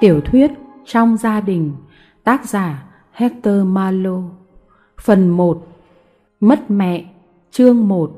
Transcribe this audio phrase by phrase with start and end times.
[0.00, 0.50] Tiểu thuyết
[0.86, 1.72] Trong gia đình
[2.24, 4.22] Tác giả Hector Malo
[5.02, 5.66] Phần 1
[6.40, 7.04] Mất mẹ
[7.50, 8.10] Chương 1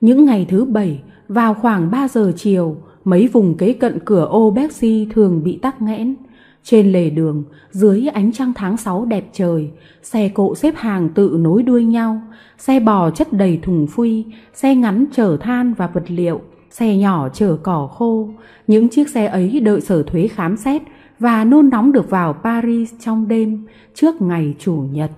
[0.00, 4.50] Những ngày thứ bảy vào khoảng 3 giờ chiều mấy vùng kế cận cửa ô
[4.50, 6.14] Bexi thường bị tắc nghẽn.
[6.62, 9.70] Trên lề đường, dưới ánh trăng tháng 6 đẹp trời,
[10.02, 12.20] xe cộ xếp hàng tự nối đuôi nhau,
[12.58, 17.28] xe bò chất đầy thùng phuy, xe ngắn chở than và vật liệu, xe nhỏ
[17.28, 18.28] chở cỏ khô.
[18.66, 20.82] Những chiếc xe ấy đợi sở thuế khám xét
[21.18, 25.10] và nôn nóng được vào Paris trong đêm trước ngày Chủ nhật.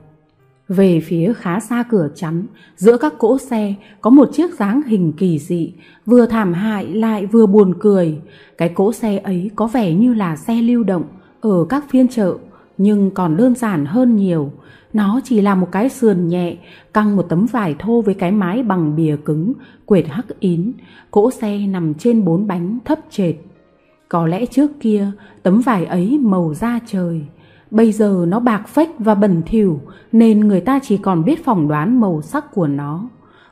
[0.69, 5.13] Về phía khá xa cửa chắn, giữa các cỗ xe có một chiếc dáng hình
[5.13, 5.73] kỳ dị,
[6.07, 8.19] vừa thảm hại lại vừa buồn cười.
[8.59, 11.05] Cái cỗ xe ấy có vẻ như là xe lưu động
[11.41, 12.35] ở các phiên chợ,
[12.79, 14.53] nhưng còn đơn giản hơn nhiều.
[14.93, 16.57] Nó chỉ là một cái sườn nhẹ,
[16.95, 19.53] căng một tấm vải thô với cái mái bằng bìa cứng,
[19.87, 20.73] quệt hắc ín.
[21.11, 23.37] Cỗ xe nằm trên bốn bánh thấp trệt.
[24.09, 25.11] Có lẽ trước kia
[25.43, 27.23] tấm vải ấy màu da trời.
[27.71, 29.81] Bây giờ nó bạc phách và bẩn thỉu
[30.13, 33.09] nên người ta chỉ còn biết phỏng đoán màu sắc của nó.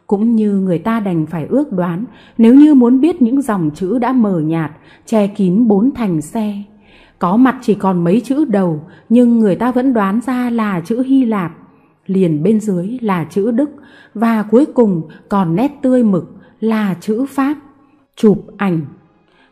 [0.07, 2.05] Cũng như người ta đành phải ước đoán
[2.39, 4.71] nếu như muốn biết những dòng chữ đã mờ nhạt,
[5.07, 6.63] che kín bốn thành xe.
[7.19, 11.03] Có mặt chỉ còn mấy chữ đầu nhưng người ta vẫn đoán ra là chữ
[11.03, 11.53] Hy Lạp.
[12.07, 13.71] Liền bên dưới là chữ Đức
[14.15, 17.55] và cuối cùng còn nét tươi mực là chữ Pháp.
[18.17, 18.81] Chụp ảnh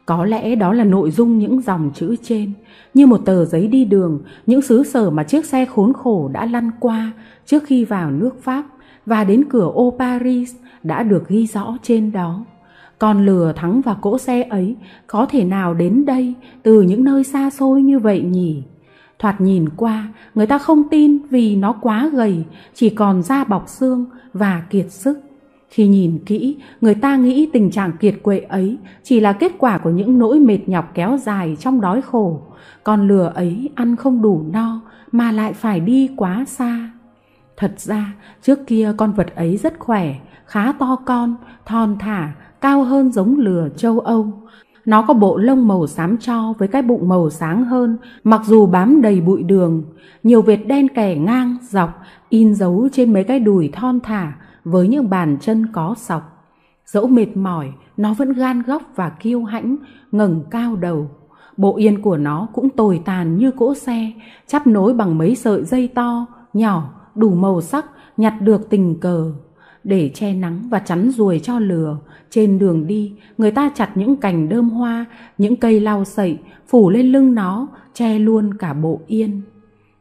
[0.06, 2.52] có lẽ đó là nội dung những dòng chữ trên,
[2.94, 6.46] như một tờ giấy đi đường, những xứ sở mà chiếc xe khốn khổ đã
[6.46, 7.12] lăn qua
[7.46, 8.64] trước khi vào nước Pháp
[9.06, 12.44] và đến cửa ô Paris đã được ghi rõ trên đó
[12.98, 17.24] con lừa thắng và cỗ xe ấy có thể nào đến đây từ những nơi
[17.24, 18.62] xa xôi như vậy nhỉ?
[19.18, 22.44] Thoạt nhìn qua, người ta không tin vì nó quá gầy,
[22.74, 25.20] chỉ còn da bọc xương và kiệt sức.
[25.68, 29.78] Khi nhìn kỹ, người ta nghĩ tình trạng kiệt quệ ấy chỉ là kết quả
[29.78, 32.42] của những nỗi mệt nhọc kéo dài trong đói khổ.
[32.84, 34.80] Con lừa ấy ăn không đủ no
[35.12, 36.90] mà lại phải đi quá xa.
[37.56, 40.14] Thật ra, trước kia con vật ấy rất khỏe,
[40.46, 41.34] khá to con,
[41.66, 44.32] thon thả, cao hơn giống lừa châu Âu.
[44.84, 48.66] Nó có bộ lông màu xám cho với cái bụng màu sáng hơn, mặc dù
[48.66, 49.82] bám đầy bụi đường.
[50.22, 54.32] Nhiều vệt đen kẻ ngang, dọc, in dấu trên mấy cái đùi thon thả,
[54.64, 56.52] với những bàn chân có sọc.
[56.86, 59.76] Dẫu mệt mỏi, nó vẫn gan góc và kiêu hãnh,
[60.12, 61.10] ngẩng cao đầu.
[61.56, 64.12] Bộ yên của nó cũng tồi tàn như cỗ xe,
[64.46, 69.32] chắp nối bằng mấy sợi dây to, nhỏ, đủ màu sắc, nhặt được tình cờ.
[69.86, 71.98] Để che nắng và chắn ruồi cho lừa,
[72.30, 75.04] trên đường đi, người ta chặt những cành đơm hoa,
[75.38, 76.38] những cây lau sậy,
[76.68, 79.42] phủ lên lưng nó, che luôn cả bộ yên.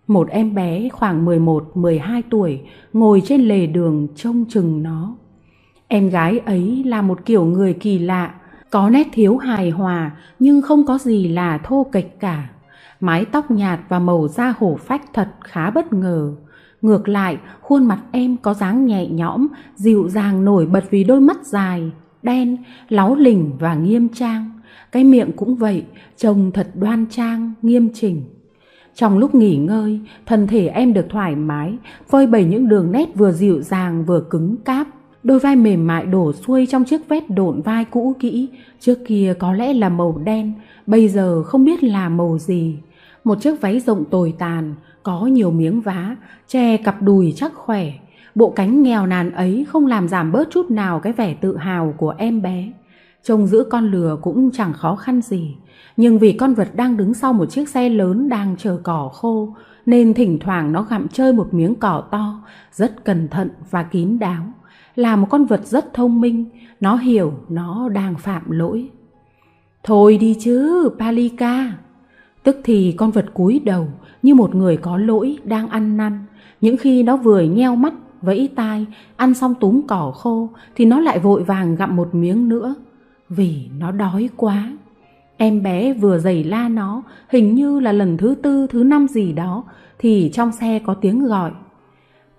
[0.07, 2.61] Một em bé khoảng 11-12 tuổi
[2.93, 5.15] ngồi trên lề đường trông chừng nó.
[5.87, 8.33] Em gái ấy là một kiểu người kỳ lạ,
[8.69, 12.49] có nét thiếu hài hòa nhưng không có gì là thô kệch cả.
[12.99, 16.35] Mái tóc nhạt và màu da hổ phách thật khá bất ngờ.
[16.85, 21.21] Ngược lại, khuôn mặt em có dáng nhẹ nhõm, dịu dàng nổi bật vì đôi
[21.21, 21.91] mắt dài,
[22.23, 22.57] đen,
[22.89, 24.49] láu lỉnh và nghiêm trang.
[24.91, 25.83] Cái miệng cũng vậy,
[26.17, 28.23] trông thật đoan trang, nghiêm chỉnh.
[28.95, 31.77] Trong lúc nghỉ ngơi, thân thể em được thoải mái,
[32.09, 34.87] phơi bày những đường nét vừa dịu dàng vừa cứng cáp.
[35.23, 39.33] Đôi vai mềm mại đổ xuôi trong chiếc vét độn vai cũ kỹ, trước kia
[39.39, 40.53] có lẽ là màu đen,
[40.87, 42.77] bây giờ không biết là màu gì.
[43.23, 44.75] Một chiếc váy rộng tồi tàn,
[45.05, 46.15] có nhiều miếng vá,
[46.47, 47.91] che cặp đùi chắc khỏe.
[48.35, 51.93] Bộ cánh nghèo nàn ấy không làm giảm bớt chút nào cái vẻ tự hào
[51.97, 52.71] của em bé.
[53.23, 55.55] Trông giữ con lừa cũng chẳng khó khăn gì
[55.97, 59.55] nhưng vì con vật đang đứng sau một chiếc xe lớn đang chờ cỏ khô,
[59.85, 64.19] nên thỉnh thoảng nó gặm chơi một miếng cỏ to, rất cẩn thận và kín
[64.19, 64.43] đáo.
[64.95, 66.45] Là một con vật rất thông minh,
[66.79, 68.89] nó hiểu nó đang phạm lỗi.
[69.83, 71.73] Thôi đi chứ, Palika.
[72.43, 73.87] Tức thì con vật cúi đầu
[74.25, 76.25] như một người có lỗi đang ăn năn.
[76.61, 78.85] Những khi nó vừa nheo mắt, vẫy tai,
[79.15, 82.75] ăn xong túm cỏ khô thì nó lại vội vàng gặm một miếng nữa.
[83.29, 84.71] Vì nó đói quá.
[85.37, 89.33] Em bé vừa giày la nó, hình như là lần thứ tư, thứ năm gì
[89.33, 89.63] đó,
[89.99, 91.51] thì trong xe có tiếng gọi.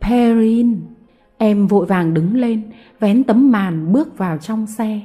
[0.00, 0.80] Perrin!
[1.38, 2.62] Em vội vàng đứng lên,
[3.00, 5.00] vén tấm màn bước vào trong xe.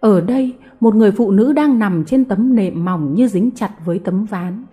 [0.00, 3.70] Ở đây, một người phụ nữ đang nằm trên tấm nệm mỏng như dính chặt
[3.84, 4.64] với tấm ván.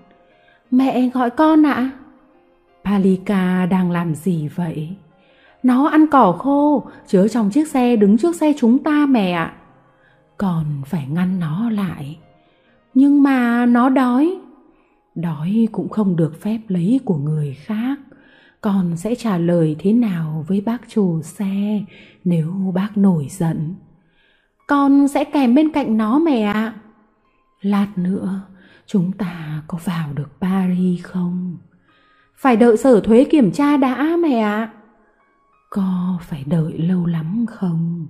[0.72, 1.74] Mẹ gọi con ạ.
[1.74, 1.92] À?
[2.84, 4.96] Palika đang làm gì vậy?
[5.64, 9.54] Nó ăn cỏ khô, chứa trong chiếc xe đứng trước xe chúng ta mẹ ạ.
[10.38, 12.20] Còn phải ngăn nó lại.
[12.94, 14.38] Nhưng mà nó đói.
[15.16, 18.00] Đói cũng không được phép lấy của người khác.
[18.62, 21.82] Con sẽ trả lời thế nào với bác chủ xe
[22.24, 23.76] nếu bác nổi giận?
[24.68, 26.74] Con sẽ kèm bên cạnh nó mẹ ạ.
[27.62, 28.42] Lát nữa,
[28.92, 31.58] chúng ta có vào được Paris không?
[32.36, 34.70] Phải đợi sở thuế kiểm tra đã mẹ ạ.
[35.70, 38.08] Có phải đợi lâu lắm không?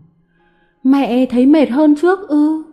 [0.83, 2.63] Mẹ thấy mệt hơn trước ư?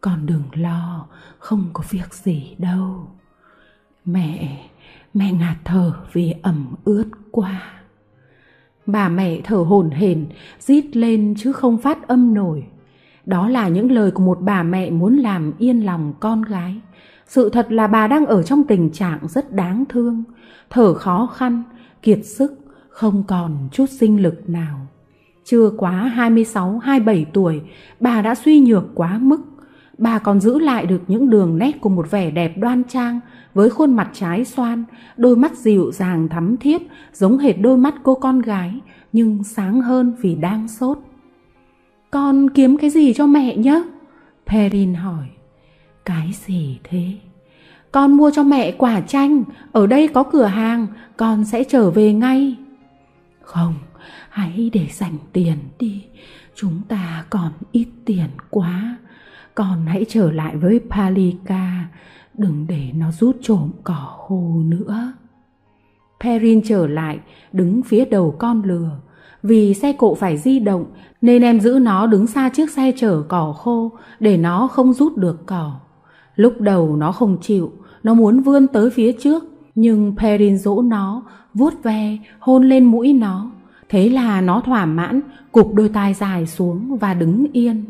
[0.00, 1.06] Con đừng lo,
[1.38, 3.10] không có việc gì đâu.
[4.04, 4.58] Mẹ,
[5.14, 7.62] mẹ ngạt thở vì ẩm ướt quá.
[8.86, 10.26] Bà mẹ thở hổn hển,
[10.58, 12.66] rít lên chứ không phát âm nổi.
[13.26, 16.80] Đó là những lời của một bà mẹ muốn làm yên lòng con gái.
[17.30, 20.24] Sự thật là bà đang ở trong tình trạng rất đáng thương,
[20.70, 21.62] thở khó khăn,
[22.02, 22.52] kiệt sức,
[22.88, 24.86] không còn chút sinh lực nào.
[25.44, 27.60] Chưa quá 26-27 tuổi,
[28.00, 29.40] bà đã suy nhược quá mức.
[29.98, 33.20] Bà còn giữ lại được những đường nét của một vẻ đẹp đoan trang
[33.54, 34.84] với khuôn mặt trái xoan,
[35.16, 36.82] đôi mắt dịu dàng thắm thiết
[37.12, 38.80] giống hệt đôi mắt cô con gái
[39.12, 40.98] nhưng sáng hơn vì đang sốt.
[42.10, 43.82] Con kiếm cái gì cho mẹ nhé?
[44.46, 45.26] Perrin hỏi.
[46.04, 47.12] Cái gì thế?
[47.92, 50.86] Con mua cho mẹ quả chanh, ở đây có cửa hàng,
[51.16, 52.56] con sẽ trở về ngay.
[53.42, 53.74] Không,
[54.28, 56.04] hãy để dành tiền đi,
[56.54, 58.96] chúng ta còn ít tiền quá.
[59.54, 61.88] Con hãy trở lại với Palika,
[62.34, 65.12] đừng để nó rút trộm cỏ khô nữa.
[66.20, 67.18] Perrin trở lại,
[67.52, 68.90] đứng phía đầu con lừa.
[69.42, 70.84] Vì xe cộ phải di động
[71.20, 75.16] nên em giữ nó đứng xa chiếc xe chở cỏ khô để nó không rút
[75.16, 75.80] được cỏ.
[76.36, 77.72] Lúc đầu nó không chịu,
[78.02, 79.44] nó muốn vươn tới phía trước,
[79.74, 81.22] nhưng Perrin dỗ nó,
[81.54, 83.50] vuốt ve, hôn lên mũi nó.
[83.88, 85.20] Thế là nó thỏa mãn,
[85.52, 87.84] cụp đôi tai dài xuống và đứng yên.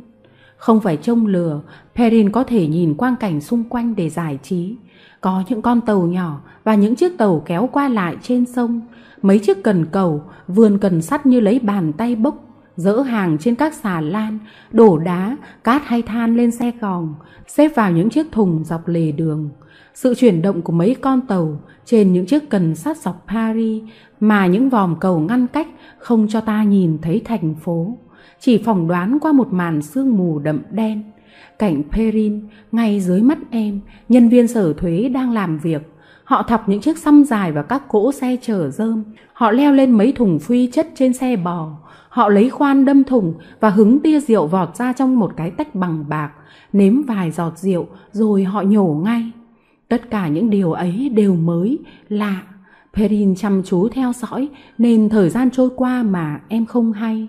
[0.56, 1.60] Không phải trông lừa,
[1.94, 4.76] Perrin có thể nhìn quang cảnh xung quanh để giải trí.
[5.20, 8.80] Có những con tàu nhỏ và những chiếc tàu kéo qua lại trên sông.
[9.22, 12.49] Mấy chiếc cần cầu, vườn cần sắt như lấy bàn tay bốc,
[12.80, 14.38] dỡ hàng trên các xà lan,
[14.70, 17.14] đổ đá, cát hay than lên xe gòn,
[17.46, 19.50] xếp vào những chiếc thùng dọc lề đường.
[19.94, 23.82] Sự chuyển động của mấy con tàu trên những chiếc cần sắt dọc Paris
[24.20, 25.68] mà những vòm cầu ngăn cách
[25.98, 27.98] không cho ta nhìn thấy thành phố.
[28.40, 31.02] Chỉ phỏng đoán qua một màn sương mù đậm đen.
[31.58, 35.82] Cảnh Perrin, ngay dưới mắt em, nhân viên sở thuế đang làm việc.
[36.24, 39.04] Họ thọc những chiếc xăm dài vào các cỗ xe chở rơm.
[39.32, 41.70] Họ leo lên mấy thùng phi chất trên xe bò.
[42.10, 45.74] Họ lấy khoan đâm thùng và hứng tia rượu vọt ra trong một cái tách
[45.74, 46.32] bằng bạc,
[46.72, 49.30] nếm vài giọt rượu rồi họ nhổ ngay.
[49.88, 51.78] Tất cả những điều ấy đều mới,
[52.08, 52.42] lạ.
[52.94, 54.48] Perrin chăm chú theo dõi
[54.78, 57.28] nên thời gian trôi qua mà em không hay.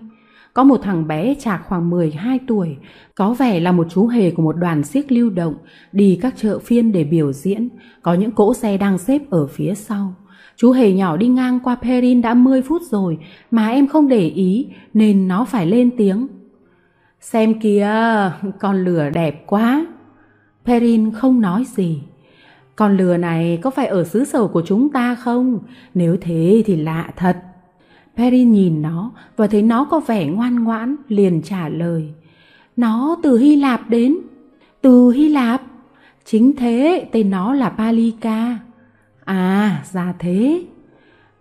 [0.54, 2.76] Có một thằng bé chạc khoảng 12 tuổi,
[3.14, 5.54] có vẻ là một chú hề của một đoàn siếc lưu động,
[5.92, 7.68] đi các chợ phiên để biểu diễn,
[8.02, 10.14] có những cỗ xe đang xếp ở phía sau.
[10.56, 13.18] Chú hề nhỏ đi ngang qua Perrin đã 10 phút rồi
[13.50, 16.28] mà em không để ý nên nó phải lên tiếng.
[17.20, 17.90] Xem kìa,
[18.58, 19.86] con lừa đẹp quá.
[20.64, 22.02] Perrin không nói gì.
[22.76, 25.58] Con lừa này có phải ở xứ sở của chúng ta không?
[25.94, 27.36] Nếu thế thì lạ thật.
[28.16, 32.08] Perin nhìn nó và thấy nó có vẻ ngoan ngoãn, liền trả lời.
[32.76, 34.16] Nó từ Hy Lạp đến.
[34.80, 35.62] Từ Hy Lạp?
[36.24, 38.58] Chính thế, tên nó là Palika.
[39.24, 40.64] À, ra thế.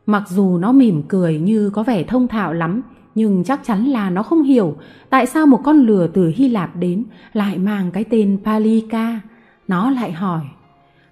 [0.05, 2.81] Mặc dù nó mỉm cười như có vẻ thông thạo lắm,
[3.15, 4.75] nhưng chắc chắn là nó không hiểu
[5.09, 9.21] tại sao một con lừa từ Hy Lạp đến lại mang cái tên Palika.
[9.67, 10.41] Nó lại hỏi,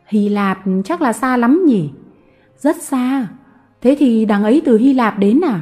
[0.07, 1.89] Hy Lạp chắc là xa lắm nhỉ?
[2.57, 3.27] Rất xa.
[3.81, 5.61] Thế thì đằng ấy từ Hy Lạp đến à?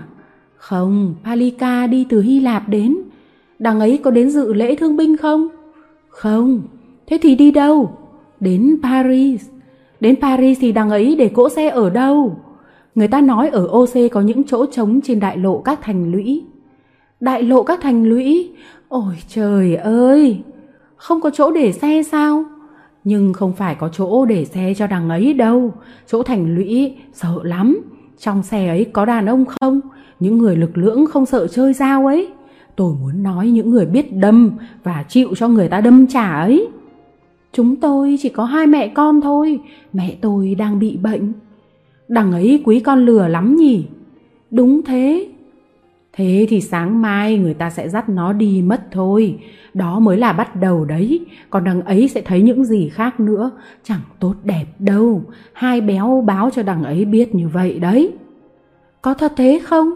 [0.56, 2.98] Không, Palika đi từ Hy Lạp đến.
[3.60, 5.48] Đằng ấy có đến dự lễ thương binh không?
[6.10, 6.62] Không.
[7.08, 7.98] Thế thì đi đâu?
[8.40, 9.50] Đến Paris.
[10.00, 12.38] Đến Paris thì đằng ấy để cỗ xe ở đâu?
[12.96, 16.44] Người ta nói ở OC có những chỗ trống trên đại lộ các thành lũy.
[17.20, 18.51] Đại lộ các thành lũy?
[18.88, 20.39] Ôi trời ơi!
[20.96, 22.44] Không có chỗ để xe sao?
[23.04, 25.74] Nhưng không phải có chỗ để xe cho đằng ấy đâu.
[26.08, 27.82] Chỗ thành lũy, sợ lắm.
[28.20, 29.80] Trong xe ấy có đàn ông không?
[30.20, 32.27] Những người lực lưỡng không sợ chơi dao ấy.
[32.75, 34.51] Tôi muốn nói những người biết đâm
[34.84, 36.68] và chịu cho người ta đâm trả ấy.
[37.58, 39.60] Chúng tôi chỉ có hai mẹ con thôi.
[39.94, 41.34] Mẹ tôi đang bị bệnh.
[42.08, 43.86] Đằng ấy quý con lừa lắm nhỉ?
[44.52, 45.28] Đúng thế.
[46.14, 49.40] Thế thì sáng mai người ta sẽ dắt nó đi mất thôi.
[49.74, 51.26] Đó mới là bắt đầu đấy.
[51.50, 53.52] Còn đằng ấy sẽ thấy những gì khác nữa.
[53.84, 55.24] Chẳng tốt đẹp đâu.
[55.54, 58.12] Hai béo báo cho đằng ấy biết như vậy đấy.
[59.02, 59.90] Có thật thế không?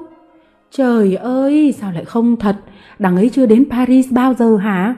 [0.72, 2.56] Trời ơi, sao lại không thật?
[3.00, 4.96] Đằng ấy chưa đến Paris bao giờ hả?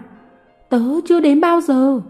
[0.69, 2.01] Tớ chưa đến bao giờ.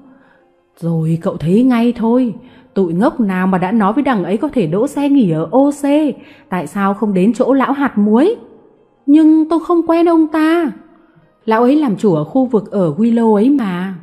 [0.79, 2.33] Rồi cậu thấy ngay thôi.
[2.73, 5.49] Tụi ngốc nào mà đã nói với đằng ấy có thể đỗ xe nghỉ ở
[5.51, 6.15] OC.
[6.49, 8.35] Tại sao không đến chỗ lão hạt muối?
[9.05, 10.71] Nhưng tôi không quen ông ta.
[11.45, 13.95] Lão ấy làm chủ ở khu vực ở Willow ấy mà.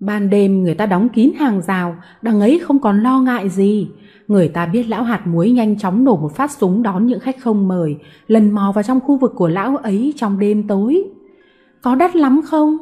[0.00, 3.88] Ban đêm người ta đóng kín hàng rào, đằng ấy không còn lo ngại gì.
[4.28, 7.40] Người ta biết lão hạt muối nhanh chóng nổ một phát súng đón những khách
[7.40, 11.04] không mời, lần mò vào trong khu vực của lão ấy trong đêm tối.
[11.82, 12.76] Có đắt lắm không?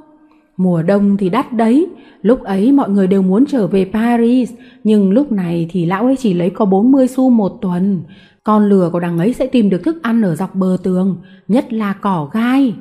[0.58, 1.86] Mùa đông thì đắt đấy,
[2.22, 4.52] lúc ấy mọi người đều muốn trở về Paris,
[4.84, 8.02] nhưng lúc này thì lão ấy chỉ lấy có 40 xu một tuần.
[8.44, 11.16] Con lừa của đằng ấy sẽ tìm được thức ăn ở dọc bờ tường,
[11.48, 12.74] nhất là cỏ gai.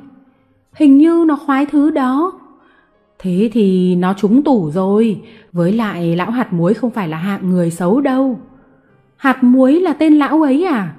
[0.74, 2.32] Hình như nó khoái thứ đó.
[3.18, 5.20] Thế thì nó trúng tủ rồi,
[5.52, 8.38] với lại lão hạt muối không phải là hạng người xấu đâu.
[9.16, 10.94] Hạt muối là tên lão ấy à?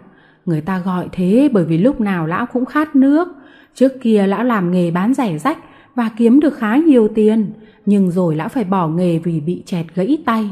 [0.46, 3.28] Người ta gọi thế bởi vì lúc nào lão cũng khát nước.
[3.76, 5.58] Trước kia lão làm nghề bán rẻ rách
[5.96, 7.52] và kiếm được khá nhiều tiền,
[7.86, 10.50] nhưng rồi lão phải bỏ nghề vì bị chẹt gãy tay.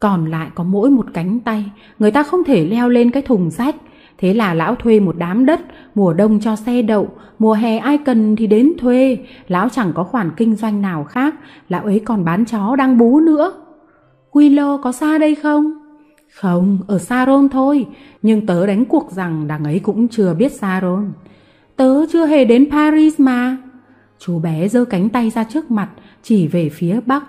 [0.00, 1.64] Còn lại có mỗi một cánh tay,
[1.98, 3.76] người ta không thể leo lên cái thùng rách.
[4.18, 5.60] Thế là lão thuê một đám đất,
[5.94, 9.18] mùa đông cho xe đậu, mùa hè ai cần thì đến thuê.
[9.48, 11.34] Lão chẳng có khoản kinh doanh nào khác,
[11.68, 13.52] lão ấy còn bán chó đang bú nữa.
[14.32, 15.72] Willow có xa đây không?
[16.34, 17.86] Không, ở Saron thôi,
[18.22, 21.12] nhưng tớ đánh cuộc rằng đằng ấy cũng chưa biết Saron.
[21.76, 23.56] Tớ chưa hề đến Paris mà.
[24.18, 25.88] Chú bé giơ cánh tay ra trước mặt,
[26.22, 27.24] chỉ về phía bắc.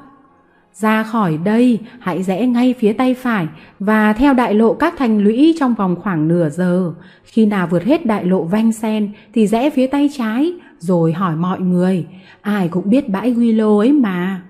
[0.74, 3.48] Ra khỏi đây, hãy rẽ ngay phía tay phải
[3.80, 6.94] và theo đại lộ các thành lũy trong vòng khoảng nửa giờ.
[7.24, 11.36] Khi nào vượt hết đại lộ Vanh Sen thì rẽ phía tay trái, rồi hỏi
[11.36, 12.08] mọi người.
[12.42, 14.42] Ai cũng biết bãi Willow ấy mà.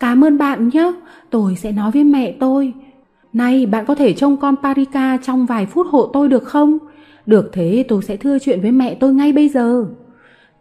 [0.00, 0.92] Cảm ơn bạn nhé,
[1.30, 2.72] tôi sẽ nói với mẹ tôi.
[3.32, 6.78] Này, bạn có thể trông con Parika trong vài phút hộ tôi được không?
[7.26, 9.86] Được thế tôi sẽ thưa chuyện với mẹ tôi ngay bây giờ.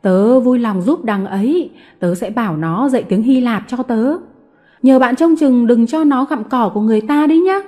[0.01, 3.77] Tớ vui lòng giúp đằng ấy, tớ sẽ bảo nó dạy tiếng Hy Lạp cho
[3.77, 4.13] tớ.
[4.83, 7.59] Nhờ bạn trông chừng đừng cho nó gặm cỏ của người ta đấy nhá.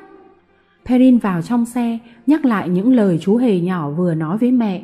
[0.85, 1.97] Perrin vào trong xe,
[2.27, 4.83] nhắc lại những lời chú hề nhỏ vừa nói với mẹ.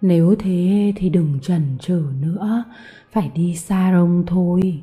[0.00, 2.64] Nếu thế thì đừng chần chừ nữa,
[3.12, 4.82] phải đi xa rông thôi.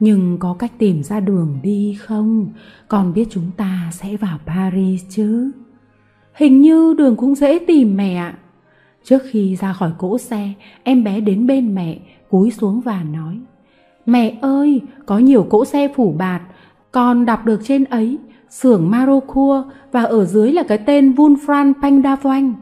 [0.00, 2.52] Nhưng có cách tìm ra đường đi không?
[2.88, 5.50] Con biết chúng ta sẽ vào Paris chứ?
[6.34, 8.34] Hình như đường cũng dễ tìm mẹ ạ.
[9.04, 11.98] Trước khi ra khỏi cỗ xe, em bé đến bên mẹ,
[12.30, 13.38] cúi xuống và nói
[14.06, 16.42] Mẹ ơi, có nhiều cỗ xe phủ bạt,
[16.92, 18.18] con đọc được trên ấy,
[18.50, 22.52] xưởng Marocua và ở dưới là cái tên Vulfran Pangdavoine.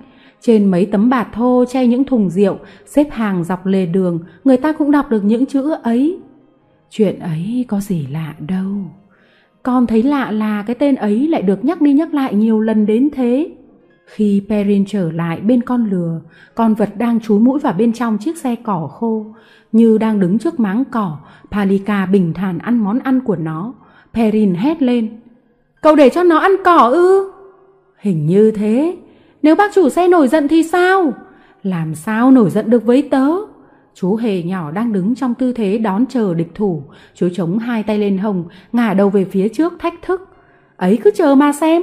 [0.40, 4.56] Trên mấy tấm bạt thô che những thùng rượu, xếp hàng dọc lề đường, người
[4.56, 6.18] ta cũng đọc được những chữ ấy.
[6.90, 8.76] Chuyện ấy có gì lạ đâu.
[9.62, 12.86] Con thấy lạ là cái tên ấy lại được nhắc đi nhắc lại nhiều lần
[12.86, 13.50] đến thế.
[14.14, 16.20] Khi Perrin trở lại bên con lừa,
[16.54, 19.26] con vật đang chúi mũi vào bên trong chiếc xe cỏ khô.
[19.72, 21.18] Như đang đứng trước máng cỏ,
[21.50, 23.74] Palika bình thản ăn món ăn của nó.
[24.14, 25.20] Perrin hét lên.
[25.80, 27.32] Cậu để cho nó ăn cỏ ư?
[27.98, 28.96] Hình như thế.
[29.42, 31.12] Nếu bác chủ xe nổi giận thì sao?
[31.62, 33.26] Làm sao nổi giận được với tớ?
[33.94, 36.82] Chú hề nhỏ đang đứng trong tư thế đón chờ địch thủ.
[37.14, 40.28] Chú chống hai tay lên hồng, ngả đầu về phía trước thách thức.
[40.76, 41.82] Ấy cứ chờ mà xem.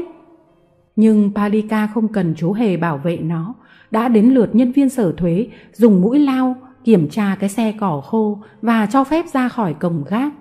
[0.98, 3.54] Nhưng Palika không cần chú hề bảo vệ nó.
[3.92, 8.02] Đã đến lượt nhân viên sở thuế, dùng mũi lao, kiểm tra cái xe cỏ
[8.06, 10.34] khô và cho phép ra khỏi cổng gác.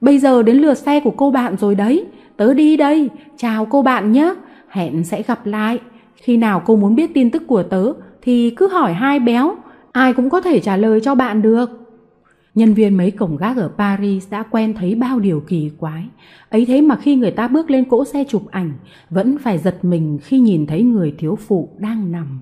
[0.00, 2.06] Bây giờ đến lượt xe của cô bạn rồi đấy.
[2.36, 3.10] Tớ đi đây.
[3.36, 4.34] Chào cô bạn nhé.
[4.68, 5.78] Hẹn sẽ gặp lại.
[6.14, 9.56] Khi nào cô muốn biết tin tức của tớ, thì cứ hỏi hai béo.
[9.92, 11.81] Ai cũng có thể trả lời cho bạn được.
[12.54, 16.08] Nhân viên mấy cổng gác ở Paris đã quen thấy bao điều kỳ quái.
[16.48, 18.72] Ấy thế mà khi người ta bước lên cỗ xe chụp ảnh,
[19.10, 22.40] vẫn phải giật mình khi nhìn thấy người thiếu phụ đang nằm.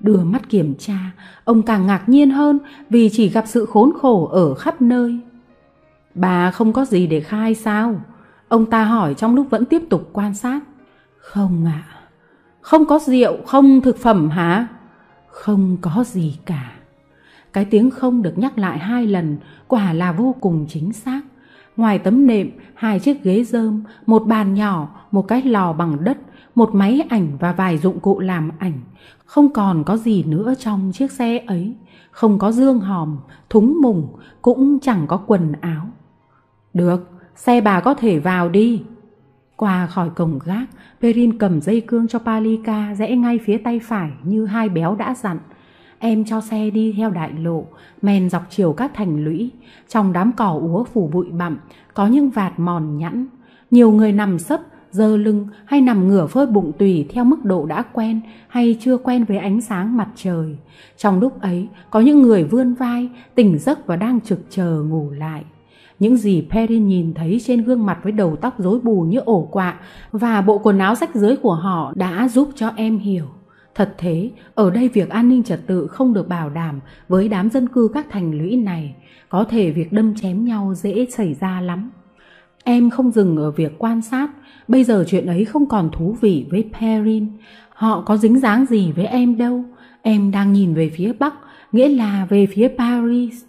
[0.00, 0.98] Đưa mắt kiểm tra,
[1.44, 2.58] ông càng ngạc nhiên hơn
[2.90, 5.20] vì chỉ gặp sự khốn khổ ở khắp nơi.
[6.14, 8.00] Bà không có gì để khai sao?
[8.48, 10.60] Ông ta hỏi trong lúc vẫn tiếp tục quan sát.
[11.18, 11.84] Không ạ.
[11.88, 11.94] À,
[12.60, 14.66] không có rượu, không thực phẩm hả?
[15.28, 16.73] Không có gì cả.
[17.54, 19.36] Cái tiếng không được nhắc lại hai lần
[19.68, 21.20] quả là vô cùng chính xác.
[21.76, 26.18] Ngoài tấm nệm, hai chiếc ghế rơm, một bàn nhỏ, một cái lò bằng đất,
[26.54, 28.80] một máy ảnh và vài dụng cụ làm ảnh.
[29.24, 31.74] Không còn có gì nữa trong chiếc xe ấy.
[32.10, 33.16] Không có dương hòm,
[33.50, 34.08] thúng mùng,
[34.42, 35.86] cũng chẳng có quần áo.
[36.74, 38.82] Được, xe bà có thể vào đi.
[39.56, 40.68] Qua khỏi cổng gác,
[41.00, 45.14] Perin cầm dây cương cho Palika rẽ ngay phía tay phải như hai béo đã
[45.14, 45.38] dặn.
[46.06, 47.64] Em cho xe đi theo đại lộ,
[48.02, 49.50] men dọc chiều các thành lũy.
[49.88, 51.58] Trong đám cỏ úa phủ bụi bặm,
[51.94, 53.26] có những vạt mòn nhẵn.
[53.70, 57.66] Nhiều người nằm sấp, dơ lưng hay nằm ngửa phơi bụng tùy theo mức độ
[57.66, 60.56] đã quen hay chưa quen với ánh sáng mặt trời.
[60.96, 65.10] Trong lúc ấy, có những người vươn vai, tỉnh giấc và đang trực chờ ngủ
[65.10, 65.44] lại.
[65.98, 69.48] Những gì Perry nhìn thấy trên gương mặt với đầu tóc rối bù như ổ
[69.50, 69.80] quạ
[70.12, 73.26] và bộ quần áo rách dưới của họ đã giúp cho em hiểu.
[73.74, 77.50] Thật thế, ở đây việc an ninh trật tự không được bảo đảm với đám
[77.50, 78.94] dân cư các thành lũy này,
[79.28, 81.90] có thể việc đâm chém nhau dễ xảy ra lắm.
[82.64, 84.30] Em không dừng ở việc quan sát,
[84.68, 87.26] bây giờ chuyện ấy không còn thú vị với Perrin.
[87.68, 89.64] Họ có dính dáng gì với em đâu.
[90.02, 91.34] Em đang nhìn về phía Bắc,
[91.72, 93.44] nghĩa là về phía Paris.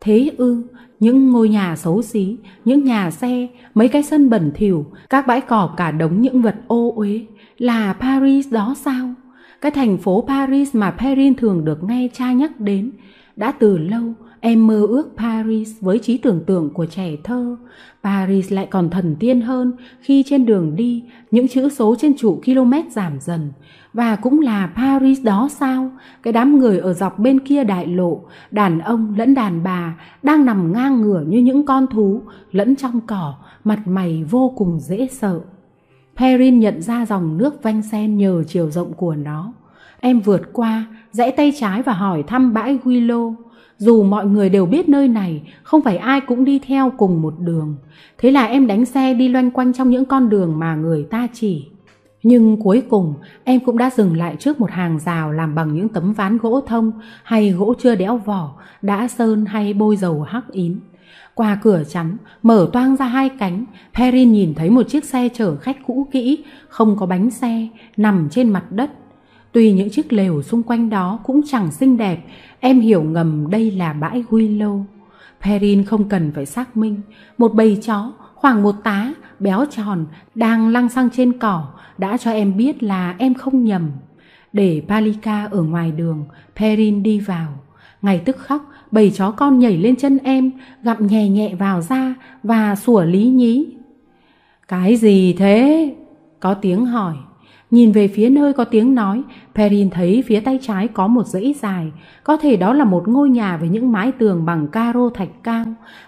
[0.00, 0.62] Thế ư,
[1.00, 5.40] những ngôi nhà xấu xí, những nhà xe, mấy cái sân bẩn thỉu, các bãi
[5.40, 7.20] cỏ cả đống những vật ô uế
[7.58, 9.14] là Paris đó sao?
[9.60, 12.90] Cái thành phố Paris mà Perrin thường được nghe cha nhắc đến.
[13.36, 17.56] Đã từ lâu, em mơ ước Paris với trí tưởng tượng của trẻ thơ.
[18.04, 22.40] Paris lại còn thần tiên hơn khi trên đường đi, những chữ số trên trụ
[22.44, 23.52] km giảm dần.
[23.92, 25.90] Và cũng là Paris đó sao?
[26.22, 30.44] Cái đám người ở dọc bên kia đại lộ, đàn ông lẫn đàn bà, đang
[30.44, 32.22] nằm ngang ngửa như những con thú,
[32.52, 33.34] lẫn trong cỏ,
[33.64, 35.40] mặt mày vô cùng dễ sợ.
[36.18, 39.52] Perrin nhận ra dòng nước vanh sen nhờ chiều rộng của nó.
[40.00, 43.34] Em vượt qua, rẽ tay trái và hỏi thăm bãi Willow.
[43.78, 47.34] Dù mọi người đều biết nơi này, không phải ai cũng đi theo cùng một
[47.38, 47.76] đường.
[48.18, 51.28] Thế là em đánh xe đi loanh quanh trong những con đường mà người ta
[51.32, 51.66] chỉ.
[52.22, 55.88] Nhưng cuối cùng em cũng đã dừng lại trước một hàng rào làm bằng những
[55.88, 60.52] tấm ván gỗ thông hay gỗ chưa đẽo vỏ, đã sơn hay bôi dầu hắc
[60.52, 60.76] ín.
[61.38, 63.64] Qua cửa chắn, mở toang ra hai cánh,
[63.94, 68.28] Perrin nhìn thấy một chiếc xe chở khách cũ kỹ, không có bánh xe, nằm
[68.30, 68.90] trên mặt đất.
[69.52, 72.24] Tuy những chiếc lều xung quanh đó cũng chẳng xinh đẹp,
[72.60, 74.82] em hiểu ngầm đây là bãi Willow.
[75.42, 77.00] Perrin không cần phải xác minh,
[77.38, 81.66] một bầy chó khoảng một tá, béo tròn, đang lăng xăng trên cỏ,
[81.98, 83.90] đã cho em biết là em không nhầm.
[84.52, 86.24] Để Palika ở ngoài đường,
[86.56, 87.48] Perrin đi vào.
[88.02, 90.50] Ngay tức khắc, bầy chó con nhảy lên chân em,
[90.82, 93.66] gặm nhẹ nhẹ vào da và sủa lý nhí.
[94.68, 95.94] Cái gì thế?
[96.40, 97.14] Có tiếng hỏi.
[97.70, 99.22] Nhìn về phía nơi có tiếng nói,
[99.54, 101.92] Perrin thấy phía tay trái có một dãy dài.
[102.24, 105.64] Có thể đó là một ngôi nhà với những mái tường bằng caro thạch cao,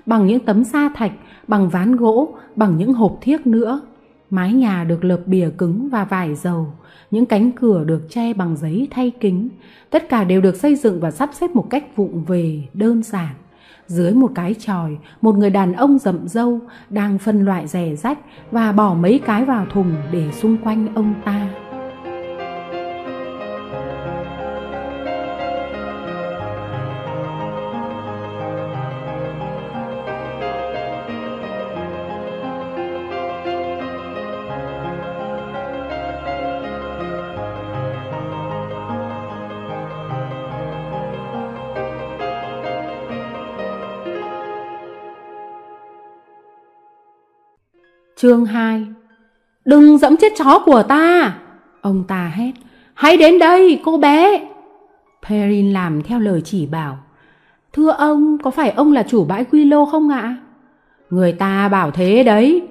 [0.07, 1.13] bằng những tấm sa thạch,
[1.49, 3.81] bằng ván gỗ, bằng những hộp thiếc nữa.
[4.31, 6.67] Mái nhà được lợp bìa cứng và vải dầu,
[7.11, 9.49] những cánh cửa được che bằng giấy thay kính.
[9.91, 13.35] Tất cả đều được xây dựng và sắp xếp một cách vụng về, đơn giản.
[13.87, 18.19] Dưới một cái tròi, một người đàn ông rậm râu đang phân loại rẻ rách
[18.51, 21.70] và bỏ mấy cái vào thùng để xung quanh ông ta.
[48.21, 48.87] Chương 2
[49.65, 51.37] Đừng dẫm chết chó của ta!
[51.81, 52.53] Ông ta hét.
[52.95, 54.49] Hãy đến đây, cô bé!
[55.29, 56.99] Perrin làm theo lời chỉ bảo.
[57.73, 60.37] Thưa ông, có phải ông là chủ bãi quy lô không ạ?
[61.11, 62.69] Người ta bảo thế đấy.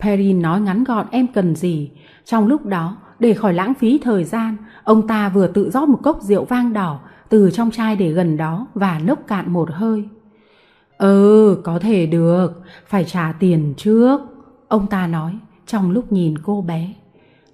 [0.00, 1.90] Perrin nói ngắn gọn em cần gì.
[2.24, 5.98] Trong lúc đó, để khỏi lãng phí thời gian, ông ta vừa tự rót một
[6.02, 10.04] cốc rượu vang đỏ từ trong chai để gần đó và nốc cạn một hơi.
[10.98, 14.35] Ừ, có thể được, phải trả tiền trước.
[14.68, 15.32] Ông ta nói
[15.66, 16.94] trong lúc nhìn cô bé.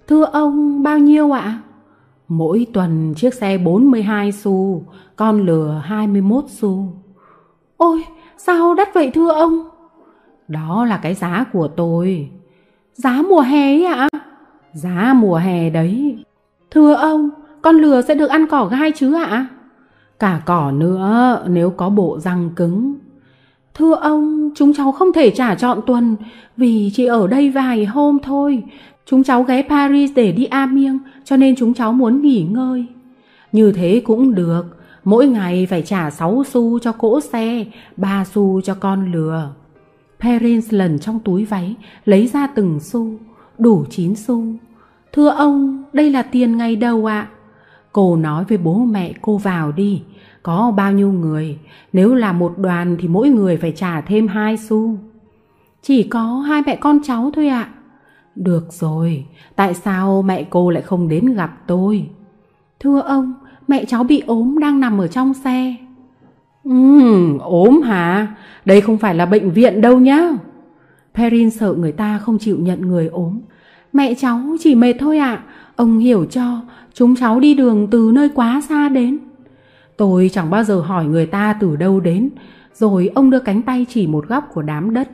[0.07, 1.61] Thưa ông, bao nhiêu ạ?
[2.27, 4.83] Mỗi tuần chiếc xe 42 xu,
[5.15, 6.93] con lừa 21 xu.
[7.77, 8.03] Ôi,
[8.37, 9.69] sao đắt vậy thưa ông?
[10.47, 12.29] Đó là cái giá của tôi.
[12.93, 14.07] Giá mùa hè ấy ạ?
[14.73, 16.23] Giá mùa hè đấy.
[16.71, 17.29] Thưa ông,
[17.61, 19.47] con lừa sẽ được ăn cỏ gai chứ ạ?
[20.19, 22.95] Cả cỏ nữa nếu có bộ răng cứng.
[23.73, 26.15] Thưa ông, chúng cháu không thể trả trọn tuần
[26.57, 28.63] vì chỉ ở đây vài hôm thôi.
[29.05, 32.85] Chúng cháu ghé Paris để đi Amiens cho nên chúng cháu muốn nghỉ ngơi.
[33.51, 34.63] Như thế cũng được,
[35.03, 37.65] mỗi ngày phải trả 6 xu cho cỗ xe,
[37.97, 39.49] 3 xu cho con lừa.
[40.19, 43.07] Perrins lần trong túi váy, lấy ra từng xu,
[43.57, 44.45] đủ 9 xu.
[45.13, 47.27] Thưa ông, đây là tiền ngày đầu ạ.
[47.91, 50.01] Cô nói với bố mẹ cô vào đi,
[50.43, 51.57] có bao nhiêu người,
[51.93, 54.97] nếu là một đoàn thì mỗi người phải trả thêm hai xu.
[55.81, 57.69] Chỉ có hai mẹ con cháu thôi ạ.
[58.35, 59.25] Được rồi,
[59.55, 62.09] tại sao mẹ cô lại không đến gặp tôi?
[62.79, 63.33] Thưa ông,
[63.67, 65.75] mẹ cháu bị ốm đang nằm ở trong xe.
[66.63, 68.35] Ừm, ốm hả?
[68.65, 70.29] Đây không phải là bệnh viện đâu nhá.
[71.15, 73.39] Perrin sợ người ta không chịu nhận người ốm.
[73.93, 75.43] Mẹ cháu chỉ mệt thôi ạ.
[75.75, 76.61] Ông hiểu cho,
[76.93, 79.19] chúng cháu đi đường từ nơi quá xa đến.
[79.97, 82.29] Tôi chẳng bao giờ hỏi người ta từ đâu đến,
[82.73, 85.09] rồi ông đưa cánh tay chỉ một góc của đám đất.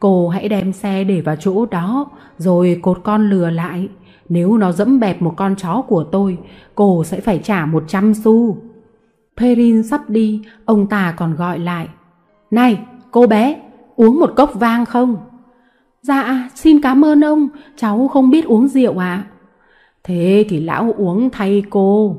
[0.00, 3.88] Cô hãy đem xe để vào chỗ đó, rồi cột con lừa lại.
[4.28, 6.38] Nếu nó dẫm bẹp một con chó của tôi,
[6.74, 8.56] cô sẽ phải trả 100 xu.
[9.36, 11.88] Perrin sắp đi, ông ta còn gọi lại.
[12.50, 12.78] Này,
[13.10, 13.60] cô bé,
[13.96, 15.16] uống một cốc vang không?
[16.02, 19.06] Dạ, xin cảm ơn ông, cháu không biết uống rượu ạ.
[19.06, 19.26] À?
[20.04, 22.16] Thế thì lão uống thay cô.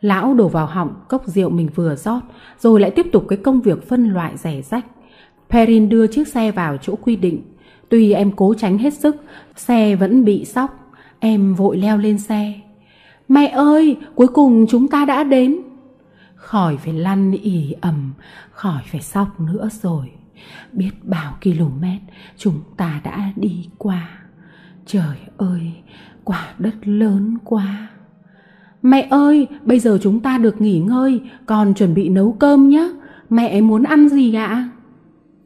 [0.00, 2.20] Lão đổ vào họng cốc rượu mình vừa rót,
[2.58, 4.86] rồi lại tiếp tục cái công việc phân loại rẻ rách.
[5.50, 7.42] Perrin đưa chiếc xe vào chỗ quy định.
[7.88, 9.16] Tuy em cố tránh hết sức,
[9.56, 10.94] xe vẫn bị sóc.
[11.18, 12.60] Em vội leo lên xe.
[13.28, 15.56] Mẹ ơi, cuối cùng chúng ta đã đến.
[16.34, 18.12] Khỏi phải lăn ỉ ẩm,
[18.50, 20.10] khỏi phải sóc nữa rồi.
[20.72, 21.84] Biết bao km
[22.36, 24.08] chúng ta đã đi qua.
[24.86, 25.72] Trời ơi,
[26.24, 27.88] quả đất lớn quá.
[28.82, 32.90] Mẹ ơi, bây giờ chúng ta được nghỉ ngơi, còn chuẩn bị nấu cơm nhé.
[33.30, 34.68] Mẹ muốn ăn gì ạ?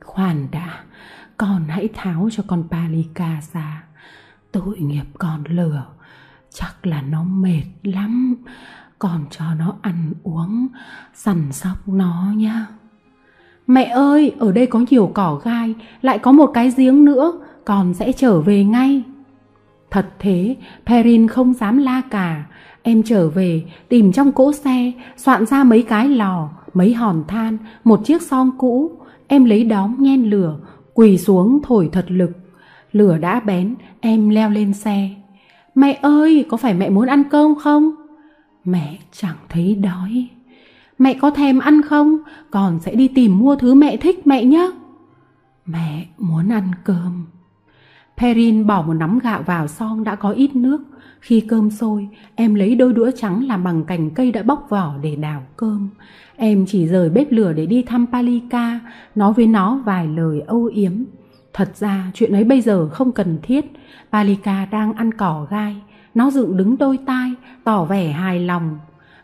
[0.04, 0.80] Khoan đã,
[1.36, 3.84] con hãy tháo cho con Palika ra.
[4.52, 5.86] Tội nghiệp con lừa,
[6.50, 8.36] chắc là nó mệt lắm.
[8.98, 10.66] Con cho nó ăn uống,
[11.14, 12.66] săn sóc nó nhá.
[13.66, 17.32] Mẹ ơi, ở đây có nhiều cỏ gai, lại có một cái giếng nữa,
[17.64, 19.02] con sẽ trở về ngay.
[19.94, 22.44] Thật thế, Perrin không dám la cả.
[22.82, 27.58] Em trở về, tìm trong cỗ xe, soạn ra mấy cái lò, mấy hòn than,
[27.84, 28.90] một chiếc son cũ.
[29.26, 30.58] Em lấy đóm nhen lửa,
[30.94, 32.30] quỳ xuống thổi thật lực.
[32.92, 35.10] Lửa đã bén, em leo lên xe.
[35.74, 37.90] Mẹ ơi, có phải mẹ muốn ăn cơm không?
[38.64, 40.28] Mẹ chẳng thấy đói.
[40.98, 42.18] Mẹ có thèm ăn không?
[42.50, 44.70] Con sẽ đi tìm mua thứ mẹ thích mẹ nhé.
[45.66, 47.26] Mẹ muốn ăn cơm.
[48.16, 50.78] Perrin bỏ một nắm gạo vào son đã có ít nước.
[51.20, 54.94] Khi cơm sôi, em lấy đôi đũa trắng làm bằng cành cây đã bóc vỏ
[55.02, 55.88] để đào cơm.
[56.36, 58.80] Em chỉ rời bếp lửa để đi thăm Palika,
[59.14, 60.92] nói với nó vài lời âu yếm.
[61.52, 63.64] Thật ra chuyện ấy bây giờ không cần thiết.
[64.12, 65.76] Palika đang ăn cỏ gai.
[66.14, 67.30] Nó dựng đứng đôi tai,
[67.64, 68.78] tỏ vẻ hài lòng.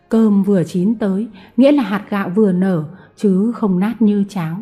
[0.08, 2.84] Cơm vừa chín tới, nghĩa là hạt gạo vừa nở,
[3.16, 4.56] chứ không nát như cháo.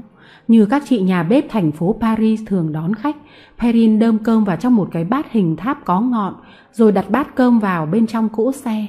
[0.48, 3.16] Như các chị nhà bếp thành phố Paris thường đón khách,
[3.58, 6.34] Perrin đơm cơm vào trong một cái bát hình tháp có ngọn,
[6.72, 8.87] rồi đặt bát cơm vào bên trong cỗ xe.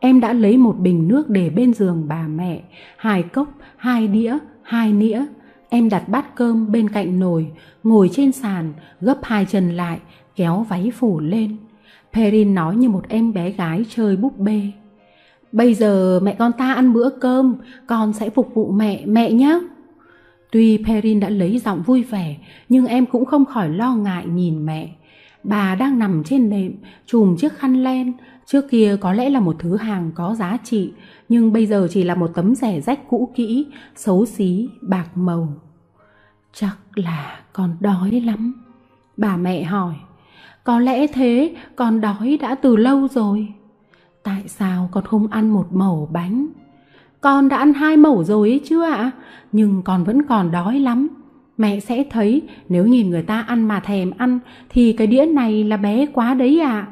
[0.00, 2.62] Em đã lấy một bình nước để bên giường bà mẹ,
[2.96, 5.24] hai cốc, hai đĩa, hai nĩa.
[5.68, 7.46] Em đặt bát cơm bên cạnh nồi,
[7.82, 9.98] ngồi trên sàn, gấp hai chân lại,
[10.36, 11.56] kéo váy phủ lên.
[12.12, 14.62] Perrin nói như một em bé gái chơi búp bê.
[15.52, 17.54] Bây giờ mẹ con ta ăn bữa cơm,
[17.86, 19.60] con sẽ phục vụ mẹ, mẹ nhé.
[20.52, 22.36] Tuy Perrin đã lấy giọng vui vẻ,
[22.68, 24.90] nhưng em cũng không khỏi lo ngại nhìn mẹ.
[25.42, 26.72] Bà đang nằm trên nệm,
[27.06, 28.12] chùm chiếc khăn len.
[28.46, 30.92] Trước kia có lẽ là một thứ hàng có giá trị,
[31.28, 35.48] nhưng bây giờ chỉ là một tấm rẻ rách cũ kỹ, xấu xí, bạc màu.
[36.52, 38.64] Chắc là con đói lắm.
[39.16, 39.94] Bà mẹ hỏi,
[40.64, 43.48] có lẽ thế, con đói đã từ lâu rồi.
[44.22, 46.46] Tại sao con không ăn một mẩu bánh?
[47.20, 49.10] Con đã ăn hai mẩu rồi ấy chứ ạ, à?
[49.52, 51.08] nhưng con vẫn còn đói lắm.
[51.56, 55.64] Mẹ sẽ thấy nếu nhìn người ta ăn mà thèm ăn thì cái đĩa này
[55.64, 56.70] là bé quá đấy ạ.
[56.70, 56.88] À.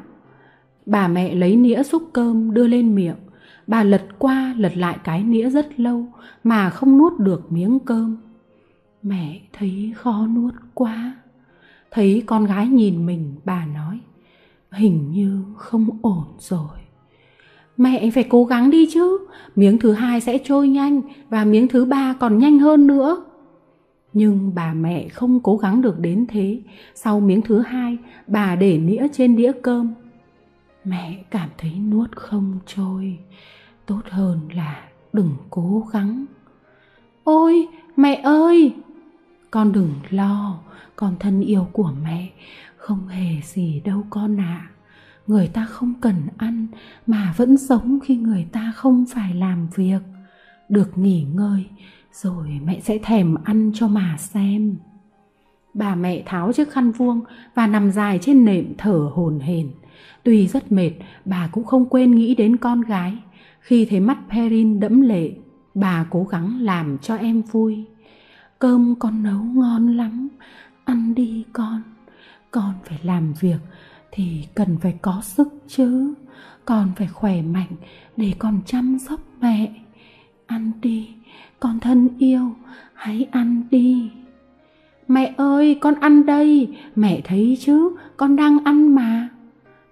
[0.85, 3.15] Bà mẹ lấy nĩa xúc cơm đưa lên miệng.
[3.67, 6.05] Bà lật qua lật lại cái nĩa rất lâu
[6.43, 8.17] mà không nuốt được miếng cơm.
[9.03, 11.15] Mẹ thấy khó nuốt quá.
[11.91, 13.99] Thấy con gái nhìn mình bà nói
[14.71, 16.78] Hình như không ổn rồi
[17.79, 19.17] Mẹ phải cố gắng đi chứ.
[19.55, 23.25] Miếng thứ hai sẽ trôi nhanh Và miếng thứ ba còn nhanh hơn nữa.
[24.13, 26.61] Nhưng bà mẹ không cố gắng được đến thế.
[26.95, 29.93] Sau miếng thứ hai, Bà để nĩa trên đĩa cơm.
[30.83, 33.17] Mẹ cảm thấy nuốt không trôi.
[33.85, 36.25] Tốt hơn là đừng cố gắng.
[37.23, 38.73] Ôi, mẹ ơi!
[39.51, 40.59] Con đừng lo,
[40.95, 42.29] Con thân yêu của mẹ
[42.77, 44.69] Không hề gì đâu con ạ.
[44.73, 44.78] à
[45.29, 46.67] người ta không cần ăn
[47.07, 49.99] mà vẫn sống khi người ta không phải làm việc.
[50.69, 51.65] Được nghỉ ngơi,
[52.13, 54.77] rồi mẹ sẽ thèm ăn cho mà xem.
[55.73, 57.21] Bà mẹ tháo chiếc khăn vuông
[57.55, 59.71] và nằm dài trên nệm thở hồn hển.
[60.23, 60.91] Tuy rất mệt,
[61.25, 63.17] bà cũng không quên nghĩ đến con gái.
[63.59, 65.31] Khi thấy mắt perrin đẫm lệ,
[65.75, 67.85] bà cố gắng làm cho em vui.
[68.59, 70.29] Cơm con nấu ngon lắm,
[70.85, 71.81] ăn đi con.
[72.51, 73.59] Con phải làm việc
[74.19, 76.13] thì cần phải có sức chứ.
[76.65, 77.71] Con phải khỏe mạnh
[78.17, 79.71] để con chăm sóc mẹ.
[80.45, 81.09] Ăn đi,
[81.59, 82.51] con thân yêu,
[82.93, 84.11] hãy ăn đi.
[85.07, 86.77] Mẹ ơi, con ăn đây.
[86.95, 89.29] Mẹ thấy chứ, con đang ăn mà.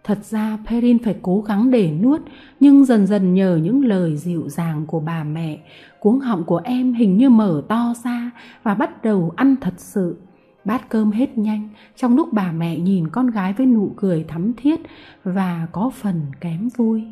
[0.03, 2.21] Thật ra perrin phải cố gắng để nuốt,
[2.59, 5.59] nhưng dần dần nhờ những lời dịu dàng của bà mẹ,
[5.99, 8.31] cuống họng của em hình như mở to ra
[8.63, 10.17] và bắt đầu ăn thật sự.
[10.67, 14.53] Bát cơm hết nhanh trong lúc bà mẹ nhìn con gái với nụ cười thắm
[14.57, 14.81] thiết
[15.23, 17.03] và có phần kém vui.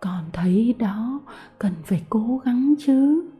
[0.00, 1.20] Con thấy đó,
[1.58, 3.30] cần phải cố gắng chứ.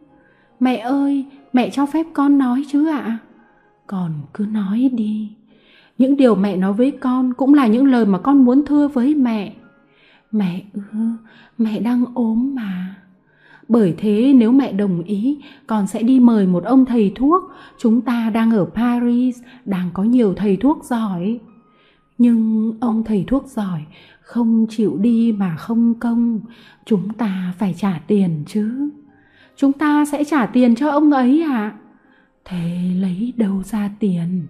[0.60, 3.00] Mẹ ơi, mẹ cho phép con nói chứ ạ.
[3.00, 3.18] À?
[3.86, 5.32] Con cứ nói đi.
[5.98, 9.14] những điều mẹ nói với con cũng là những lời mà con muốn thưa với
[9.14, 9.54] mẹ
[10.32, 10.82] mẹ ư
[11.58, 12.94] mẹ đang ốm mà
[13.68, 17.42] bởi thế nếu mẹ đồng ý, con sẽ đi mời một ông thầy thuốc.
[17.79, 21.40] Chúng ta đang ở paris, đang có nhiều thầy thuốc giỏi.
[22.18, 23.81] Nhưng ông thầy thuốc giỏi
[24.20, 26.40] không chịu đi mà không công.
[26.85, 28.90] Chúng ta phải trả tiền chứ.
[29.57, 31.57] Chúng ta sẽ trả tiền cho ông ấy ạ.
[31.57, 31.79] À?
[32.44, 34.46] thế lấy đâu ra tiền?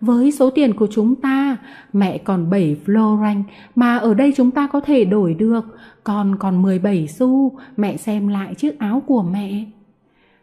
[0.00, 1.56] Với số tiền của chúng ta,
[1.92, 3.42] mẹ còn 7 florin
[3.74, 5.64] mà ở đây chúng ta có thể đổi được
[6.04, 9.64] còn còn 17 xu, mẹ xem lại chiếc áo của mẹ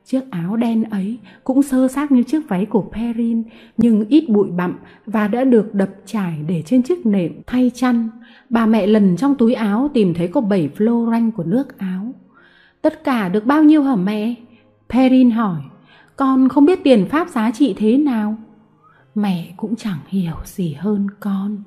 [0.06, 3.44] Chiếc áo đen ấy cũng sơ xác như chiếc váy của Perrin
[3.78, 8.10] nhưng ít bụi bặm và đã được đập trải để trên chiếc nệm thay chăn.
[8.50, 12.14] Bà mẹ lần trong túi áo tìm thấy có 7 florin của nước áo.
[12.82, 14.36] Tất cả được bao nhiêu hả mẹ?
[14.90, 15.62] Perrin hỏi.
[16.16, 18.38] Con không biết tiền Pháp giá trị thế nào.
[19.16, 21.64] Mẹ cũng chẳng hiểu gì hơn con.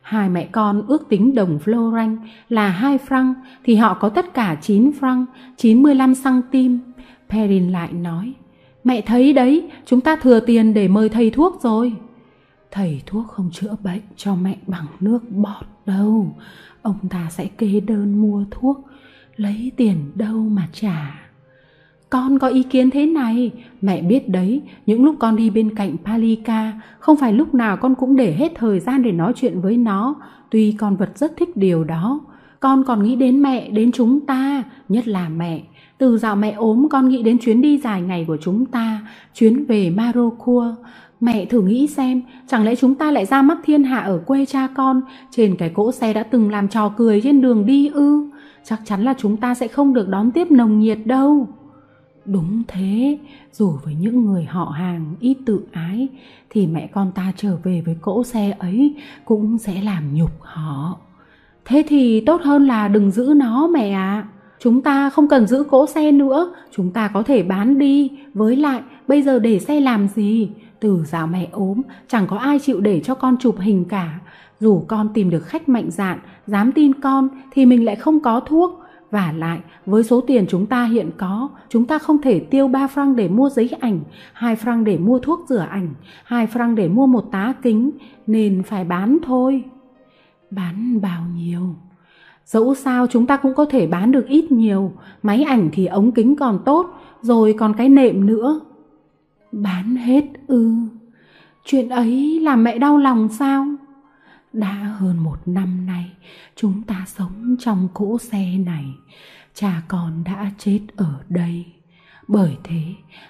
[0.00, 2.16] Hai mẹ con ước tính đồng florin
[2.48, 5.24] là 2 franc thì họ có tất cả 9 franc,
[5.56, 6.78] 95 cm
[7.32, 8.32] Perrin lại nói,
[8.84, 11.92] mẹ thấy đấy, chúng ta thừa tiền để mời thầy thuốc rồi.
[12.70, 16.36] Thầy thuốc không chữa bệnh cho mẹ bằng nước bọt đâu.
[16.82, 18.86] Ông ta sẽ kê đơn mua thuốc,
[19.36, 21.21] lấy tiền đâu mà trả.
[22.12, 25.96] Con có ý kiến thế này, mẹ biết đấy, những lúc con đi bên cạnh
[26.04, 29.76] Palika, không phải lúc nào con cũng để hết thời gian để nói chuyện với
[29.76, 30.14] nó,
[30.50, 32.20] tuy con vật rất thích điều đó.
[32.60, 35.62] Con còn nghĩ đến mẹ, đến chúng ta, nhất là mẹ.
[35.98, 39.00] Từ dạo mẹ ốm con nghĩ đến chuyến đi dài ngày của chúng ta,
[39.34, 40.74] chuyến về Marocua.
[41.20, 44.46] Mẹ thử nghĩ xem, chẳng lẽ chúng ta lại ra mắt thiên hạ ở quê
[44.46, 48.30] cha con, trên cái cỗ xe đã từng làm trò cười trên đường đi ư?
[48.64, 51.48] Chắc chắn là chúng ta sẽ không được đón tiếp nồng nhiệt đâu.
[52.24, 53.18] Đúng thế,
[53.52, 56.08] dù với những người họ hàng ít tự ái,
[56.50, 60.98] thì mẹ con ta trở về với cỗ xe ấy cũng sẽ làm nhục họ.
[61.64, 64.26] Thế thì tốt hơn là đừng giữ nó mẹ ạ.
[64.26, 64.28] À.
[64.60, 68.10] Chúng ta không cần giữ cỗ xe nữa, chúng ta có thể bán đi.
[68.34, 70.50] Với lại, bây giờ để xe làm gì?
[70.80, 74.20] Từ dạo mẹ ốm, chẳng có ai chịu để cho con chụp hình cả.
[74.60, 78.40] Dù con tìm được khách mạnh dạn, dám tin con, thì mình lại không có
[78.40, 78.81] thuốc.
[79.12, 82.86] Và lại, với số tiền chúng ta hiện có, chúng ta không thể tiêu 3
[82.86, 84.00] franc để mua giấy ảnh,
[84.32, 85.88] 2 franc để mua thuốc rửa ảnh,
[86.24, 87.90] 2 franc để mua một tá kính,
[88.26, 89.64] nên phải bán thôi.
[90.50, 91.62] Bán bao nhiêu?
[92.44, 96.12] Dẫu sao chúng ta cũng có thể bán được ít nhiều, máy ảnh thì ống
[96.12, 96.86] kính còn tốt,
[97.22, 98.60] rồi còn cái nệm nữa.
[99.52, 100.72] Bán hết ư?
[101.64, 103.66] Chuyện ấy làm mẹ đau lòng sao?
[104.52, 106.12] Đã hơn một năm nay,
[106.56, 108.84] chúng ta sống trong cỗ xe này,
[109.54, 111.66] cha con đã chết ở đây.
[112.28, 112.82] Bởi thế,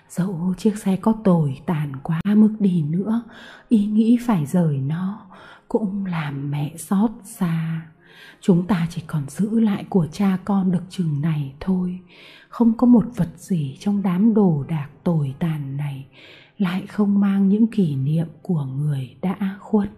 [0.09, 3.23] dẫu chiếc xe có tồi tàn quá mức đi nữa,
[3.69, 5.27] ý nghĩ phải rời nó
[5.69, 7.83] cũng làm mẹ xót xa.
[8.41, 11.99] Chúng ta chỉ còn giữ lại của cha con được chừng này thôi
[12.49, 16.07] Không có một vật gì trong đám đồ đạc tồi tàn này
[16.59, 19.89] Lại không mang những kỷ niệm của người đã khuất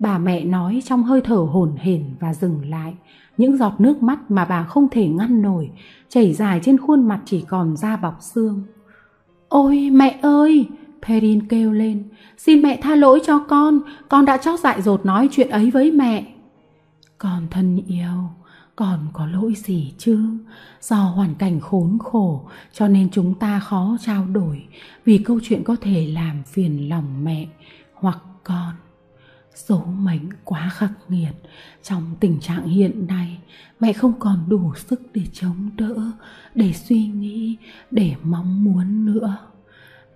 [0.00, 2.94] Bà mẹ nói trong hơi thở hổn hển và dừng lại
[3.36, 5.70] Những giọt nước mắt mà bà không thể ngăn nổi
[6.08, 8.62] Chảy dài trên khuôn mặt chỉ còn da bọc xương
[9.48, 10.68] Ôi mẹ ơi!
[11.06, 12.08] Perrin kêu lên
[12.38, 15.92] Xin mẹ tha lỗi cho con Con đã chót dại dột nói chuyện ấy với
[15.92, 16.26] mẹ
[17.20, 18.30] con thân yêu,
[18.76, 20.38] còn có lỗi gì chứ?
[20.80, 24.64] Do hoàn cảnh khốn khổ cho nên chúng ta khó trao đổi
[25.04, 27.46] vì câu chuyện có thể làm phiền lòng mẹ
[27.94, 28.74] hoặc con.
[29.66, 31.32] Số mệnh quá khắc nghiệt,
[31.82, 33.38] trong tình trạng hiện nay,
[33.80, 35.94] mẹ không còn đủ sức để chống đỡ,
[36.54, 37.56] để suy nghĩ,
[37.90, 39.36] để mong muốn nữa.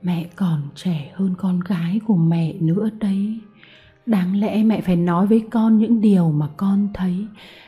[0.03, 3.41] Mẹ còn trẻ hơn con gái của mẹ nữa đấy.
[4.07, 7.27] Đáng lẽ mẹ phải nói với con những điều mà con thấy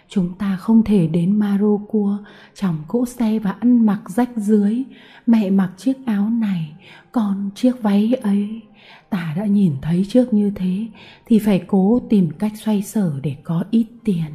[0.08, 2.18] Chúng ta không thể đến Marocua
[2.54, 4.82] trong cỗ xe và ăn mặc rách dưới
[5.26, 6.76] Mẹ mặc chiếc áo này,
[7.12, 8.62] con chiếc váy ấy
[9.10, 10.86] Ta đã nhìn thấy trước như thế
[11.26, 14.30] Thì phải cố tìm cách xoay sở để có ít tiền.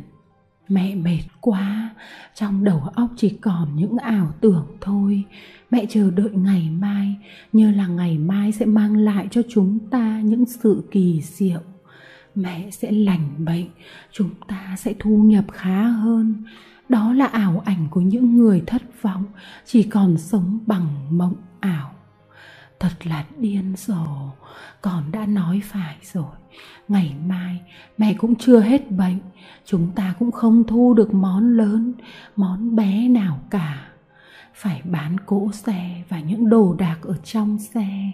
[0.67, 1.89] Mẹ mệt quá,
[2.35, 5.23] trong đầu óc chỉ còn những ảo tưởng thôi.
[5.71, 7.15] Mẹ chờ đợi ngày mai
[7.53, 11.59] Như là ngày mai sẽ mang lại cho chúng ta những sự kỳ diệu.
[12.35, 13.67] Mẹ sẽ lành bệnh
[14.11, 16.43] chúng ta sẽ thu nhập khá hơn.
[16.89, 19.25] Đó là ảo ảnh của những người thất vọng
[19.65, 21.91] chỉ còn sống bằng mộng ảo
[22.81, 24.05] thật là điên rồ.
[24.81, 26.35] Còn đã nói phải rồi.
[26.87, 27.61] Ngày mai,
[27.97, 29.19] mẹ cũng chưa hết bệnh.
[29.65, 31.93] Chúng ta cũng không thu được món lớn,
[32.35, 33.87] món bé nào cả.
[34.53, 38.11] Phải bán cỗ xe và những đồ đạc ở trong xe.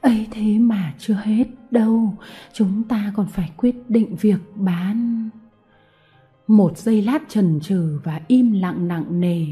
[0.00, 2.16] Ấy thế mà chưa hết đâu.
[2.52, 5.28] Chúng ta còn phải quyết định việc bán.
[6.46, 9.46] Một giây lát trần trừ và im lặng nặng nề.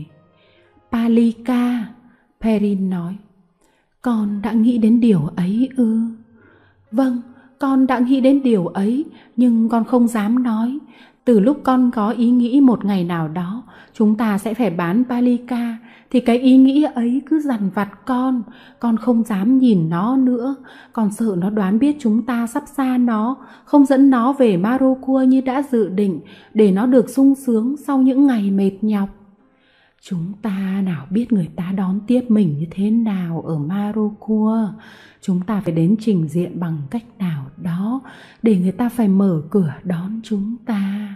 [0.92, 1.87] Palika,
[2.40, 3.16] perin nói
[4.03, 6.01] con đã nghĩ đến điều ấy ư?
[6.93, 7.23] Vâng
[7.59, 9.05] con đã nghĩ đến điều ấy,
[9.37, 10.79] nhưng con không dám nói.
[11.25, 13.62] Từ lúc con có ý nghĩ một ngày nào đó,
[13.95, 15.79] chúng ta sẽ phải bán palika,
[16.11, 18.43] thì cái ý nghĩ ấy cứ dằn vặt con.
[18.81, 20.55] Con không dám nhìn nó nữa.
[20.93, 25.23] Con sợ nó đoán biết chúng ta sắp xa nó, không dẫn nó về marocua
[25.23, 26.21] như đã dự định,
[26.55, 29.09] để nó được sung sướng sau những ngày mệt nhọc
[30.05, 34.69] chúng ta nào biết người ta đón tiếp mình như thế nào ở marocua
[35.21, 38.01] chúng ta phải đến trình diện bằng cách nào đó
[38.43, 41.15] để người ta phải mở cửa đón chúng ta?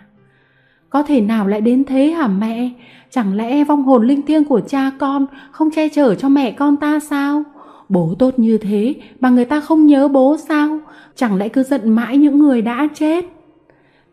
[0.90, 2.70] Có thể nào lại đến thế hả mẹ?
[3.11, 6.77] Chẳng lẽ vong hồn linh thiêng của cha con không che chở cho mẹ con
[6.77, 7.42] ta sao?
[7.88, 10.79] Bố tốt như thế mà người ta không nhớ bố sao?
[11.16, 13.36] Chẳng lẽ cứ giận mãi những người đã chết?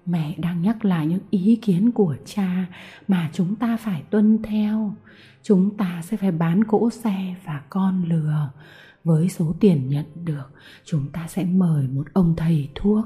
[0.05, 2.65] Mẹ đang nhắc lại những ý kiến của cha
[3.07, 4.95] mà chúng ta phải tuân theo.
[5.43, 8.49] Chúng ta sẽ phải bán cỗ xe và con lừa.
[9.03, 10.51] Với số tiền nhận được,
[10.85, 13.05] chúng ta sẽ mời một ông thầy thuốc.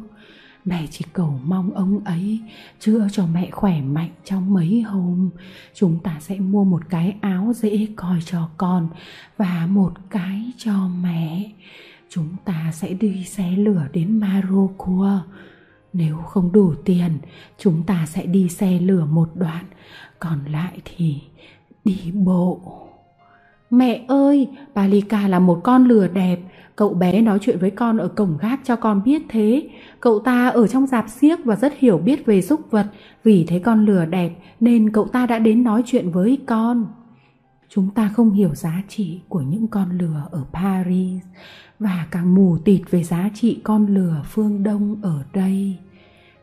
[0.66, 2.40] Mẹ chỉ cầu mong ông ấy
[2.80, 5.30] chữa cho mẹ khỏe mạnh trong mấy hôm.
[5.74, 8.90] Chúng ta sẽ mua một cái áo dễ coi cho con
[9.38, 11.52] và một cái cho mẹ.
[12.10, 15.20] Chúng ta sẽ đi xe lửa đến Marocua
[15.94, 17.12] nếu không đủ tiền,
[17.58, 19.66] chúng ta sẽ đi xe lửa một đoạn.
[20.20, 21.22] Còn lại thì
[21.86, 22.60] đi bộ.
[23.70, 26.40] Mẹ ơi, palika là một con lừa đẹp.
[26.76, 29.70] Cậu bé nói chuyện với con ở cổng gác cho con biết thế.
[30.00, 32.86] Cậu ta ở trong dạp xiếc và rất hiểu biết về súc vật.
[33.24, 36.86] Vì thấy con lừa đẹp, nên cậu ta đã đến nói chuyện với con
[37.70, 41.24] chúng ta không hiểu giá trị của những con lừa ở paris
[41.80, 45.78] và càng mù tịt về giá trị con lừa phương đông ở đây.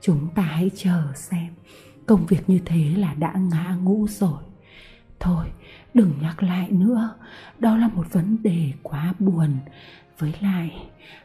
[0.00, 1.52] Chúng ta hãy chờ xem.
[2.06, 4.42] Công việc như thế là đã ngã ngũ rồi.
[5.20, 5.46] Thôi,
[5.94, 7.14] đừng nhắc lại nữa.
[7.58, 9.50] Đó là một vấn đề quá buồn.
[10.18, 10.72] Với lại,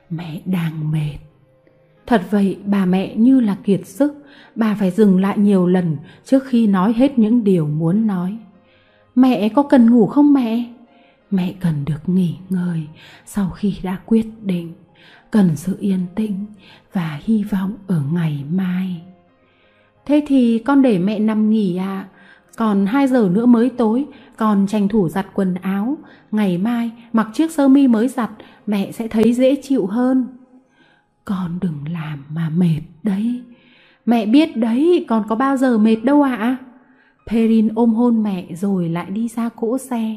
[0.09, 1.17] mẹ đang mệt.
[2.05, 4.25] Thật vậy, bà mẹ như là kiệt sức.
[4.55, 8.37] Bà phải dừng lại nhiều lần trước khi nói hết những điều muốn nói
[9.21, 10.63] mẹ có cần ngủ không mẹ?
[11.31, 12.83] Mẹ cần được nghỉ ngơi
[13.25, 14.73] sau khi đã quyết định,
[15.31, 16.45] cần sự yên tĩnh
[16.93, 19.01] và hy vọng ở ngày mai.
[20.05, 22.07] Thế thì con để mẹ nằm nghỉ à
[22.59, 24.05] còn 2 giờ nữa mới tối,
[24.37, 25.97] con tranh thủ giặt quần áo.
[26.31, 28.29] Ngày mai, mặc chiếc sơ mi mới giặt,
[28.67, 30.27] mẹ sẽ thấy dễ chịu hơn.
[31.25, 33.41] Con đừng làm mà mệt đấy.
[34.05, 36.35] Mẹ biết đấy, con có bao giờ mệt đâu ạ.
[36.35, 36.57] à?
[37.29, 40.15] Perin ôm hôn mẹ rồi lại đi ra cỗ xe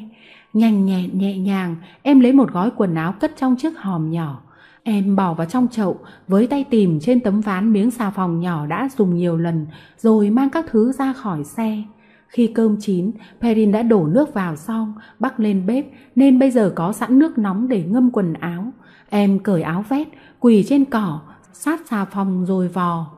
[0.53, 4.43] nhanh nhẹn nhẹ nhàng em lấy một gói quần áo cất trong chiếc hòm nhỏ
[4.85, 5.99] Em bỏ vào trong chậu
[6.29, 9.67] với tay tìm trên tấm ván miếng xà phòng nhỏ đã dùng nhiều lần
[9.99, 11.83] rồi mang các thứ ra khỏi xe.
[12.29, 16.73] Khi cơm chín, Perrin đã đổ nước vào xong, bắc lên bếp nên bây giờ
[16.77, 18.73] có sẵn nước nóng để ngâm quần áo.
[19.09, 20.09] Em cởi áo vét,
[20.41, 21.21] quỳ trên cỏ,
[21.53, 23.11] sát xà phòng rồi vò.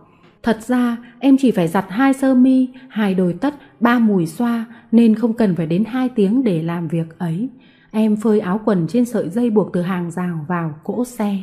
[0.44, 4.64] Thật ra em chỉ phải giặt hai sơ mi, hai đồi tất, ba mùi xoa
[4.92, 7.48] nên không cần phải đến hai tiếng để làm việc ấy.
[7.90, 11.36] Em phơi áo quần trên sợi dây buộc từ hàng rào vào cỗ xe.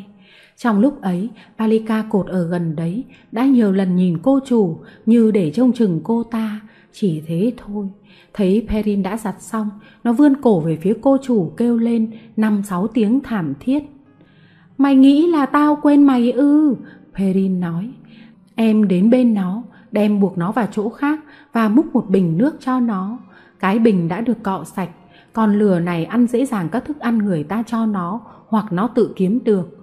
[0.57, 5.31] Trong lúc ấy, Palika cột ở gần đấy đã nhiều lần nhìn cô chủ như
[5.31, 6.61] để trông chừng cô ta.
[6.93, 7.89] Chỉ thế thôi.
[8.33, 9.69] Thấy Perrin đã giặt xong,
[10.03, 13.83] nó vươn cổ về phía cô chủ kêu lên năm sáu tiếng thảm thiết.
[14.77, 16.75] Mày nghĩ là tao quên mày ư?
[17.17, 17.89] Perrin nói.
[18.55, 21.19] Em đến bên nó, đem buộc nó vào chỗ khác
[21.53, 23.17] và múc một bình nước cho nó.
[23.59, 24.89] Cái bình đã được cọ sạch,
[25.33, 28.87] con lừa này ăn dễ dàng các thức ăn người ta cho nó hoặc nó
[28.87, 29.77] tự kiếm được.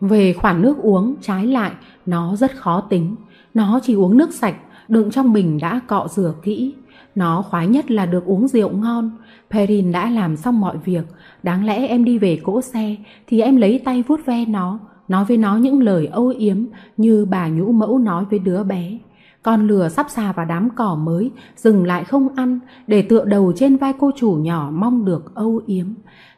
[0.00, 1.72] Về khoản nước uống, trái lại,
[2.06, 3.16] nó rất khó tính.
[3.54, 4.56] Nó chỉ uống nước sạch,
[4.88, 6.74] đựng trong bình đã cọ rửa kỹ.
[7.14, 9.10] Nó khoái nhất là được uống rượu ngon.
[9.50, 11.04] Perrin đã làm xong mọi việc.
[11.42, 14.78] Đáng lẽ em đi về cỗ xe, thì em lấy tay vuốt ve nó,
[15.12, 16.56] nói với nó những lời âu yếm
[16.96, 18.98] như bà nhũ mẫu nói với đứa bé.
[19.42, 23.52] Con lừa sắp xà vào đám cỏ mới, dừng lại không ăn, để tựa đầu
[23.56, 25.86] trên vai cô chủ nhỏ mong được âu yếm.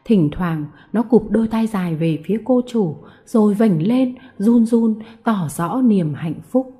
[0.05, 2.97] Thỉnh thoảng nó cụp đôi tay dài về phía cô chủ
[3.27, 4.95] Rồi vảnh lên run run
[5.25, 6.73] tỏ rõ niềm hạnh phúc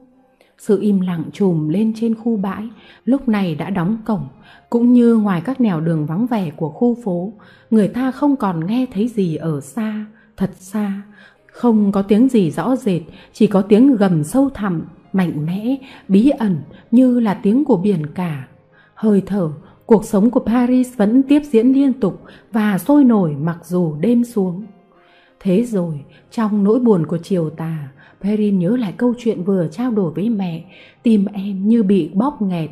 [0.59, 2.69] Sự im lặng trùm lên trên khu bãi
[3.05, 4.29] Lúc này đã đóng cổng
[4.71, 7.33] Cũng như ngoài các nẻo đường vắng vẻ của khu phố
[7.71, 11.03] Người ta không còn nghe thấy gì ở xa Thật xa
[11.55, 13.03] không có tiếng gì rõ rệt
[13.33, 14.83] Chỉ có tiếng gầm sâu thẳm
[15.13, 15.77] Mạnh mẽ,
[16.09, 16.57] bí ẩn
[16.91, 18.49] Như là tiếng của biển cả
[18.95, 19.51] Hơi thở
[19.87, 24.25] Cuộc sống của Paris vẫn tiếp diễn liên tục và sôi nổi mặc dù đêm
[24.25, 24.65] xuống.
[25.41, 27.89] Thế rồi, trong nỗi buồn của chiều tà,
[28.21, 30.65] Perrin nhớ lại câu chuyện vừa trao đổi với mẹ,
[31.03, 32.71] tim em như bị bóp nghẹt.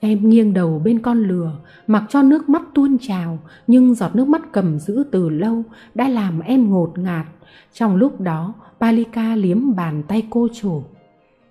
[0.00, 1.52] Em nghiêng đầu bên con lừa,
[1.86, 5.62] mặc cho nước mắt tuôn trào, nhưng giọt nước mắt cầm giữ từ lâu
[5.94, 7.26] đã làm em ngột ngạt.
[7.72, 10.82] Trong lúc đó, Palika liếm bàn tay cô chủ.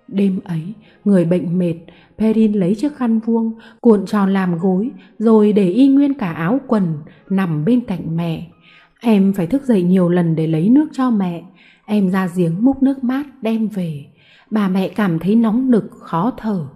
[0.08, 0.62] Đêm ấy,
[1.04, 1.74] người bệnh mệt,
[2.18, 6.60] Perin lấy chiếc khăn vuông, cuộn tròn làm gối, rồi để y nguyên cả áo
[6.66, 6.98] quần,
[7.30, 8.46] nằm bên cạnh mẹ.
[9.00, 11.42] Em phải thức dậy nhiều lần để lấy nước cho mẹ.
[11.86, 14.04] Em ra giếng múc nước mát đem về.
[14.50, 16.66] Bà mẹ cảm thấy nóng nực, khó thở.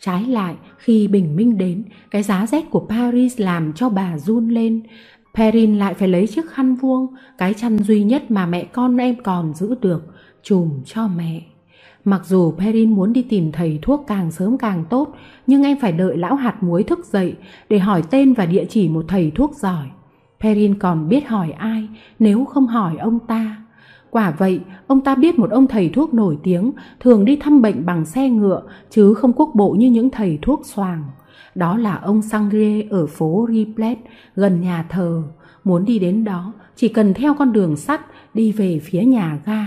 [0.00, 4.48] Trái lại, khi bình minh đến, cái giá rét của Paris làm cho bà run
[4.48, 4.82] lên.
[5.34, 7.06] Perrin lại phải lấy chiếc khăn vuông,
[7.38, 10.04] cái chăn duy nhất mà mẹ con em còn giữ được,
[10.42, 11.42] chùm cho mẹ.
[12.04, 15.14] Mặc dù Perrin muốn đi tìm thầy thuốc càng sớm càng tốt,
[15.46, 17.34] nhưng em phải đợi lão hạt muối thức dậy
[17.68, 19.86] để hỏi tên và địa chỉ một thầy thuốc giỏi.
[20.40, 23.56] Perrin còn biết hỏi ai nếu không hỏi ông ta.
[24.10, 27.86] Quả vậy, ông ta biết một ông thầy thuốc nổi tiếng thường đi thăm bệnh
[27.86, 31.04] bằng xe ngựa chứ không quốc bộ như những thầy thuốc xoàng.
[31.54, 33.98] Đó là ông Sangre ở phố Riplet
[34.36, 35.22] gần nhà thờ.
[35.64, 38.00] Muốn đi đến đó, chỉ cần theo con đường sắt
[38.34, 39.64] đi về phía nhà ga.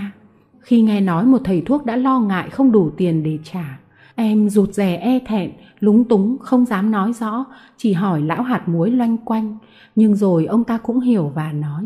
[0.60, 3.78] Khi nghe nói một thầy thuốc đã lo ngại không đủ tiền để trả,
[4.14, 7.44] em rụt rè e thẹn, lúng túng, không dám nói rõ,
[7.76, 9.58] chỉ hỏi lão hạt muối loanh quanh.
[9.96, 11.84] Nhưng rồi ông ta cũng hiểu và nói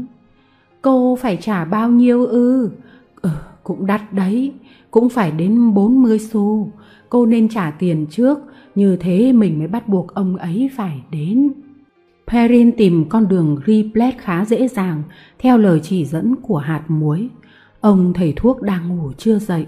[0.82, 2.70] Cô phải trả bao nhiêu ư?
[3.22, 3.30] Ừ,
[3.62, 4.52] cũng đắt đấy,
[4.90, 6.70] cũng phải đến 40 xu.
[7.08, 8.38] Cô nên trả tiền trước,
[8.74, 11.52] như thế mình mới bắt buộc ông ấy phải đến.
[12.26, 15.02] Perrin tìm con đường Riplet khá dễ dàng,
[15.38, 17.28] theo lời chỉ dẫn của hạt muối.
[17.80, 19.66] Ông thầy thuốc đang ngủ chưa dậy.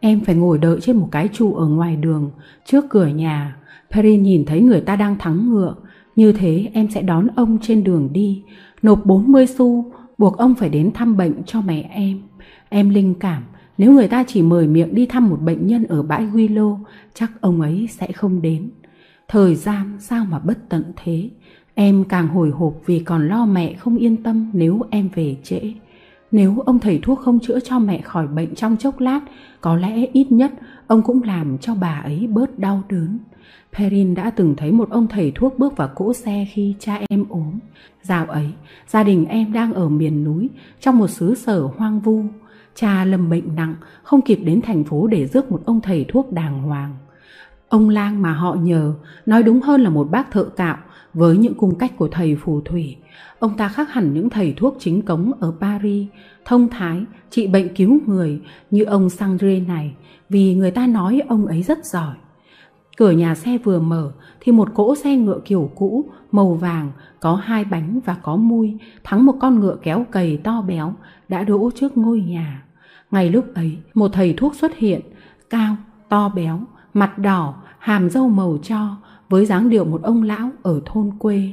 [0.00, 2.30] Em phải ngồi đợi trên một cái trụ ở ngoài đường,
[2.64, 3.56] trước cửa nhà.
[3.90, 5.74] Perrin nhìn thấy người ta đang thắng ngựa.
[6.16, 8.42] Như thế em sẽ đón ông trên đường đi,
[8.82, 12.20] nộp 40 xu, buộc ông phải đến thăm bệnh cho mẹ em.
[12.68, 13.42] Em linh cảm,
[13.78, 16.78] nếu người ta chỉ mời miệng đi thăm một bệnh nhân ở bãi Willow,
[17.14, 18.70] chắc ông ấy sẽ không đến.
[19.28, 21.30] Thời gian sao mà bất tận thế.
[21.74, 25.72] Em càng hồi hộp vì còn lo mẹ không yên tâm nếu em về trễ.
[26.32, 29.20] Nếu ông thầy thuốc không chữa cho mẹ khỏi bệnh trong chốc lát,
[29.60, 30.52] có lẽ ít nhất
[30.86, 33.18] ông cũng làm cho bà ấy bớt đau đớn.
[33.78, 37.24] Perrin đã từng thấy một ông thầy thuốc bước vào cỗ xe khi cha em
[37.28, 37.58] ốm.
[38.02, 38.46] Dạo ấy,
[38.88, 40.48] gia đình em đang ở miền núi,
[40.80, 42.24] trong một xứ sở hoang vu.
[42.74, 46.32] Cha lâm bệnh nặng, không kịp đến thành phố để rước một ông thầy thuốc
[46.32, 46.96] đàng hoàng.
[47.68, 48.94] Ông lang mà họ nhờ,
[49.26, 50.76] nói đúng hơn là một bác thợ cạo,
[51.14, 52.96] với những cung cách của thầy phù thủy.
[53.38, 56.08] Ông ta khác hẳn những thầy thuốc chính cống ở Paris,
[56.44, 59.94] thông thái, trị bệnh cứu người như ông Sangre này,
[60.28, 62.14] vì người ta nói ông ấy rất giỏi.
[62.96, 67.34] Cửa nhà xe vừa mở thì một cỗ xe ngựa kiểu cũ, màu vàng, có
[67.34, 70.94] hai bánh và có mui, thắng một con ngựa kéo cầy to béo,
[71.32, 72.62] đã đỗ trước ngôi nhà.
[73.10, 75.00] Ngay lúc ấy, một thầy thuốc xuất hiện,
[75.50, 75.76] cao,
[76.08, 76.60] to béo,
[76.94, 78.96] mặt đỏ, hàm râu màu cho,
[79.28, 81.52] với dáng điệu một ông lão ở thôn quê.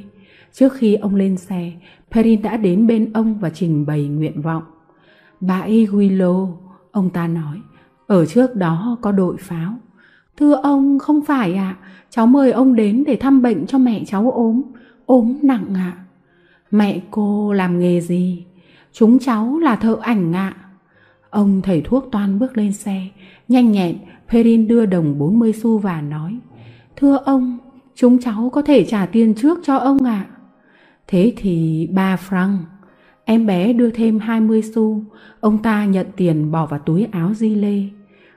[0.52, 1.72] Trước khi ông lên xe,
[2.10, 4.62] Perrin đã đến bên ông và trình bày nguyện vọng.
[5.40, 6.52] Bà Willow,
[6.90, 7.60] ông ta nói,
[8.06, 9.74] ở trước đó có đội pháo.
[10.36, 14.04] Thưa ông, không phải ạ, à, cháu mời ông đến để thăm bệnh cho mẹ
[14.06, 14.62] cháu ốm,
[15.06, 15.92] ốm nặng ạ.
[15.96, 16.04] À.
[16.70, 18.46] Mẹ cô làm nghề gì?
[18.92, 20.54] Chúng cháu là thợ ảnh ạ.
[20.56, 20.66] À.
[21.30, 23.06] Ông thầy thuốc toan bước lên xe,
[23.48, 26.38] nhanh nhẹn, Perrin đưa đồng 40 xu và nói,
[26.96, 27.58] Thưa ông,
[27.94, 30.26] chúng cháu có thể trả tiền trước cho ông ạ.
[30.28, 30.30] À.
[31.06, 32.56] Thế thì ba franc.
[33.24, 35.02] Em bé đưa thêm 20 xu,
[35.40, 37.82] ông ta nhận tiền bỏ vào túi áo di lê.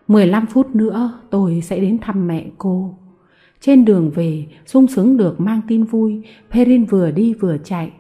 [0.08, 2.98] 15 phút nữa tôi sẽ đến thăm mẹ cô.
[3.62, 7.92] Trên đường về, sung sướng được mang tin vui, Perrin vừa đi vừa chạy.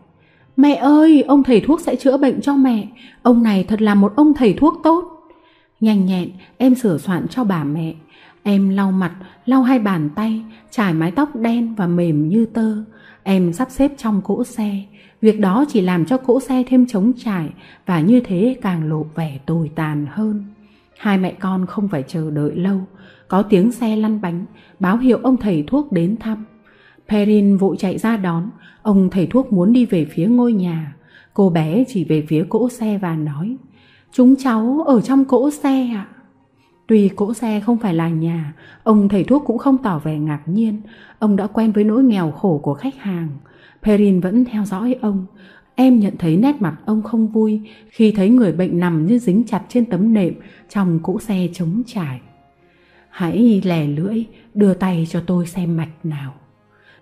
[0.58, 2.88] Mẹ ơi, ông thầy thuốc sẽ chữa bệnh cho mẹ.
[3.22, 5.04] Ông này thật là một ông thầy thuốc tốt.
[5.80, 7.94] Nhanh nhẹn, em sửa soạn cho bà mẹ.
[8.44, 12.76] Em lau mặt, lau hai bàn tay, trải mái tóc đen và mềm như tơ.
[13.24, 14.82] Em sắp xếp trong cỗ xe.
[15.22, 17.50] Việc đó chỉ làm cho cỗ xe thêm trống trải
[17.86, 20.46] và như thế càng lộ vẻ tồi tàn hơn.
[20.98, 22.80] Hai mẹ con không phải chờ đợi lâu,
[23.28, 24.46] có tiếng xe lăn bánh,
[24.80, 26.46] báo hiệu ông thầy thuốc đến thăm.
[27.10, 28.50] Perrin vội chạy ra đón,
[28.84, 30.96] ông thầy thuốc muốn đi về phía ngôi nhà.
[31.34, 33.58] Cô bé chỉ về phía cỗ xe và nói,
[34.14, 36.08] Chúng cháu ở trong cỗ xe ạ.
[36.88, 38.54] Tuy cỗ xe không phải là nhà,
[38.84, 40.82] ông thầy thuốc cũng không tỏ vẻ ngạc nhiên.
[41.20, 43.30] Ông đã quen với nỗi nghèo khổ của khách hàng.
[43.84, 45.26] Perrin vẫn theo dõi ông.
[45.76, 49.44] Em nhận thấy nét mặt ông không vui khi thấy người bệnh nằm như dính
[49.48, 50.34] chặt trên tấm nệm
[50.70, 52.22] trong cỗ xe trống trải.
[53.10, 56.34] Hãy lè lưỡi, đưa tay cho tôi xem mạch nào.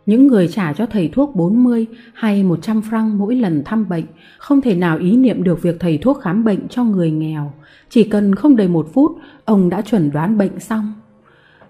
[0.06, 4.06] Những người trả cho thầy thuốc 40 hay 100 franc mỗi lần thăm bệnh
[4.38, 7.54] không thể nào ý niệm được việc thầy thuốc khám bệnh cho người nghèo.
[7.90, 9.12] Chỉ cần không đầy một phút,
[9.46, 10.94] ông đã chuẩn đoán bệnh xong.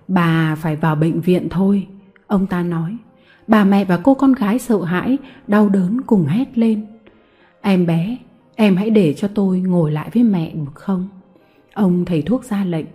[0.07, 1.87] Bà phải vào bệnh viện thôi,
[2.27, 2.97] ông ta nói.
[3.47, 5.17] Bà mẹ và cô con gái sợ hãi,
[5.47, 6.85] đau đớn cùng hét lên.
[7.61, 8.17] Em bé,
[8.55, 11.09] em hãy để cho tôi ngồi lại với mẹ được không?
[11.73, 12.85] Ông thầy thuốc ra lệnh.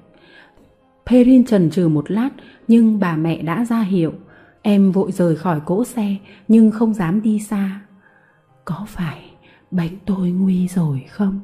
[1.07, 2.31] Perrin trần trừ một lát
[2.69, 4.13] nhưng bà mẹ đã ra hiệu.
[4.69, 6.17] Em vội rời khỏi cỗ xe
[6.49, 7.81] nhưng không dám đi xa.
[8.65, 9.23] Có phải
[9.71, 11.41] bệnh tôi nguy rồi không?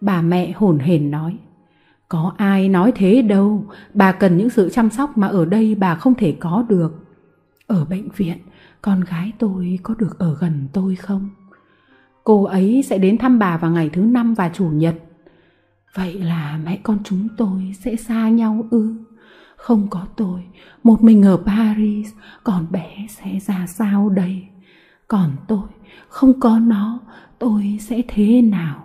[0.00, 1.36] Bà mẹ hồn hển nói.
[2.08, 5.94] Có ai nói thế đâu, bà cần những sự chăm sóc mà ở đây bà
[5.94, 7.04] không thể có được.
[7.66, 8.38] Ở bệnh viện,
[8.82, 11.28] con gái tôi có được ở gần tôi không?
[12.24, 14.94] Cô ấy sẽ đến thăm bà vào ngày thứ năm và chủ nhật.
[15.94, 18.94] Vậy là mẹ con chúng tôi sẽ xa nhau ư?
[19.58, 20.40] Không có tôi,
[20.82, 22.12] một mình ở Paris,
[22.44, 24.42] còn bé sẽ ra sao đây?
[25.08, 25.68] Còn tôi,
[26.08, 27.00] không có nó,
[27.38, 28.84] tôi sẽ thế nào?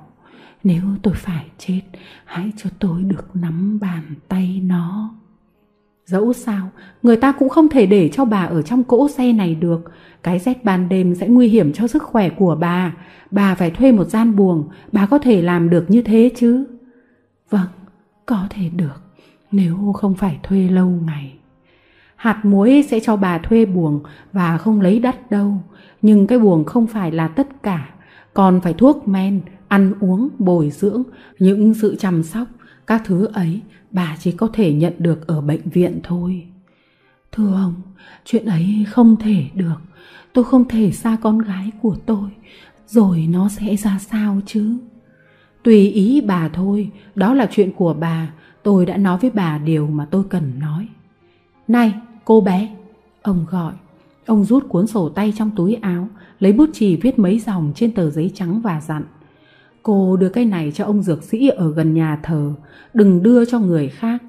[0.63, 1.81] Nếu tôi phải chết,
[2.25, 5.15] hãy cho tôi được nắm bàn tay nó.
[6.05, 6.69] Dẫu sao,
[7.03, 9.91] người ta cũng không thể để cho bà ở trong cỗ xe này được.
[10.23, 12.93] Cái rét ban đêm sẽ nguy hiểm cho sức khỏe của bà.
[13.31, 16.65] Bà phải thuê một gian buồng, bà có thể làm được như thế chứ?
[17.49, 17.67] Vâng,
[18.25, 19.02] có thể được,
[19.53, 21.33] nếu không phải thuê lâu ngày.
[22.15, 25.57] Hạt muối sẽ cho bà thuê buồng và không lấy đất đâu.
[26.01, 27.89] Nhưng cái buồng không phải là tất cả,
[28.33, 31.03] còn phải thuốc men, ăn uống, bồi dưỡng,
[31.39, 32.47] những sự chăm sóc,
[32.87, 36.47] các thứ ấy bà chỉ có thể nhận được ở bệnh viện thôi.
[37.31, 37.73] Thưa ông,
[38.25, 39.77] chuyện ấy không thể được.
[40.33, 42.29] Tôi không thể xa con gái của tôi,
[42.87, 44.77] rồi nó sẽ ra sao chứ?
[45.63, 48.33] Tùy ý bà thôi, đó là chuyện của bà.
[48.63, 50.87] Tôi đã nói với bà điều mà tôi cần nói.
[51.67, 51.93] Này,
[52.25, 52.75] cô bé,
[53.21, 53.73] ông gọi.
[54.25, 56.07] Ông rút cuốn sổ tay trong túi áo,
[56.39, 59.03] lấy bút chì viết mấy dòng trên tờ giấy trắng và dặn.
[59.83, 62.53] Cô đưa cái này cho ông dược sĩ ở gần nhà thờ,
[62.93, 64.23] đừng đưa cho người khác.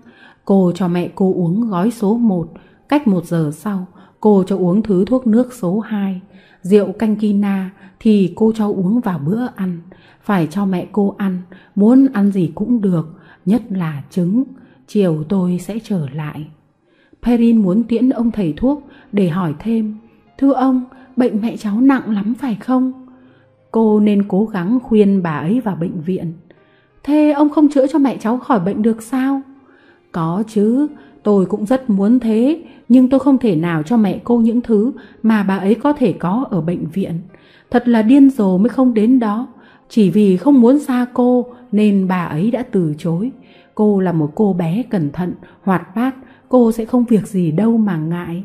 [0.44, 2.52] Cô cho mẹ cô uống gói số 1,
[2.88, 3.86] cách một giờ sau,
[4.20, 6.20] cô cho uống thứ thuốc nước số 2.
[6.62, 7.70] Rượu canh kina
[8.00, 9.80] thì cô cho uống vào bữa ăn.
[10.22, 11.42] Phải cho mẹ cô ăn,
[11.74, 14.44] muốn ăn gì cũng được, nhất là trứng.
[14.86, 16.46] Chiều tôi sẽ trở lại.
[17.22, 19.96] Perrin muốn tiễn ông thầy thuốc để hỏi thêm.
[20.38, 20.84] Thưa ông,
[21.16, 22.92] bệnh mẹ cháu nặng lắm phải không?
[23.70, 26.32] Cô nên cố gắng khuyên bà ấy vào bệnh viện.
[27.02, 29.40] Thế ông không chữa cho mẹ cháu khỏi bệnh được sao?
[30.12, 30.86] Có chứ,
[31.22, 34.92] tôi cũng rất muốn thế, nhưng tôi không thể nào cho mẹ cô những thứ
[35.22, 37.20] mà bà ấy có thể có ở bệnh viện.
[37.70, 39.46] Thật là điên rồ mới không đến đó.
[39.94, 43.30] Chỉ vì không muốn xa cô nên bà ấy đã từ chối.
[43.74, 46.14] Cô là một cô bé cẩn thận, hoạt bát,
[46.48, 48.44] cô sẽ không việc gì đâu mà ngại.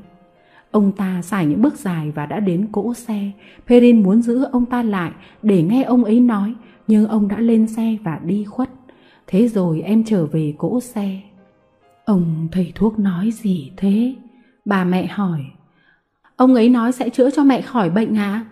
[0.72, 3.32] Ông ta xài những bước dài và đã đến cỗ xe.
[3.68, 5.12] Perrin muốn giữ ông ta lại
[5.44, 6.54] để nghe ông ấy nói,
[6.88, 8.70] nhưng ông đã lên xe và đi khuất.
[9.28, 11.22] Thế rồi em trở về cỗ xe.
[12.06, 14.16] Ông thầy thuốc nói gì thế?
[14.66, 15.40] Bà mẹ hỏi.
[16.36, 18.18] Ông ấy nói sẽ chữa cho mẹ khỏi bệnh.
[18.18, 18.46] À?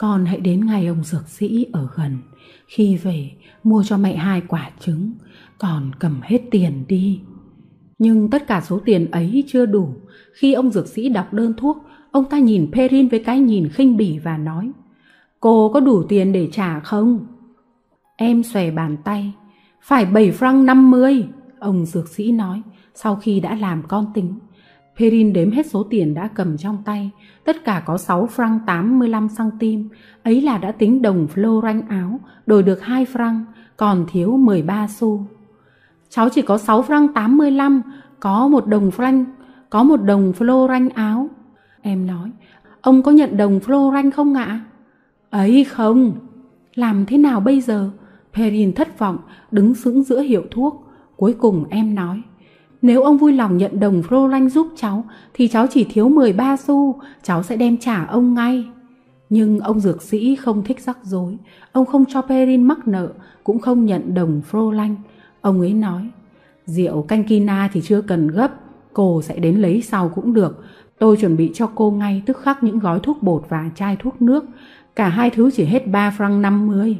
[0.00, 2.18] Con hãy đến ngay ông dược sĩ ở gần.
[2.66, 3.30] Khi về,
[3.64, 5.12] mua cho mẹ hai quả trứng.
[5.58, 7.20] Còn cầm hết tiền đi.
[7.98, 9.94] Nhưng tất cả số tiền ấy chưa đủ.
[10.32, 13.96] Khi ông dược sĩ đọc đơn thuốc, ông ta nhìn Perrin với cái nhìn khinh
[13.96, 14.70] bỉ và nói
[15.40, 17.26] Cô có đủ tiền để trả không?
[18.16, 19.32] Em xòe bàn tay.
[19.82, 21.24] Phải 7 franc 50,
[21.58, 22.62] ông dược sĩ nói,
[22.94, 24.38] sau khi đã làm con tính.
[24.98, 27.10] Perrin đếm hết số tiền đã cầm trong tay,
[27.50, 29.88] tất cả có 6 franc 85 cm,
[30.22, 33.44] ấy là đã tính đồng florin áo, đổi được 2 franc,
[33.76, 35.26] còn thiếu 13 xu.
[36.08, 37.82] Cháu chỉ có 6 franc 85,
[38.20, 39.24] có một đồng franc,
[39.70, 41.28] có một đồng florin áo.
[41.82, 42.30] Em nói,
[42.80, 44.60] ông có nhận đồng florin không ạ?
[45.30, 46.12] Ấy không,
[46.74, 47.90] làm thế nào bây giờ?
[48.34, 49.18] Perrin thất vọng,
[49.50, 50.90] đứng sững giữa hiệu thuốc.
[51.16, 52.22] Cuối cùng em nói,
[52.82, 55.04] nếu ông vui lòng nhận đồng Frolan giúp cháu
[55.34, 58.64] thì cháu chỉ thiếu 13 xu, cháu sẽ đem trả ông ngay.
[59.30, 61.38] Nhưng ông dược sĩ không thích rắc rối,
[61.72, 63.08] ông không cho Perrin mắc nợ,
[63.44, 64.94] cũng không nhận đồng Frolan.
[65.40, 66.10] Ông ấy nói,
[66.66, 68.50] rượu canh kina thì chưa cần gấp,
[68.92, 70.64] cô sẽ đến lấy sau cũng được.
[70.98, 74.22] Tôi chuẩn bị cho cô ngay tức khắc những gói thuốc bột và chai thuốc
[74.22, 74.44] nước,
[74.96, 76.96] cả hai thứ chỉ hết 3 franc 50.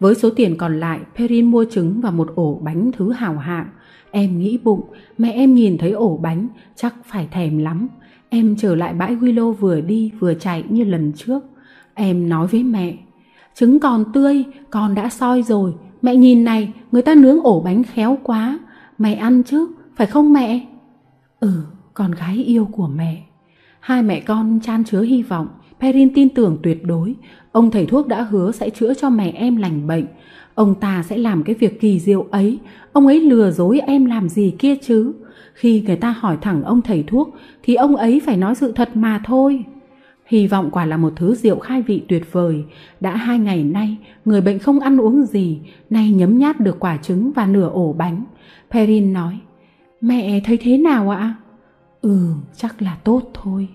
[0.00, 3.66] Với số tiền còn lại, Perrin mua trứng và một ổ bánh thứ hảo hạng.
[4.14, 4.80] Em nghĩ bụng,
[5.18, 7.88] mẹ em nhìn thấy ổ bánh, chắc phải thèm lắm.
[8.28, 11.44] Em trở lại bãi Willow vừa đi vừa chạy như lần trước.
[11.94, 12.96] Em nói với mẹ,
[13.54, 15.74] trứng còn tươi, con đã soi rồi.
[16.02, 18.58] Mẹ nhìn này, người ta nướng ổ bánh khéo quá.
[18.98, 20.66] Mẹ ăn chứ, phải không mẹ?
[21.40, 21.52] Ừ,
[21.94, 23.22] con gái yêu của mẹ.
[23.80, 25.48] Hai mẹ con chan chứa hy vọng.
[25.82, 27.14] Perrin tin tưởng tuyệt đối.
[27.52, 30.06] Ông thầy thuốc đã hứa sẽ chữa cho mẹ em lành bệnh.
[30.54, 32.58] Ông ta sẽ làm cái việc kỳ diệu ấy.
[32.92, 35.12] Ông ấy lừa dối em làm gì kia chứ?
[35.54, 38.96] Khi người ta hỏi thẳng ông thầy thuốc thì ông ấy phải nói sự thật
[38.96, 39.64] mà thôi.
[40.26, 42.64] Hy vọng quả là một thứ rượu khai vị tuyệt vời.
[43.00, 45.60] Đã hai ngày nay, người bệnh không ăn uống gì,
[45.90, 48.24] nay nhấm nháp được quả trứng và nửa ổ bánh.
[48.70, 49.38] Perrin nói,
[50.00, 51.34] mẹ thấy thế nào ạ?
[52.00, 52.18] Ừ,
[52.56, 53.68] chắc là tốt thôi.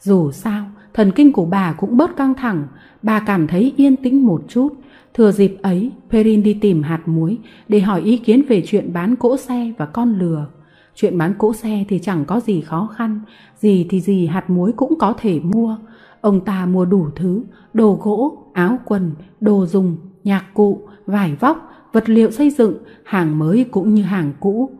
[0.00, 0.64] Dù sao,
[0.94, 2.66] thần kinh của bà cũng bớt căng thẳng,
[3.02, 4.68] bà cảm thấy yên tĩnh một chút.
[5.14, 7.38] Thừa dịp ấy, Perrin đi tìm hạt muối
[7.68, 10.46] để hỏi ý kiến về chuyện bán cỗ xe và con lừa.
[10.94, 13.20] Chuyện bán cỗ xe thì chẳng có gì khó khăn,
[13.56, 15.76] gì thì gì hạt muối cũng có thể mua.
[16.20, 17.42] Ông ta mua đủ thứ,
[17.72, 22.74] đồ gỗ, áo quần, đồ dùng, nhạc cụ, vải vóc, vật liệu xây dựng,
[23.04, 24.70] hàng mới cũng như hàng cũ.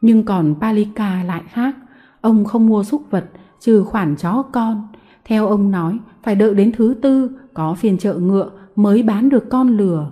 [0.00, 1.76] Nhưng còn Palika lại khác,
[2.20, 3.24] ông không mua súc vật,
[3.60, 4.88] trừ khoản chó con.
[5.24, 9.50] Theo ông nói, phải đợi đến thứ tư có phiên chợ ngựa mới bán được
[9.50, 10.10] con lừa.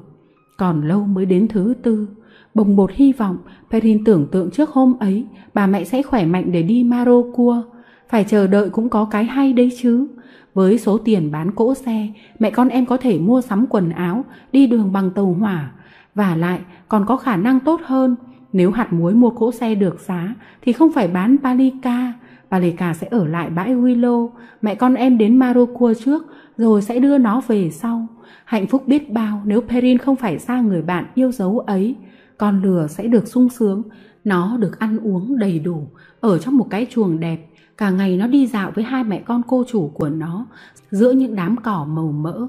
[0.56, 2.08] Còn lâu mới đến thứ tư.
[2.54, 3.36] Bồng bột hy vọng,
[3.70, 7.62] Perrin tưởng tượng trước hôm ấy bà mẹ sẽ khỏe mạnh để đi Marocua.
[8.08, 10.06] Phải chờ đợi cũng có cái hay đấy chứ.
[10.54, 12.08] Với số tiền bán cỗ xe,
[12.38, 15.72] mẹ con em có thể mua sắm quần áo, đi đường bằng tàu hỏa.
[16.14, 18.16] Và lại còn có khả năng tốt hơn.
[18.52, 22.12] Nếu hạt muối mua cỗ xe được giá thì không phải bán Palika.
[22.52, 24.30] Palika sẽ ở lại bãi Willow.
[24.62, 26.26] Mẹ con em đến Marocua trước
[26.56, 28.06] rồi sẽ đưa nó về sau.
[28.44, 31.96] Hạnh phúc biết bao nếu Perrin không phải xa người bạn yêu dấu ấy.
[32.38, 33.82] Con lừa sẽ được sung sướng,
[34.24, 35.86] nó được ăn uống đầy đủ,
[36.20, 37.46] ở trong một cái chuồng đẹp.
[37.76, 40.46] Cả ngày nó đi dạo với hai mẹ con cô chủ của nó,
[40.90, 42.46] giữa những đám cỏ màu mỡ.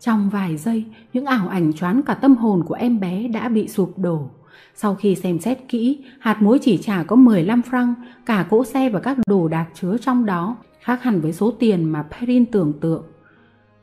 [0.00, 3.68] Trong vài giây, những ảo ảnh choán cả tâm hồn của em bé đã bị
[3.68, 4.30] sụp đổ.
[4.78, 7.94] Sau khi xem xét kỹ, hạt muối chỉ trả có 15 franc,
[8.26, 11.84] cả cỗ xe và các đồ đạc chứa trong đó, khác hẳn với số tiền
[11.84, 13.02] mà Perrin tưởng tượng.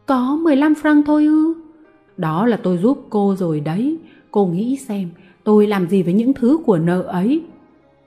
[0.06, 1.54] Có 15 franc thôi ư?
[2.18, 3.98] Đó là tôi giúp cô rồi đấy.
[4.32, 5.10] Cô nghĩ xem,
[5.44, 7.42] tôi làm gì với những thứ của nợ ấy?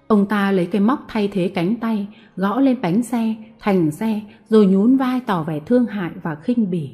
[0.06, 2.06] Ông ta lấy cây móc thay thế cánh tay,
[2.36, 6.70] gõ lên bánh xe, thành xe, rồi nhún vai tỏ vẻ thương hại và khinh
[6.70, 6.90] bỉ.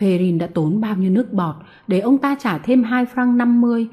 [0.00, 1.54] Perrin đã tốn bao nhiêu nước bọt
[1.86, 3.88] để ông ta trả thêm 2 franc 50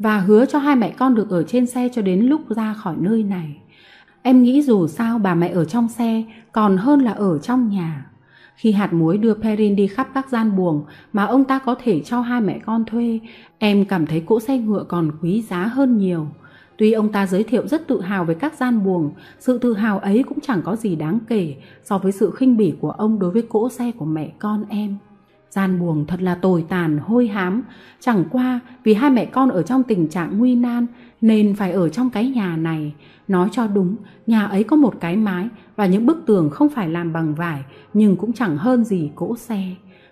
[0.00, 2.94] và hứa cho hai mẹ con được ở trên xe cho đến lúc ra khỏi
[2.98, 3.56] nơi này.
[4.22, 8.06] Em nghĩ dù sao bà mẹ ở trong xe còn hơn là ở trong nhà.
[8.56, 12.00] Khi hạt muối đưa Perrin đi khắp các gian buồng mà ông ta có thể
[12.00, 13.20] cho hai mẹ con thuê,
[13.58, 16.26] em cảm thấy cỗ xe ngựa còn quý giá hơn nhiều.
[16.76, 19.98] Tuy ông ta giới thiệu rất tự hào về các gian buồng, sự tự hào
[19.98, 23.30] ấy cũng chẳng có gì đáng kể so với sự khinh bỉ của ông đối
[23.30, 24.96] với cỗ xe của mẹ con em.
[25.50, 27.62] Gian buồng thật là tồi tàn, hôi hám,
[28.00, 30.86] chẳng qua vì hai mẹ con ở trong tình trạng nguy nan
[31.20, 32.94] nên phải ở trong cái nhà này.
[33.28, 33.96] Nói cho đúng,
[34.26, 37.64] nhà ấy có một cái mái và những bức tường không phải làm bằng vải
[37.94, 39.62] nhưng cũng chẳng hơn gì cỗ xe.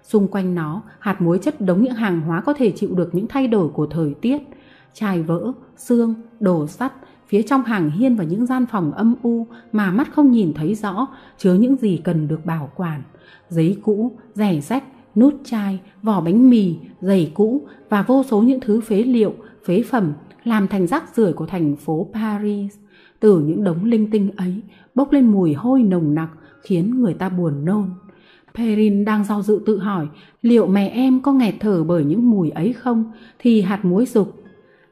[0.02, 3.28] Xung quanh nó, hạt muối chất đống những hàng hóa có thể chịu được những
[3.28, 4.42] thay đổi của thời tiết.
[4.94, 6.92] Chai vỡ, xương, đồ sắt,
[7.28, 10.74] phía trong hàng hiên và những gian phòng âm u mà mắt không nhìn thấy
[10.74, 11.06] rõ
[11.38, 13.02] chứa những gì cần được bảo quản.
[13.48, 14.84] Giấy cũ, rẻ rách,
[15.18, 19.82] nút chai, vỏ bánh mì, giày cũ và vô số những thứ phế liệu, phế
[19.82, 20.12] phẩm
[20.44, 22.76] làm thành rác rưởi của thành phố Paris.
[23.20, 24.62] Từ những đống linh tinh ấy
[24.94, 26.28] bốc lên mùi hôi nồng nặc
[26.62, 27.90] khiến người ta buồn nôn.
[28.54, 30.06] Perrin đang do dự tự hỏi
[30.42, 34.42] liệu mẹ em có nghẹt thở bởi những mùi ấy không thì hạt muối dục.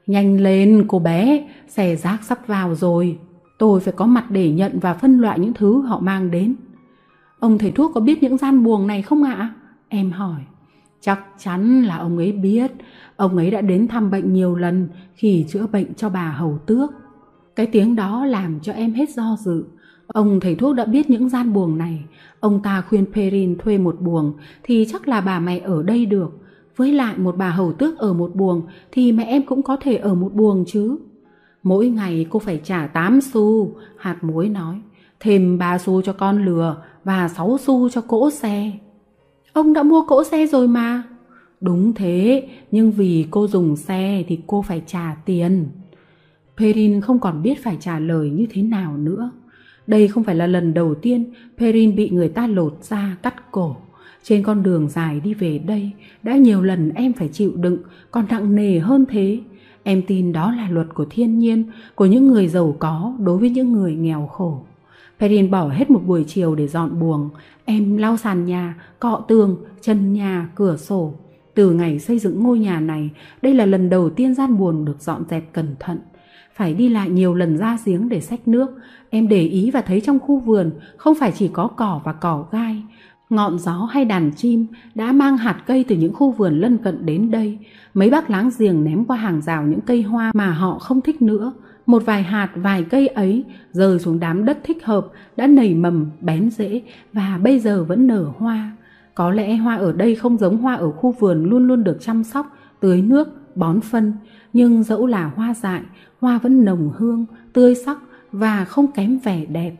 [0.07, 3.19] Nhanh lên cô bé, xe rác sắp vào rồi.
[3.59, 6.55] Tôi phải có mặt để nhận và phân loại những thứ họ mang đến.
[7.39, 9.55] Ông thầy thuốc có biết những gian buồng này không ạ?
[9.89, 10.41] Em hỏi.
[11.01, 12.73] Chắc chắn là ông ấy biết.
[13.17, 16.91] Ông ấy đã đến thăm bệnh nhiều lần khi chữa bệnh cho bà hầu tước.
[17.57, 19.65] Cái tiếng đó làm cho em hết do dự.
[20.07, 22.05] Ông thầy thuốc đã biết những gian buồng này.
[22.41, 24.33] Ông ta khuyên Perin thuê một buồng
[24.63, 26.39] thì chắc là bà mẹ ở đây được.
[26.77, 28.63] Với lại một bà hầu tước ở một buồng
[28.93, 30.99] thì mẹ em cũng có thể ở một buồng chứ.
[31.63, 34.81] Mỗi ngày cô phải trả 8 xu, hạt muối nói.
[35.21, 38.73] Thêm 3 xu cho con lừa và 6 xu cho cỗ xe.
[39.57, 41.03] Ông đã mua cỗ xe rồi mà.
[41.61, 45.67] Đúng thế, nhưng vì cô dùng xe thì cô phải trả tiền.
[46.57, 49.31] Perrin không còn biết phải trả lời như thế nào nữa.
[49.87, 51.25] Đây không phải là lần đầu tiên
[51.59, 53.77] Perrin bị người ta lột da cắt cổ.
[54.23, 55.91] Trên con đường dài đi về đây,
[56.23, 57.79] đã nhiều lần em phải chịu đựng,
[58.11, 59.41] còn nặng nề hơn thế.
[59.83, 63.51] Em tin đó là luật của thiên nhiên, của những người giàu có đối với
[63.51, 64.63] những người nghèo khổ.
[65.21, 67.31] Perrin bỏ hết một buổi chiều để dọn buồng.
[67.65, 71.15] Em lau sàn nhà, cọ tường, chân nhà, cửa sổ.
[71.55, 73.11] Từ ngày xây dựng ngôi nhà này,
[73.43, 75.99] đây là lần đầu tiên gian buồn được dọn dẹp cẩn thận.
[76.55, 78.71] Phải đi lại nhiều lần ra giếng để xách nước.
[79.11, 82.47] Em để ý và thấy trong khu vườn không phải chỉ có cỏ và cỏ
[82.53, 82.83] gai.
[83.31, 87.07] Ngọn gió hay đàn chim đã mang hạt cây từ những khu vườn lân cận
[87.07, 87.59] đến đây.
[87.95, 91.23] Mấy bác láng giềng ném qua hàng rào những cây hoa mà họ không thích
[91.23, 91.53] nữa.
[91.87, 95.07] Một vài hạt, vài cây ấy rơi xuống đám đất thích hợp
[95.37, 96.83] đã nảy mầm, bén rễ
[97.13, 98.73] và bây giờ vẫn nở hoa.
[99.15, 102.25] Có lẽ hoa ở đây không giống hoa ở khu vườn luôn luôn được chăm
[102.25, 104.13] sóc, tưới nước, bón phân,
[104.53, 105.81] nhưng dẫu là hoa dại,
[106.21, 107.99] hoa vẫn nồng hương, tươi sắc
[108.33, 109.73] và không kém vẻ đẹp.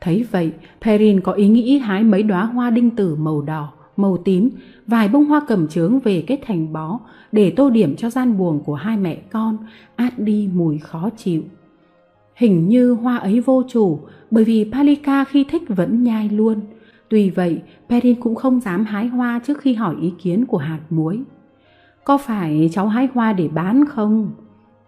[0.00, 4.16] Thấy vậy, Perrin có ý nghĩ hái mấy đóa hoa đinh tử màu đỏ, màu
[4.16, 4.50] tím,
[4.86, 7.00] vài bông hoa cầm trướng về kết thành bó
[7.32, 9.58] để tô điểm cho gian buồng của hai mẹ con,
[9.96, 11.42] át đi mùi khó chịu.
[12.34, 16.60] Hình như hoa ấy vô chủ, bởi vì Palika khi thích vẫn nhai luôn.
[17.08, 20.80] Tuy vậy, Perrin cũng không dám hái hoa trước khi hỏi ý kiến của hạt
[20.90, 21.22] muối.
[22.04, 24.30] Có phải cháu hái hoa để bán không?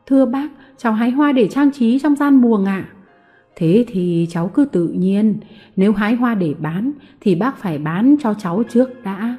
[0.07, 2.89] Thưa bác, cháu hái hoa để trang trí trong gian buồng ạ.
[2.89, 2.99] À?
[3.57, 5.38] Thế thì cháu cứ tự nhiên,
[5.76, 9.36] nếu hái hoa để bán thì bác phải bán cho cháu trước đã.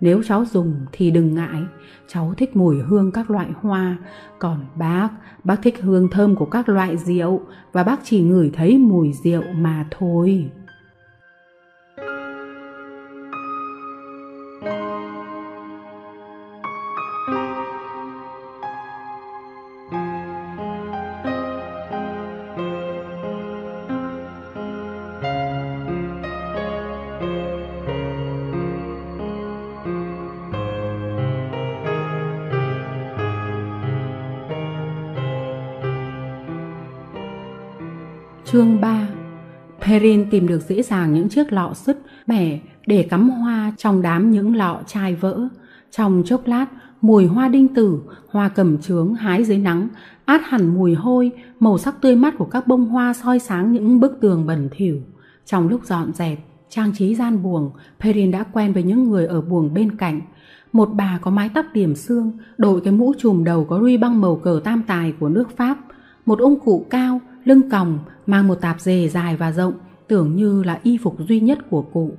[0.00, 1.62] Nếu cháu dùng thì đừng ngại,
[2.08, 3.96] cháu thích mùi hương các loại hoa,
[4.38, 5.08] còn bác,
[5.44, 7.40] bác thích hương thơm của các loại rượu
[7.72, 10.50] và bác chỉ ngửi thấy mùi rượu mà thôi.
[40.04, 44.30] Erin tìm được dễ dàng những chiếc lọ sứt bẻ để cắm hoa trong đám
[44.30, 45.48] những lọ chai vỡ.
[45.90, 46.66] Trong chốc lát,
[47.00, 49.88] mùi hoa đinh tử, hoa cầm trướng hái dưới nắng,
[50.24, 51.30] át hẳn mùi hôi,
[51.60, 55.00] màu sắc tươi mát của các bông hoa soi sáng những bức tường bẩn thỉu.
[55.46, 56.38] Trong lúc dọn dẹp,
[56.68, 60.20] trang trí gian buồng, Perrin đã quen với những người ở buồng bên cạnh.
[60.72, 64.20] Một bà có mái tóc điểm xương, đội cái mũ trùm đầu có ruy băng
[64.20, 65.78] màu cờ tam tài của nước Pháp.
[66.26, 69.74] Một ông cụ cao, lưng còng, mang một tạp dề dài và rộng,
[70.08, 72.10] tưởng như là y phục duy nhất của cụ.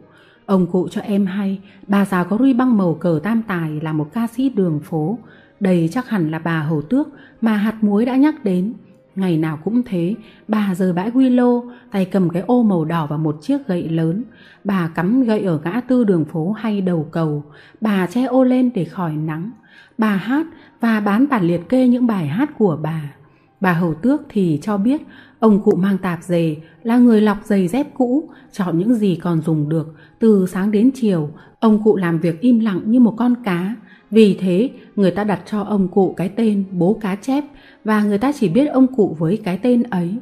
[0.46, 3.94] Ông cụ cho em hay, bà già có ruy băng màu cờ tam tài là
[3.94, 5.18] một ca sĩ đường phố.
[5.60, 7.08] Đây chắc hẳn là bà hầu tước
[7.42, 8.74] mà hạt muối đã nhắc đến.
[9.16, 10.16] Ngày nào cũng thế,
[10.48, 13.90] bà rời bãi quy lô, tay cầm cái ô màu đỏ và một chiếc gậy
[13.90, 14.24] lớn.
[14.64, 17.44] Bà cắm gậy ở ngã tư đường phố hay đầu cầu.
[17.82, 19.52] Bà che ô lên để khỏi nắng.
[19.98, 20.46] Bà hát
[20.80, 23.14] và bán bản liệt kê những bài hát của bà.
[23.62, 25.02] Bà hầu tước thì cho biết
[25.46, 29.42] ông cụ mang tạp dề là người lọc giày dép cũ, chọn những gì còn
[29.42, 31.30] dùng được, từ sáng đến chiều,
[31.60, 33.76] ông cụ làm việc im lặng như một con cá.
[34.12, 37.44] Vì thế, người ta đặt cho ông cụ cái tên bố cá chép
[37.84, 40.16] và người ta chỉ biết ông cụ với cái tên ấy.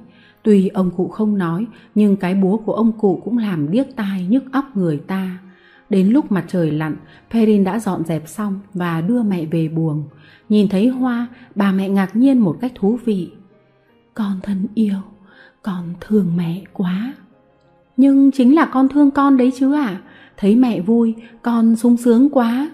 [0.44, 1.66] Tuy ông cụ không nói,
[1.96, 5.40] nhưng cái búa của ông cụ cũng làm điếc tai nhức óc người ta.
[5.90, 6.96] Đến lúc mặt trời lặn,
[7.32, 10.04] Perrin đã dọn dẹp xong và đưa mẹ về buồng.
[10.50, 13.32] Nhìn thấy hoa, bà mẹ ngạc nhiên một cách thú vị.
[14.14, 14.96] Con thân yêu,
[15.64, 17.14] con thương mẹ quá.
[17.98, 19.84] Nhưng chính là con thương con đấy chứ ạ.
[19.84, 20.02] À?
[20.38, 22.72] Thấy mẹ vui, con sung sướng quá.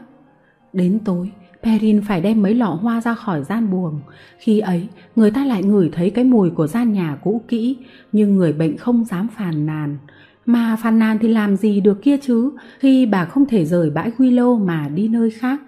[0.73, 1.31] Đến tối,
[1.63, 4.01] Perrin phải đem mấy lọ hoa ra khỏi gian buồng.
[4.39, 7.77] Khi ấy, người ta lại ngửi thấy cái mùi của gian nhà cũ kỹ,
[8.11, 9.97] nhưng người bệnh không dám phàn nàn.
[10.45, 14.11] Mà phàn nàn thì làm gì được kia chứ, khi bà không thể rời bãi
[14.17, 15.61] Quy Lô mà đi nơi khác.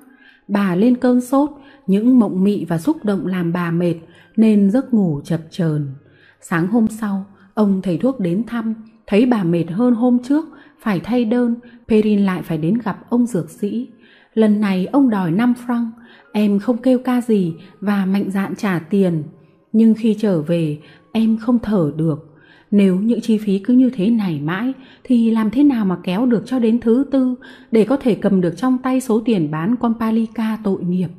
[0.47, 1.49] Bà lên cơn sốt,
[1.87, 3.95] những mộng mị và xúc động làm bà mệt,
[4.37, 5.87] nên giấc ngủ chập chờn.
[6.41, 8.73] Sáng hôm sau, ông thầy thuốc đến thăm,
[9.07, 10.45] thấy bà mệt hơn hôm trước,
[10.79, 11.55] phải thay đơn,
[11.87, 13.89] Perrin lại phải đến gặp ông dược sĩ.
[14.33, 15.89] Lần này ông đòi 5 franc,
[16.33, 19.23] em không kêu ca gì và mạnh dạn trả tiền.
[19.73, 20.79] Nhưng khi trở về,
[21.11, 22.27] em không thở được.
[22.71, 24.73] Nếu những chi phí cứ như thế này mãi
[25.03, 27.35] thì làm thế nào mà kéo được cho đến thứ tư
[27.71, 31.09] để có thể cầm được trong tay số tiền bán con Palika tội nghiệp.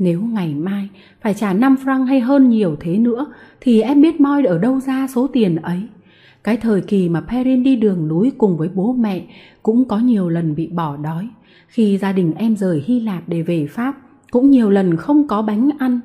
[0.00, 0.88] Nếu ngày mai
[1.20, 3.26] phải trả 5 franc hay hơn nhiều thế nữa
[3.60, 5.82] thì em biết moi ở đâu ra số tiền ấy.
[6.44, 9.26] Cái thời kỳ mà Perrin đi đường núi cùng với bố mẹ
[9.62, 11.28] cũng có nhiều lần bị bỏ đói.
[11.68, 13.96] Khi gia đình em rời Hy Lạp để về Pháp
[14.30, 16.00] cũng nhiều lần không có bánh ăn.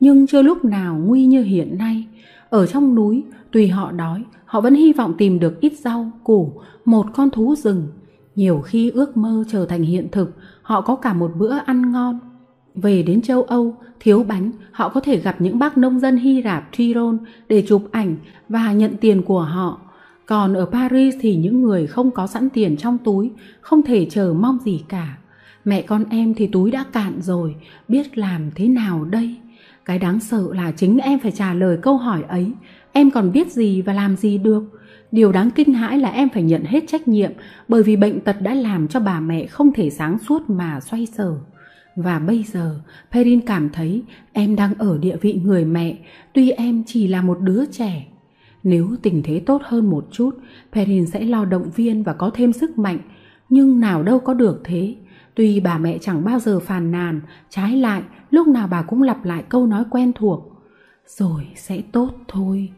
[0.00, 2.04] Nhưng chưa lúc nào nguy như hiện nay.
[2.50, 6.52] Ở trong núi, tùy họ đói, họ vẫn hy vọng tìm được ít rau, củ,
[6.84, 7.86] một con thú rừng.
[8.36, 12.18] Nhiều khi ước mơ trở thành hiện thực, họ có cả một bữa ăn ngon.
[12.76, 16.42] Về đến châu Âu, thiếu bánh, họ có thể gặp những bác nông dân Hy
[16.42, 17.16] Lạp Tyrol
[17.48, 18.16] để chụp ảnh
[18.48, 19.80] và nhận tiền của họ.
[20.26, 24.34] Còn ở Paris thì những người không có sẵn tiền trong túi, không thể chờ
[24.38, 25.16] mong gì cả.
[25.64, 27.54] Mẹ con em thì túi đã cạn rồi,
[27.88, 29.36] biết làm thế nào đây?
[29.84, 32.52] Cái đáng sợ là chính em phải trả lời câu hỏi ấy.
[32.92, 34.62] Em còn biết gì và làm gì được.
[35.12, 37.32] Điều đáng kinh hãi là em phải nhận hết trách nhiệm
[37.68, 41.06] bởi vì bệnh tật đã làm cho bà mẹ không thể sáng suốt mà xoay
[41.06, 41.34] sở.
[41.96, 42.80] Và bây giờ,
[43.12, 45.98] Perrin cảm thấy em đang ở địa vị người mẹ,
[46.32, 48.06] tuy em chỉ là một đứa trẻ.
[48.62, 50.30] Nếu tình thế tốt hơn một chút,
[50.72, 52.98] Perrin sẽ lo động viên và có thêm sức mạnh,
[53.48, 54.94] nhưng nào đâu có được thế.
[55.34, 57.20] Tuy bà mẹ chẳng bao giờ phàn nàn,
[57.50, 60.52] trái lại, lúc nào bà cũng lặp lại câu nói quen thuộc.
[61.06, 62.70] Rồi sẽ tốt thôi.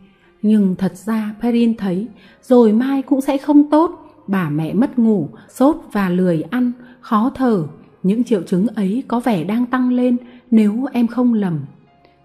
[0.43, 2.09] Nhưng thật ra Perrin thấy,
[2.43, 4.05] rồi mai cũng sẽ không tốt.
[4.27, 7.67] Bà mẹ mất ngủ, sốt và lười ăn, khó thở.
[8.03, 10.17] Những triệu chứng ấy có vẻ đang tăng lên
[10.51, 11.61] nếu em không lầm.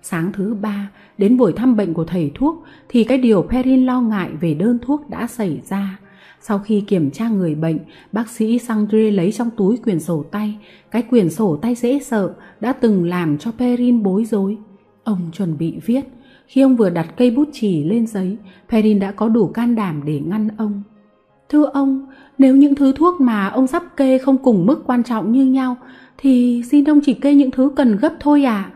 [0.01, 4.01] Sáng thứ ba, đến buổi thăm bệnh của thầy thuốc thì cái điều Perrin lo
[4.01, 5.99] ngại về đơn thuốc đã xảy ra.
[6.41, 7.79] Sau khi kiểm tra người bệnh,
[8.11, 10.57] bác sĩ Sandre lấy trong túi quyển sổ tay,
[10.91, 14.57] cái quyển sổ tay dễ sợ đã từng làm cho Perrin bối rối.
[15.03, 16.05] Ông chuẩn bị viết.
[16.47, 18.37] Khi ông vừa đặt cây bút chì lên giấy,
[18.69, 20.83] Perrin đã có đủ can đảm để ngăn ông.
[21.53, 22.05] Thưa ông,
[22.37, 25.77] nếu những thứ thuốc mà ông sắp kê không cùng mức quan trọng như nhau,
[26.17, 28.71] thì xin ông chỉ kê những thứ cần gấp thôi à?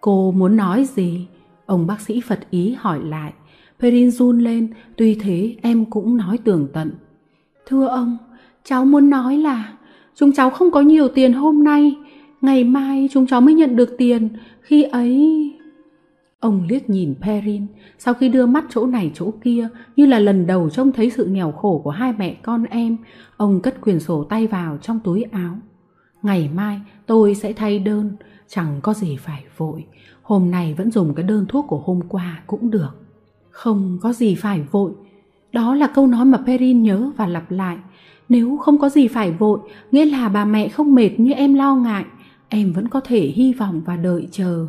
[0.00, 1.26] Cô muốn nói gì?
[1.66, 3.32] Ông bác sĩ Phật ý hỏi lại.
[3.80, 6.90] Perin run lên, tuy thế em cũng nói tường tận.
[7.66, 8.18] Thưa ông,
[8.64, 9.72] cháu muốn nói là
[10.14, 11.96] chúng cháu không có nhiều tiền hôm nay,
[12.40, 14.28] ngày mai chúng cháu mới nhận được tiền,
[14.60, 15.52] khi ấy...
[16.42, 17.66] Ông liếc nhìn Perrin,
[17.98, 21.24] sau khi đưa mắt chỗ này chỗ kia, như là lần đầu trông thấy sự
[21.24, 22.96] nghèo khổ của hai mẹ con em,
[23.36, 25.58] ông cất quyền sổ tay vào trong túi áo.
[26.22, 28.10] Ngày mai tôi sẽ thay đơn,
[28.48, 29.84] chẳng có gì phải vội,
[30.22, 32.90] hôm nay vẫn dùng cái đơn thuốc của hôm qua cũng được.
[33.50, 34.92] Không có gì phải vội.
[35.52, 37.76] Đó là câu nói mà Perrin nhớ và lặp lại.
[38.28, 39.58] Nếu không có gì phải vội,
[39.92, 42.04] nghĩa là bà mẹ không mệt như em lo ngại,
[42.48, 44.66] em vẫn có thể hy vọng và đợi chờ.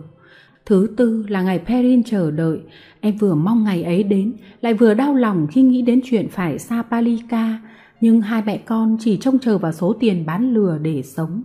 [0.66, 2.60] Thứ tư là ngày Perrin chờ đợi,
[3.00, 6.60] em vừa mong ngày ấy đến, lại vừa đau lòng khi nghĩ đến chuyện phải
[6.60, 7.60] xa Palika,
[8.02, 11.44] nhưng hai mẹ con chỉ trông chờ vào số tiền bán lừa để sống.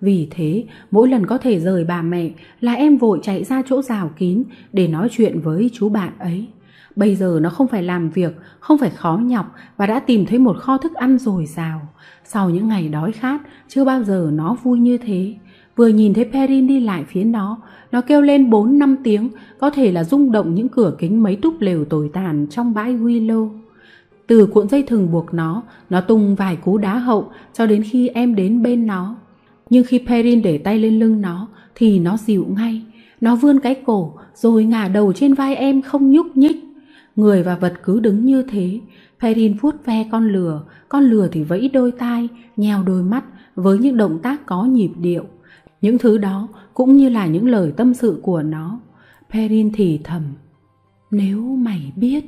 [0.00, 3.82] Vì thế, mỗi lần có thể rời bà mẹ là em vội chạy ra chỗ
[3.82, 4.42] rào kín
[4.72, 6.46] để nói chuyện với chú bạn ấy.
[6.96, 10.38] Bây giờ nó không phải làm việc, không phải khó nhọc và đã tìm thấy
[10.38, 11.88] một kho thức ăn dồi dào.
[12.24, 15.34] Sau những ngày đói khát, chưa bao giờ nó vui như thế.
[15.78, 17.58] Vừa nhìn thấy Perrin đi lại phía nó,
[17.92, 21.60] nó kêu lên 4-5 tiếng, có thể là rung động những cửa kính mấy túp
[21.60, 23.50] lều tồi tàn trong bãi Willow.
[24.26, 28.08] Từ cuộn dây thừng buộc nó, nó tung vài cú đá hậu cho đến khi
[28.08, 29.16] em đến bên nó.
[29.70, 32.82] Nhưng khi Perrin để tay lên lưng nó, thì nó dịu ngay.
[33.20, 36.56] Nó vươn cái cổ, rồi ngả đầu trên vai em không nhúc nhích.
[37.16, 38.80] Người và vật cứ đứng như thế.
[39.20, 43.24] Perrin vuốt ve con lừa, con lừa thì vẫy đôi tai, nheo đôi mắt
[43.54, 45.24] với những động tác có nhịp điệu.
[45.80, 48.80] Những thứ đó cũng như là những lời tâm sự của nó.
[49.32, 50.22] Perrin thì thầm.
[51.10, 52.24] Nếu mày biết...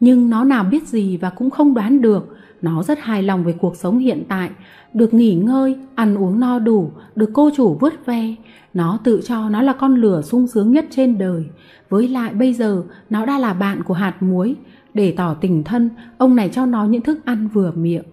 [0.00, 2.36] Nhưng nó nào biết gì và cũng không đoán được.
[2.62, 4.50] Nó rất hài lòng về cuộc sống hiện tại.
[4.94, 8.34] Được nghỉ ngơi, ăn uống no đủ, được cô chủ vớt ve.
[8.74, 11.44] Nó tự cho nó là con lửa sung sướng nhất trên đời.
[11.88, 14.56] Với lại bây giờ nó đã là bạn của hạt muối.
[14.94, 18.04] Để tỏ tình thân, ông này cho nó những thức ăn vừa miệng.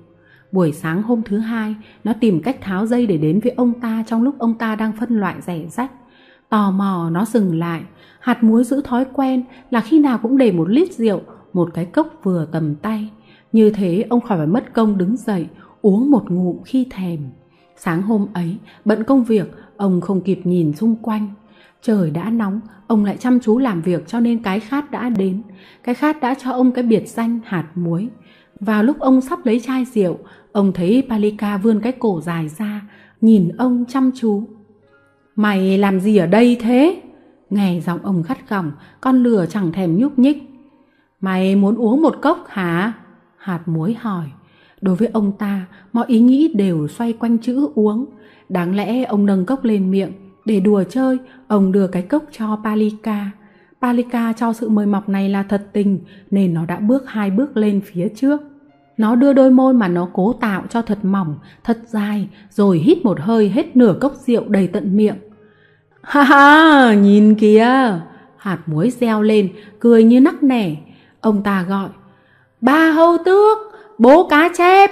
[0.56, 4.04] Buổi sáng hôm thứ hai, nó tìm cách tháo dây để đến với ông ta
[4.08, 5.92] trong lúc ông ta đang phân loại rẻ rách.
[6.50, 7.82] Tò mò nó dừng lại,
[8.20, 11.22] hạt muối giữ thói quen là khi nào cũng để một lít rượu,
[11.54, 13.10] một cái cốc vừa tầm tay.
[13.52, 15.48] Như thế ông khỏi phải mất công đứng dậy,
[15.82, 17.20] uống một ngụm khi thèm.
[17.78, 21.28] Sáng hôm ấy, bận công việc, ông không kịp nhìn xung quanh.
[21.82, 25.42] Trời đã nóng, ông lại chăm chú làm việc cho nên cái khát đã đến.
[25.84, 28.10] Cái khát đã cho ông cái biệt danh hạt muối.
[28.60, 30.18] Vào lúc ông sắp lấy chai rượu,
[30.52, 32.82] ông thấy Palika vươn cái cổ dài ra,
[33.22, 34.44] nhìn ông chăm chú.
[35.36, 37.02] Mày làm gì ở đây thế?
[37.50, 40.44] Nghe giọng ông gắt gỏng, con lừa chẳng thèm nhúc nhích.
[41.22, 42.94] Mày muốn uống một cốc hả?
[43.38, 44.26] Hạt muối hỏi.
[44.82, 48.06] Đối với ông ta, mọi ý nghĩ đều xoay quanh chữ uống.
[48.50, 50.12] Đáng lẽ ông nâng cốc lên miệng.
[50.46, 53.32] Để đùa chơi, ông đưa cái cốc cho Palika.
[53.86, 56.00] Palika cho sự mời mọc này là thật tình,
[56.32, 58.42] nên nó đã bước hai bước lên phía trước.
[58.98, 63.06] Nó đưa đôi môi mà nó cố tạo cho thật mỏng, thật dài, rồi hít
[63.06, 65.16] một hơi hết nửa cốc rượu đầy tận miệng.
[66.02, 68.00] Ha ha, nhìn kìa!
[68.38, 70.76] Hạt muối reo lên, cười như nắc nẻ.
[71.22, 71.90] Ông ta gọi,
[72.62, 73.58] ba hâu tước,
[73.98, 74.92] bố cá chép.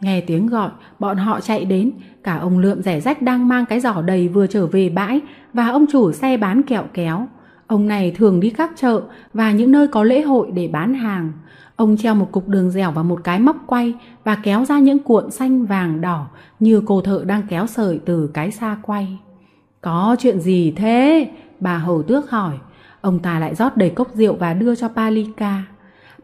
[0.00, 1.90] Nghe tiếng gọi, bọn họ chạy đến,
[2.22, 5.20] cả ông lượm rẻ rách đang mang cái giỏ đầy vừa trở về bãi
[5.52, 7.26] và ông chủ xe bán kẹo kéo.
[7.68, 9.02] Ông này thường đi các chợ
[9.34, 11.32] và những nơi có lễ hội để bán hàng.
[11.76, 13.94] Ông treo một cục đường dẻo vào một cái móc quay
[14.24, 16.26] và kéo ra những cuộn xanh vàng đỏ
[16.60, 19.18] như cô thợ đang kéo sợi từ cái xa quay.
[19.80, 21.30] Có chuyện gì thế?
[21.60, 22.54] Bà hầu tước hỏi.
[23.00, 25.62] Ông ta lại rót đầy cốc rượu và đưa cho Palika.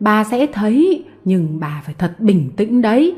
[0.00, 3.16] Bà sẽ thấy, nhưng bà phải thật bình tĩnh đấy.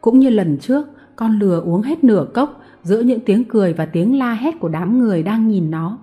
[0.00, 3.86] Cũng như lần trước, con lừa uống hết nửa cốc giữa những tiếng cười và
[3.86, 5.98] tiếng la hét của đám người đang nhìn nó.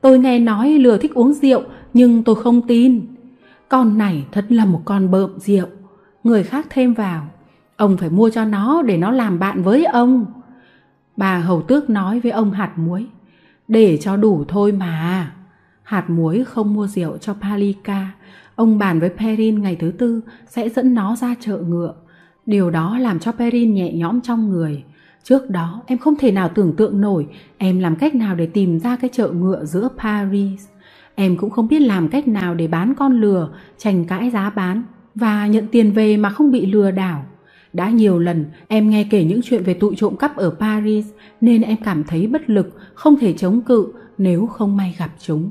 [0.00, 1.62] Tôi nghe nói lừa thích uống rượu,
[1.94, 3.06] nhưng tôi không tin.
[3.68, 5.66] Con này thật là một con bợm rượu.
[6.24, 7.26] Người khác thêm vào.
[7.76, 10.26] Ông phải mua cho nó để nó làm bạn với ông.
[11.16, 13.06] Bà hầu tước nói với ông hạt muối.
[13.68, 15.32] Để cho đủ thôi mà.
[15.82, 18.10] Hạt muối không mua rượu cho Palika.
[18.54, 21.94] Ông bàn với Perrin ngày thứ tư sẽ dẫn nó ra chợ ngựa.
[22.46, 24.84] Điều đó làm cho Perrin nhẹ nhõm trong người.
[25.24, 27.26] Trước đó em không thể nào tưởng tượng nổi
[27.58, 30.66] em làm cách nào để tìm ra cái chợ ngựa giữa Paris.
[31.14, 34.82] Em cũng không biết làm cách nào để bán con lừa, tranh cãi giá bán
[35.14, 37.24] và nhận tiền về mà không bị lừa đảo.
[37.72, 41.06] Đã nhiều lần em nghe kể những chuyện về tụi trộm cắp ở Paris
[41.40, 45.50] nên em cảm thấy bất lực, không thể chống cự nếu không may gặp chúng.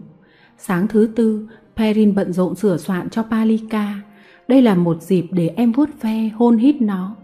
[0.58, 4.02] Sáng thứ tư, Perrin bận rộn sửa soạn cho Palika.
[4.48, 7.16] Đây là một dịp để em vuốt ve hôn hít nó.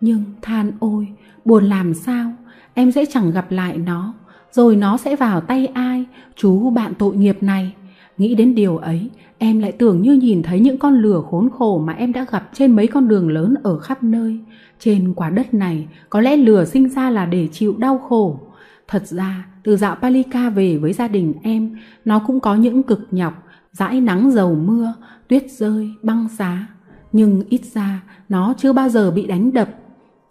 [0.00, 1.08] Nhưng than ôi,
[1.44, 2.32] buồn làm sao,
[2.74, 4.14] em sẽ chẳng gặp lại nó,
[4.52, 6.04] rồi nó sẽ vào tay ai,
[6.36, 7.74] chú bạn tội nghiệp này.
[8.18, 11.82] Nghĩ đến điều ấy, em lại tưởng như nhìn thấy những con lừa khốn khổ
[11.86, 14.40] mà em đã gặp trên mấy con đường lớn ở khắp nơi.
[14.78, 18.40] Trên quả đất này, có lẽ lừa sinh ra là để chịu đau khổ.
[18.88, 23.06] Thật ra, từ dạo Palika về với gia đình em, nó cũng có những cực
[23.10, 24.94] nhọc, dãi nắng dầu mưa,
[25.28, 26.68] tuyết rơi, băng giá.
[27.12, 29.68] Nhưng ít ra, nó chưa bao giờ bị đánh đập.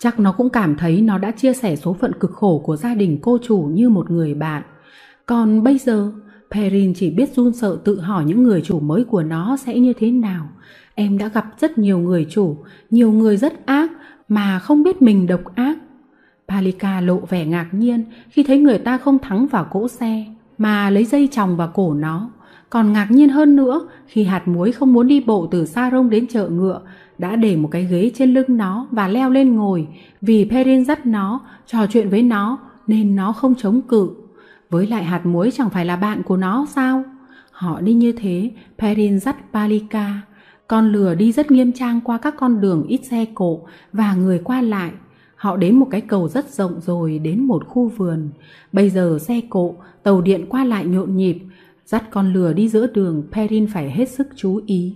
[0.03, 2.95] Chắc nó cũng cảm thấy nó đã chia sẻ số phận cực khổ của gia
[2.95, 4.63] đình cô chủ như một người bạn.
[5.25, 6.11] Còn bây giờ,
[6.51, 9.93] Perrin chỉ biết run sợ tự hỏi những người chủ mới của nó sẽ như
[9.93, 10.49] thế nào.
[10.95, 12.57] Em đã gặp rất nhiều người chủ,
[12.89, 13.91] nhiều người rất ác
[14.27, 15.77] mà không biết mình độc ác.
[16.47, 20.25] Palika lộ vẻ ngạc nhiên khi thấy người ta không thắng vào cỗ xe
[20.57, 22.29] mà lấy dây chòng vào cổ nó.
[22.69, 26.09] Còn ngạc nhiên hơn nữa khi hạt muối không muốn đi bộ từ Sa Rông
[26.09, 26.81] đến chợ ngựa
[27.21, 29.87] đã để một cái ghế trên lưng nó và leo lên ngồi
[30.21, 32.57] vì Perrin dắt nó, trò chuyện với nó
[32.87, 34.09] nên nó không chống cự.
[34.69, 37.03] Với lại hạt muối chẳng phải là bạn của nó sao?
[37.51, 40.21] Họ đi như thế, Perrin dắt Palika.
[40.67, 43.61] Con lừa đi rất nghiêm trang qua các con đường ít xe cộ
[43.93, 44.91] và người qua lại.
[45.35, 48.29] Họ đến một cái cầu rất rộng rồi đến một khu vườn.
[48.71, 51.37] Bây giờ xe cộ, tàu điện qua lại nhộn nhịp.
[51.85, 54.95] Dắt con lừa đi giữa đường, Perrin phải hết sức chú ý.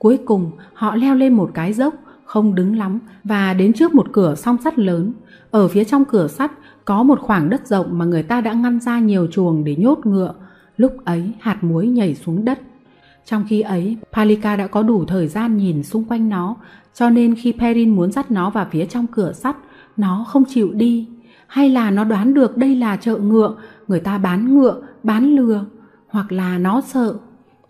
[0.00, 1.94] Cuối cùng, họ leo lên một cái dốc,
[2.24, 5.12] không đứng lắm và đến trước một cửa song sắt lớn.
[5.50, 6.52] Ở phía trong cửa sắt
[6.84, 10.06] có một khoảng đất rộng mà người ta đã ngăn ra nhiều chuồng để nhốt
[10.06, 10.34] ngựa.
[10.76, 12.60] Lúc ấy hạt muối nhảy xuống đất.
[13.24, 16.56] Trong khi ấy, Palika đã có đủ thời gian nhìn xung quanh nó,
[16.94, 19.56] cho nên khi Perrin muốn dắt nó vào phía trong cửa sắt,
[19.96, 21.08] nó không chịu đi.
[21.46, 23.54] Hay là nó đoán được đây là chợ ngựa,
[23.88, 25.64] người ta bán ngựa, bán lừa,
[26.08, 27.14] hoặc là nó sợ.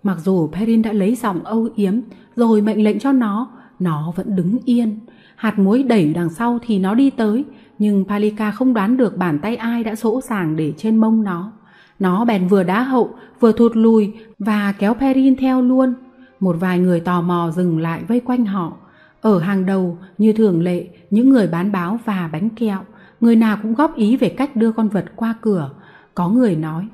[0.03, 1.94] Mặc dù Perrin đã lấy giọng âu yếm
[2.36, 4.98] rồi mệnh lệnh cho nó, nó vẫn đứng yên.
[5.36, 7.44] Hạt muối đẩy đằng sau thì nó đi tới,
[7.78, 11.53] nhưng Palika không đoán được bàn tay ai đã sỗ sàng để trên mông nó.
[11.98, 15.94] Nó bèn vừa đá hậu, vừa thụt lùi và kéo Perrin theo luôn.
[16.40, 18.76] Một vài người tò mò dừng lại vây quanh họ.
[19.20, 22.80] Ở hàng đầu, như thường lệ, những người bán báo và bánh kẹo,
[23.20, 25.70] người nào cũng góp ý về cách đưa con vật qua cửa.
[26.14, 26.88] Có người nói,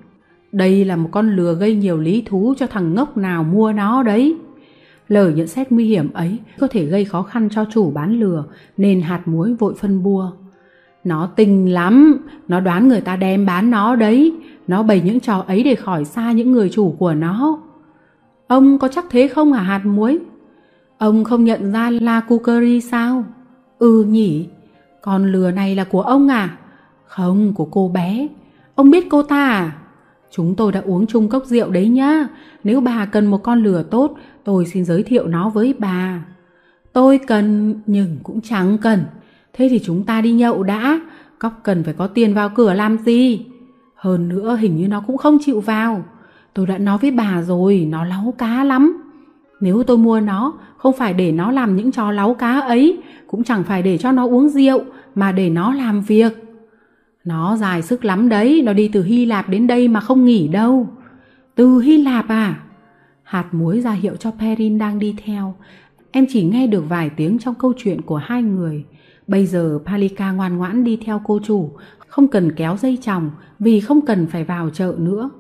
[0.57, 4.03] đây là một con lừa gây nhiều lý thú cho thằng ngốc nào mua nó
[4.03, 4.37] đấy.
[5.09, 8.45] Lời nhận xét nguy hiểm ấy có thể gây khó khăn cho chủ bán lừa
[8.77, 10.31] nên hạt muối vội phân bua.
[11.05, 14.33] Nó tinh lắm, nó đoán người ta đem bán nó đấy,
[14.67, 17.59] nó bày những trò ấy để khỏi xa những người chủ của nó.
[18.47, 20.19] Ông có chắc thế không hả hạt muối?
[20.99, 23.25] Ông không nhận ra La Cucurry sao?
[23.79, 24.49] Ừ nhỉ,
[25.03, 26.57] con lừa này là của ông à?
[27.05, 28.29] Không, của cô bé.
[28.75, 29.73] Ông biết cô ta à?
[30.37, 32.29] Chúng tôi đã uống chung cốc rượu đấy nhá.
[32.65, 36.25] Nếu bà cần một con lừa tốt, tôi xin giới thiệu nó với bà.
[36.93, 39.05] Tôi cần, nhưng cũng chẳng cần.
[39.53, 41.01] Thế thì chúng ta đi nhậu đã.
[41.39, 43.47] Cóc cần phải có tiền vào cửa làm gì?
[43.95, 46.05] Hơn nữa hình như nó cũng không chịu vào.
[46.55, 49.03] Tôi đã nói với bà rồi, nó láu cá lắm.
[49.61, 53.45] Nếu tôi mua nó, không phải để nó làm những trò láu cá ấy, cũng
[53.45, 54.81] chẳng phải để cho nó uống rượu,
[55.15, 56.46] mà để nó làm việc.
[57.27, 60.49] Nó dài sức lắm đấy, nó đi từ Hy Lạp đến đây mà không nghỉ
[60.49, 60.89] đâu.
[61.55, 62.61] Từ Hy Lạp à?
[63.23, 65.55] Hạt muối ra hiệu cho Perrin đang đi theo.
[66.11, 68.85] Em chỉ nghe được vài tiếng trong câu chuyện của hai người.
[69.27, 71.71] Bây giờ Palika ngoan ngoãn đi theo cô chủ,
[72.09, 75.31] không cần kéo dây chồng vì không cần phải vào chợ nữa.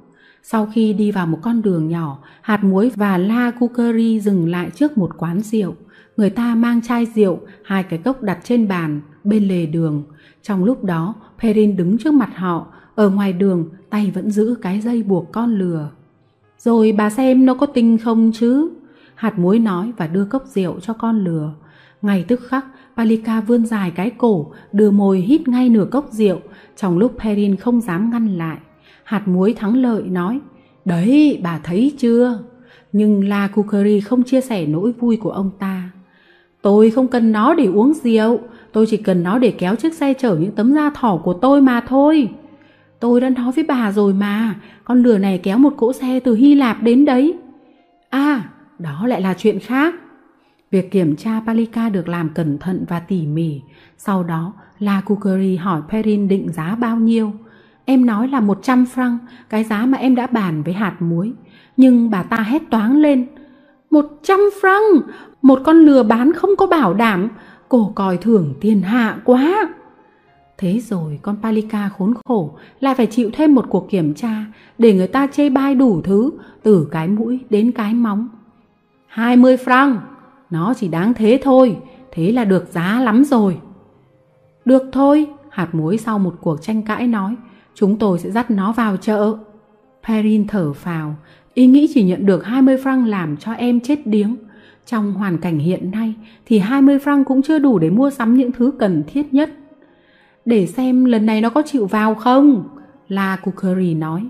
[0.43, 4.70] Sau khi đi vào một con đường nhỏ, hạt muối và La Kukeri dừng lại
[4.74, 5.74] trước một quán rượu.
[6.16, 10.05] Người ta mang chai rượu, hai cái cốc đặt trên bàn, bên lề đường.
[10.43, 14.80] Trong lúc đó, Perrin đứng trước mặt họ, ở ngoài đường tay vẫn giữ cái
[14.80, 15.91] dây buộc con lừa.
[16.59, 18.68] Rồi bà xem nó có tinh không chứ?
[19.14, 21.55] Hạt muối nói và đưa cốc rượu cho con lừa.
[22.03, 22.64] Ngay tức khắc,
[22.97, 26.39] Palika vươn dài cái cổ, đưa môi hít ngay nửa cốc rượu,
[26.76, 28.59] trong lúc Perrin không dám ngăn lại.
[29.05, 30.41] Hạt muối thắng lợi nói,
[30.84, 32.39] Đấy, bà thấy chưa?
[32.93, 35.91] Nhưng La Kukeri không chia sẻ nỗi vui của ông ta.
[36.62, 38.41] Tôi không cần nó để uống rượu,
[38.77, 41.62] tôi chỉ cần nó để kéo chiếc xe chở những tấm da thỏ của tôi
[41.62, 42.29] mà thôi.
[43.01, 44.55] Tôi đã nói với bà rồi mà,
[44.85, 47.35] con lừa này kéo một cỗ xe từ Hy Lạp đến đấy.
[48.11, 48.43] À,
[48.79, 49.95] đó lại là chuyện khác.
[50.70, 53.61] Việc kiểm tra Palika được làm cẩn thận và tỉ mỉ.
[53.99, 57.33] Sau đó, La Kukeri hỏi Perrin định giá bao nhiêu.
[57.85, 59.18] Em nói là 100 franc,
[59.49, 61.33] cái giá mà em đã bàn với hạt muối.
[61.77, 63.27] Nhưng bà ta hét toáng lên.
[63.91, 65.01] 100 franc,
[65.43, 67.29] một con lừa bán không có bảo đảm,
[67.68, 69.68] cổ còi thưởng tiền hạ quá.
[70.58, 74.44] Thế rồi con Palika khốn khổ lại phải chịu thêm một cuộc kiểm tra
[74.78, 76.30] để người ta chê bai đủ thứ
[76.62, 78.28] từ cái mũi đến cái móng.
[79.06, 79.96] 20 franc,
[80.50, 81.76] nó chỉ đáng thế thôi,
[82.12, 83.58] thế là được giá lắm rồi.
[84.64, 87.34] Được thôi, hạt muối sau một cuộc tranh cãi nói,
[87.74, 89.36] chúng tôi sẽ dắt nó vào chợ.
[90.08, 91.16] Perrin thở phào,
[91.54, 94.36] ý nghĩ chỉ nhận được 20 franc làm cho em chết điếng.
[94.87, 96.14] Trong hoàn cảnh hiện nay
[96.47, 99.51] thì 20 franc cũng chưa đủ để mua sắm những thứ cần thiết nhất.
[100.45, 102.64] Để xem lần này nó có chịu vào không?
[103.09, 104.28] La Kukeri nói.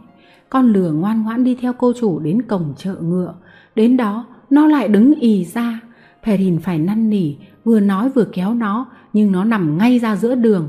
[0.51, 3.35] Con lừa ngoan ngoãn đi theo cô chủ đến cổng chợ ngựa.
[3.75, 5.81] Đến đó, nó lại đứng ì ra.
[6.25, 7.35] Perrin phải năn nỉ,
[7.65, 10.69] vừa nói vừa kéo nó, nhưng nó nằm ngay ra giữa đường.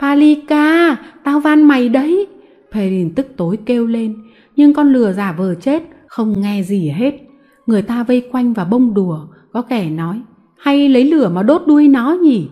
[0.00, 2.26] Palika, tao van mày đấy.
[2.72, 4.14] Perrin tức tối kêu lên,
[4.56, 7.29] nhưng con lừa giả vờ chết, không nghe gì hết.
[7.70, 9.20] Người ta vây quanh và bông đùa,
[9.52, 10.20] có kẻ nói,
[10.56, 12.48] hay lấy lửa mà đốt đuôi nó nhỉ?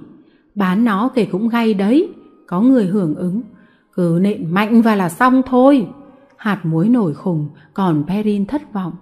[0.54, 2.08] Bán nó kể cũng gay đấy.
[2.46, 3.42] Có người hưởng ứng,
[3.94, 5.86] cứ nện mạnh và là xong thôi.
[6.36, 8.92] Hạt muối nổi khùng, còn Perrin thất vọng.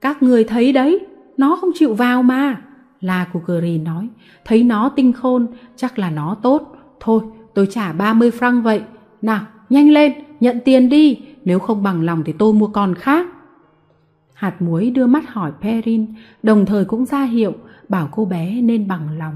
[0.00, 1.06] Các người thấy đấy,
[1.36, 2.62] nó không chịu vào mà.
[3.00, 4.08] La Kukuri nói,
[4.44, 5.46] thấy nó tinh khôn,
[5.76, 6.76] chắc là nó tốt.
[7.00, 7.20] Thôi,
[7.54, 8.82] tôi trả 30 franc vậy.
[9.22, 9.40] Nào,
[9.70, 13.26] nhanh lên, nhận tiền đi, nếu không bằng lòng thì tôi mua con khác.
[14.38, 16.06] Hạt muối đưa mắt hỏi Perrin,
[16.42, 17.52] đồng thời cũng ra hiệu
[17.88, 19.34] bảo cô bé nên bằng lòng.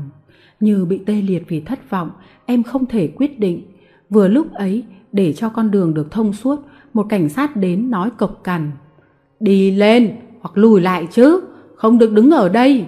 [0.61, 2.11] Như bị tê liệt vì thất vọng,
[2.47, 3.63] em không thể quyết định.
[4.11, 6.61] Vừa lúc ấy, để cho con đường được thông suốt,
[6.95, 8.71] một cảnh sát đến nói cộc cằn.
[9.41, 11.41] Đi lên, hoặc lùi lại chứ,
[11.77, 12.87] không được đứng ở đây.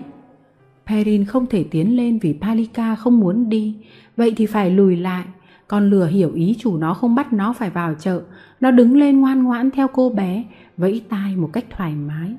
[0.87, 3.75] Perrin không thể tiến lên vì Palika không muốn đi,
[4.17, 5.25] vậy thì phải lùi lại.
[5.69, 8.21] Con lừa hiểu ý chủ nó không bắt nó phải vào chợ,
[8.61, 10.45] nó đứng lên ngoan ngoãn theo cô bé,
[10.77, 12.35] vẫy tai một cách thoải mái.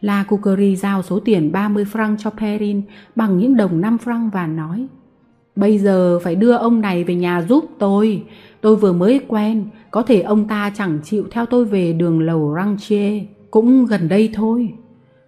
[0.00, 2.82] La Cucuri giao số tiền 30 franc cho Perrin
[3.16, 4.88] bằng những đồng 5 franc và nói
[5.56, 8.24] Bây giờ phải đưa ông này về nhà giúp tôi.
[8.60, 12.54] Tôi vừa mới quen, có thể ông ta chẳng chịu theo tôi về đường lầu
[12.56, 14.74] Ranchier, cũng gần đây thôi.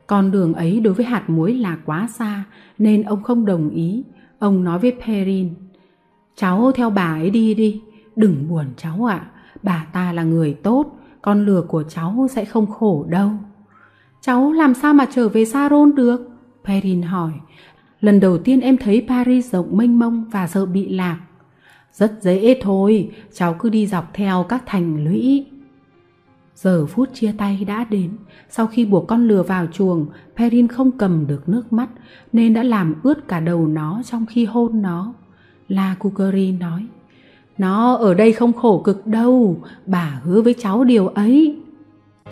[0.06, 2.44] Con đường ấy đối với hạt muối là quá xa,
[2.78, 4.02] nên ông không đồng ý.
[4.38, 5.48] Ông nói với Perrin,
[6.36, 7.80] cháu theo bà ấy đi đi,
[8.16, 9.26] đừng buồn cháu ạ,
[9.62, 13.30] bà ta là người tốt, con lừa của cháu sẽ không khổ đâu.
[14.20, 16.30] Cháu làm sao mà trở về Saron được?
[16.64, 17.32] Perrin hỏi.
[18.00, 21.20] Lần đầu tiên em thấy Paris rộng mênh mông và sợ bị lạc.
[21.92, 25.46] Rất dễ thôi, cháu cứ đi dọc theo các thành lũy.
[26.54, 28.10] Giờ phút chia tay đã đến,
[28.50, 30.06] sau khi buộc con lừa vào chuồng,
[30.36, 31.88] Perrin không cầm được nước mắt
[32.32, 35.14] nên đã làm ướt cả đầu nó trong khi hôn nó.
[35.68, 36.86] La Kukeri nói,
[37.58, 39.56] nó ở đây không khổ cực đâu,
[39.86, 41.56] bà hứa với cháu điều ấy.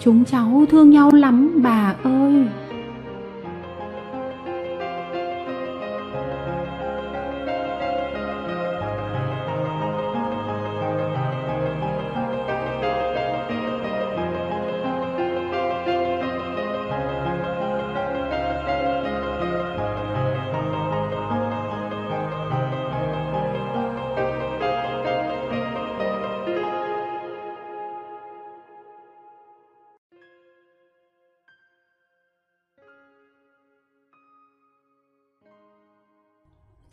[0.00, 2.44] Chúng cháu thương nhau lắm bà ơi.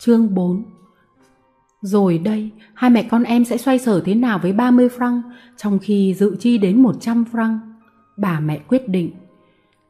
[0.04, 0.62] Chương 4
[1.80, 5.22] Rồi đây, hai mẹ con em sẽ xoay sở thế nào với 30 franc,
[5.56, 7.58] trong khi dự chi đến 100 franc?
[8.16, 9.10] Bà mẹ quyết định,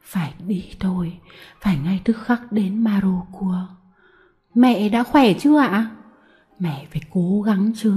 [0.03, 1.19] phải đi thôi,
[1.61, 3.67] phải ngay tức khắc đến Marocua.
[4.55, 5.91] Mẹ đã khỏe chưa ạ?
[6.59, 7.95] Mẹ phải cố gắng chứ,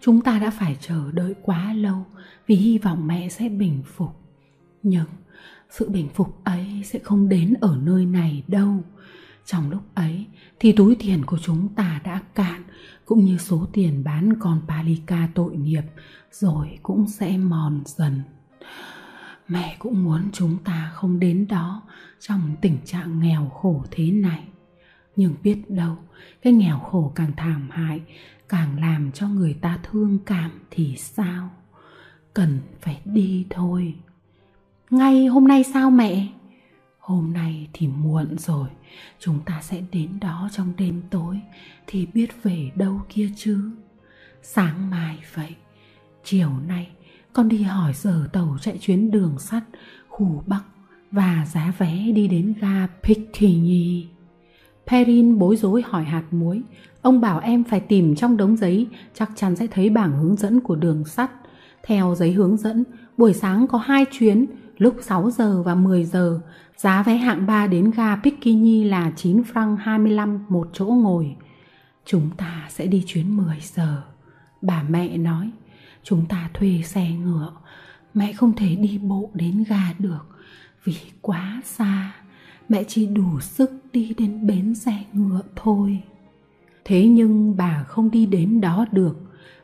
[0.00, 2.06] chúng ta đã phải chờ đợi quá lâu
[2.46, 4.10] vì hy vọng mẹ sẽ bình phục.
[4.82, 5.06] Nhưng
[5.70, 8.82] sự bình phục ấy sẽ không đến ở nơi này đâu
[9.46, 10.26] trong lúc ấy
[10.60, 12.62] thì túi tiền của chúng ta đã cạn
[13.04, 15.82] cũng như số tiền bán con Palika tội nghiệp
[16.30, 18.22] rồi cũng sẽ mòn dần.
[19.48, 21.82] Mẹ cũng muốn chúng ta không đến đó
[22.20, 24.44] trong tình trạng nghèo khổ thế này.
[25.16, 25.96] Nhưng biết đâu,
[26.42, 28.00] cái nghèo khổ càng thảm hại,
[28.48, 31.50] càng làm cho người ta thương cảm thì sao?
[32.34, 33.94] Cần phải đi thôi.
[34.90, 36.28] Ngay hôm nay sao mẹ?
[37.02, 38.68] Hôm nay thì muộn rồi,
[39.18, 41.40] chúng ta sẽ đến đó trong đêm tối
[41.86, 43.70] thì biết về đâu kia chứ.
[44.42, 45.54] Sáng mai vậy,
[46.24, 46.90] chiều nay
[47.32, 49.62] con đi hỏi giờ tàu chạy chuyến đường sắt
[50.08, 50.62] khu Bắc
[51.10, 54.06] và giá vé đi đến ga Piccini.
[54.86, 56.62] Perrin bối rối hỏi hạt muối.
[57.02, 60.60] Ông bảo em phải tìm trong đống giấy, chắc chắn sẽ thấy bảng hướng dẫn
[60.60, 61.30] của đường sắt.
[61.82, 62.84] Theo giấy hướng dẫn,
[63.16, 64.46] buổi sáng có hai chuyến,
[64.78, 66.40] lúc 6 giờ và 10 giờ.
[66.82, 71.36] Giá vé hạng 3 đến ga Piccini là 9 franc 25 một chỗ ngồi.
[72.04, 74.02] Chúng ta sẽ đi chuyến 10 giờ.
[74.62, 75.50] Bà mẹ nói,
[76.02, 77.52] chúng ta thuê xe ngựa.
[78.14, 80.26] Mẹ không thể đi bộ đến ga được
[80.84, 82.12] vì quá xa
[82.68, 85.98] mẹ chỉ đủ sức đi đến bến xe ngựa thôi.
[86.84, 89.16] Thế nhưng bà không đi đến đó được.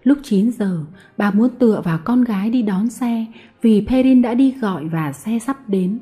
[0.03, 0.85] Lúc 9 giờ,
[1.17, 3.27] bà muốn tựa vào con gái đi đón xe
[3.63, 5.99] vì Perrin đã đi gọi và xe sắp đến.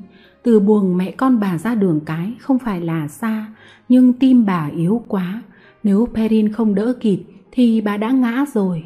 [0.47, 3.45] Từ buồng mẹ con bà ra đường cái không phải là xa,
[3.89, 5.41] nhưng tim bà yếu quá.
[5.83, 8.85] Nếu Perrin không đỡ kịp thì bà đã ngã rồi.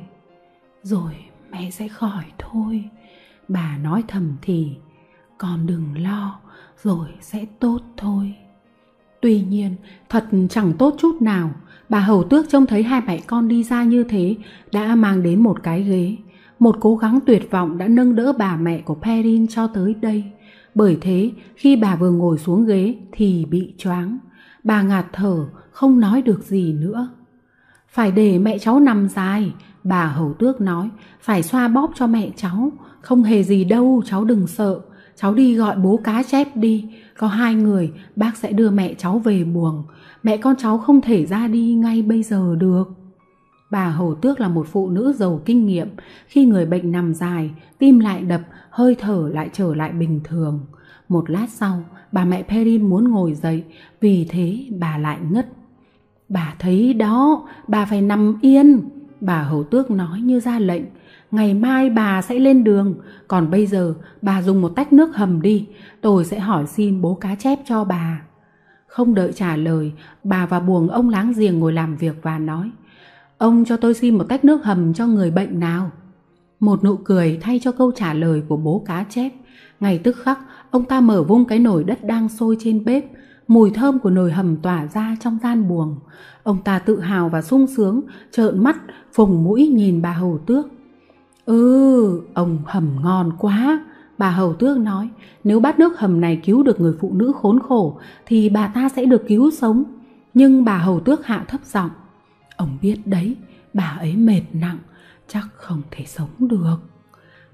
[0.84, 1.14] Rồi
[1.52, 2.84] mẹ sẽ khỏi thôi.
[3.48, 4.72] Bà nói thầm thì,
[5.38, 6.40] con đừng lo,
[6.84, 8.34] rồi sẽ tốt thôi.
[9.22, 9.76] Tuy nhiên,
[10.10, 11.52] thật chẳng tốt chút nào.
[11.90, 14.36] Bà hầu tước trông thấy hai mẹ con đi ra như thế
[14.72, 16.16] đã mang đến một cái ghế.
[16.60, 20.24] Một cố gắng tuyệt vọng đã nâng đỡ bà mẹ của Perrin cho tới đây.
[20.76, 24.18] Bởi thế, khi bà vừa ngồi xuống ghế thì bị choáng.
[24.64, 27.10] Bà ngạt thở, không nói được gì nữa.
[27.90, 29.54] Phải để mẹ cháu nằm dài,
[29.84, 30.90] bà hầu tước nói,
[31.22, 32.72] phải xoa bóp cho mẹ cháu,
[33.02, 34.80] không hề gì đâu, cháu đừng sợ
[35.22, 36.86] cháu đi gọi bố cá chép đi,
[37.18, 39.84] có hai người, bác sẽ đưa mẹ cháu về buồng.
[40.24, 43.01] Mẹ con cháu không thể ra đi ngay bây giờ được.
[43.72, 45.88] Bà Hầu Tước là một phụ nữ giàu kinh nghiệm,
[46.28, 50.60] khi người bệnh nằm dài, tim lại đập, hơi thở lại trở lại bình thường.
[51.10, 53.64] Một lát sau, bà mẹ Perrin muốn ngồi dậy,
[54.02, 55.48] vì thế bà lại ngất.
[56.30, 58.90] Bà thấy đó, bà phải nằm yên,
[59.22, 60.84] bà Hầu Tước nói như ra lệnh,
[61.32, 62.96] ngày mai bà sẽ lên đường,
[63.28, 65.68] còn bây giờ bà dùng một tách nước hầm đi,
[66.02, 68.22] tôi sẽ hỏi xin bố cá chép cho bà.
[68.88, 69.92] Không đợi trả lời,
[70.24, 72.72] bà và buồng ông láng giềng ngồi làm việc và nói,
[73.42, 75.92] ông cho tôi xin một tách nước hầm cho người bệnh nào.
[76.60, 79.32] Một nụ cười thay cho câu trả lời của bố cá chép.
[79.80, 80.40] ngày tức khắc,
[80.72, 83.06] ông ta mở vung cái nồi đất đang sôi trên bếp,
[83.48, 85.96] mùi thơm của nồi hầm tỏa ra trong gian buồng.
[86.44, 88.02] Ông ta tự hào và sung sướng,
[88.32, 88.78] trợn mắt,
[89.14, 90.68] phùng mũi nhìn bà hầu tước.
[91.46, 93.86] Ừ, ông hầm ngon quá.
[94.18, 95.10] Bà hầu tước nói,
[95.44, 98.90] nếu bát nước hầm này cứu được người phụ nữ khốn khổ thì bà ta
[98.90, 99.84] sẽ được cứu sống.
[100.34, 101.90] Nhưng bà hầu tước hạ thấp giọng.
[102.62, 103.36] Ông biết đấy,
[103.74, 104.78] bà ấy mệt nặng,
[105.28, 106.76] chắc không thể sống được.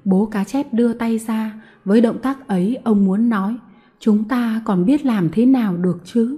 [0.06, 1.54] Bố cá chép đưa tay ra,
[1.86, 3.56] với động tác ấy ông muốn nói,
[4.00, 6.38] chúng ta còn biết làm thế nào được chứ?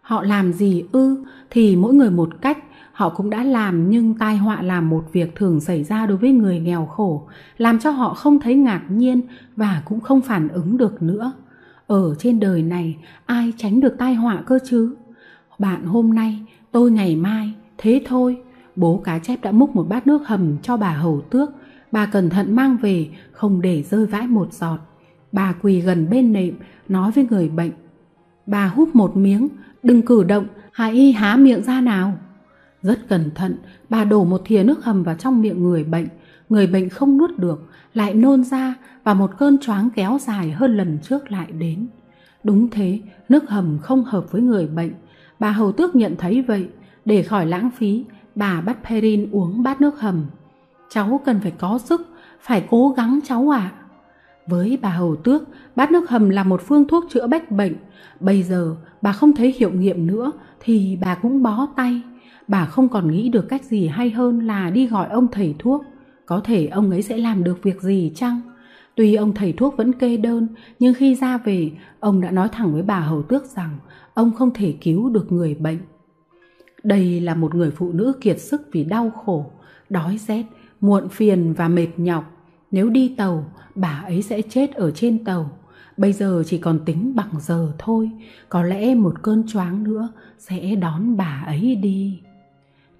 [0.00, 2.58] Họ làm gì ư thì mỗi người một cách,
[2.92, 6.32] họ cũng đã làm nhưng tai họa là một việc thường xảy ra đối với
[6.32, 7.28] người nghèo khổ,
[7.58, 9.20] làm cho họ không thấy ngạc nhiên
[9.56, 11.32] và cũng không phản ứng được nữa.
[11.86, 12.96] Ở trên đời này
[13.26, 14.96] ai tránh được tai họa cơ chứ?
[15.58, 16.42] Bạn hôm nay,
[16.72, 18.42] tôi ngày mai, thế thôi.
[18.76, 21.50] Bố cá chép đã múc một bát nước hầm cho bà hầu tước,
[21.92, 24.78] bà cẩn thận mang về, không để rơi vãi một giọt.
[25.32, 26.54] Bà quỳ gần bên nệm,
[26.88, 27.70] nói với người bệnh.
[28.46, 29.48] Bà hút một miếng,
[29.82, 32.12] đừng cử động, hãy há miệng ra nào.
[32.82, 33.56] Rất cẩn thận,
[33.88, 36.06] bà đổ một thìa nước hầm vào trong miệng người bệnh.
[36.48, 38.74] Người bệnh không nuốt được, lại nôn ra
[39.04, 41.86] và một cơn choáng kéo dài hơn lần trước lại đến.
[42.44, 44.92] Đúng thế, nước hầm không hợp với người bệnh.
[45.38, 46.68] Bà hầu tước nhận thấy vậy.
[47.06, 48.04] Để khỏi lãng phí,
[48.34, 50.26] bà bắt Perrin uống bát nước hầm.
[50.90, 52.06] Cháu cần phải có sức,
[52.40, 53.72] phải cố gắng cháu ạ.
[53.72, 53.74] À.
[54.46, 55.42] Với bà hầu tước,
[55.76, 57.74] bát nước hầm là một phương thuốc chữa bách bệnh.
[58.20, 62.02] Bây giờ bà không thấy hiệu nghiệm nữa thì bà cũng bó tay
[62.48, 65.84] bà không còn nghĩ được cách gì hay hơn là đi gọi ông thầy thuốc.
[66.26, 68.40] Có thể ông ấy sẽ làm được việc gì chăng?
[68.94, 71.70] Tuy ông thầy thuốc vẫn kê đơn, nhưng khi ra về,
[72.00, 73.78] ông đã nói thẳng với bà hầu tước rằng
[74.14, 75.78] ông không thể cứu được người bệnh.
[76.86, 79.46] Đây là một người phụ nữ kiệt sức vì đau khổ,
[79.90, 80.44] đói rét,
[80.80, 82.24] muộn phiền và mệt nhọc.
[82.70, 85.50] Nếu đi tàu, bà ấy sẽ chết ở trên tàu.
[85.96, 88.10] Bây giờ chỉ còn tính bằng giờ thôi,
[88.48, 90.08] có lẽ một cơn choáng nữa
[90.38, 92.20] sẽ đón bà ấy đi.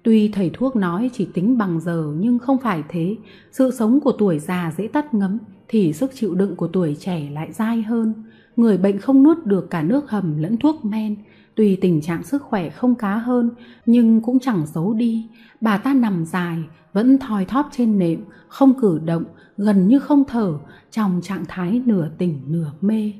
[0.03, 3.15] Tuy thầy thuốc nói chỉ tính bằng giờ nhưng không phải thế,
[3.51, 5.37] sự sống của tuổi già dễ tắt ngấm
[5.67, 8.13] thì sức chịu đựng của tuổi trẻ lại dai hơn.
[8.55, 11.15] Người bệnh không nuốt được cả nước hầm lẫn thuốc men,
[11.57, 13.49] tuy tình trạng sức khỏe không cá hơn
[13.85, 15.27] nhưng cũng chẳng giấu đi.
[15.61, 16.57] Bà ta nằm dài,
[16.93, 19.23] vẫn thoi thóp trên nệm, không cử động,
[19.57, 20.53] gần như không thở,
[20.91, 23.11] trong trạng thái nửa tỉnh nửa mê.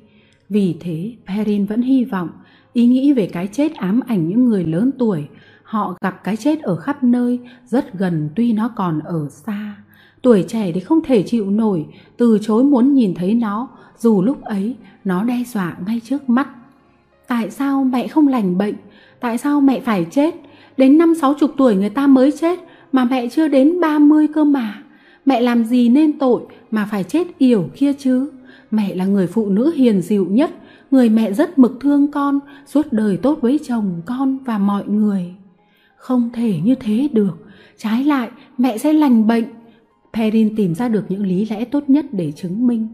[0.50, 2.30] Vì thế, Perrin vẫn hy vọng,
[2.74, 5.28] ý nghĩ về cái chết ám ảnh những người lớn tuổi,
[5.64, 9.76] họ gặp cái chết ở khắp nơi, rất gần tuy nó còn ở xa.
[10.22, 11.86] Tuổi trẻ thì không thể chịu nổi,
[12.18, 16.48] từ chối muốn nhìn thấy nó, dù lúc ấy nó đe dọa ngay trước mắt.
[17.28, 18.76] Tại sao mẹ không lành bệnh?
[19.20, 20.36] Tại sao mẹ phải chết?
[20.78, 22.60] Đến năm sáu chục tuổi người ta mới chết,
[22.92, 24.84] mà mẹ chưa đến ba mươi cơ mà.
[25.26, 26.42] Mẹ làm gì nên tội
[26.72, 28.32] mà phải chết yểu kia chứ?
[28.72, 30.52] Mẹ là người phụ nữ hiền dịu nhất,
[30.92, 35.36] người mẹ rất mực thương con, suốt đời tốt với chồng, con và mọi người.
[35.98, 37.46] Không thể như thế được,
[37.78, 39.46] trái lại mẹ sẽ lành bệnh.
[40.14, 42.88] Perrin tìm ra được những lý lẽ tốt nhất để chứng minh.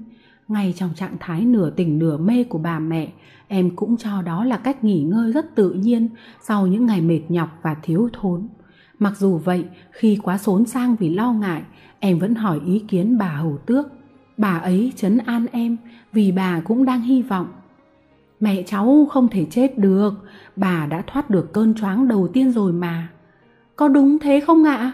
[0.47, 3.07] Ngay trong trạng thái nửa tỉnh nửa mê của bà mẹ,
[3.53, 6.09] em cũng cho đó là cách nghỉ ngơi rất tự nhiên
[6.41, 8.47] sau những ngày mệt nhọc và thiếu thốn.
[8.99, 11.61] Mặc dù vậy, khi quá xốn sang vì lo ngại,
[11.99, 13.87] em vẫn hỏi ý kiến bà hầu tước.
[14.37, 15.77] Bà ấy chấn an em
[16.13, 17.47] vì bà cũng đang hy vọng.
[18.39, 20.13] Mẹ cháu không thể chết được,
[20.55, 23.09] bà đã thoát được cơn choáng đầu tiên rồi mà.
[23.75, 24.91] Có đúng thế không ạ?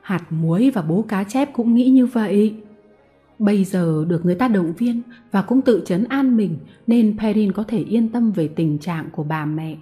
[0.00, 2.56] Hạt muối và bố cá chép cũng nghĩ như vậy.
[3.40, 6.56] Bây giờ được người ta động viên và cũng tự chấn an mình
[6.86, 9.76] nên Perrin có thể yên tâm về tình trạng của bà mẹ.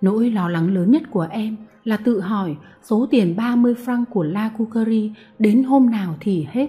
[0.00, 4.22] Nỗi lo lắng lớn nhất của em là tự hỏi số tiền 30 franc của
[4.22, 6.66] La Cucari đến hôm nào thì hết.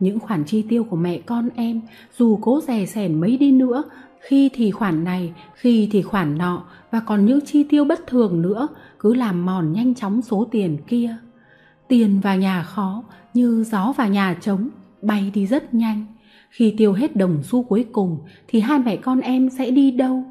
[0.00, 1.80] Những khoản chi tiêu của mẹ con em
[2.18, 3.82] dù cố rè sẻn mấy đi nữa
[4.20, 8.42] khi thì khoản này, khi thì khoản nọ và còn những chi tiêu bất thường
[8.42, 8.68] nữa
[8.98, 11.16] cứ làm mòn nhanh chóng số tiền kia.
[11.88, 13.02] Tiền và nhà khó
[13.34, 14.68] như gió và nhà trống,
[15.02, 16.04] bay đi rất nhanh.
[16.50, 18.18] Khi tiêu hết đồng xu cuối cùng
[18.48, 20.24] thì hai mẹ con em sẽ đi đâu?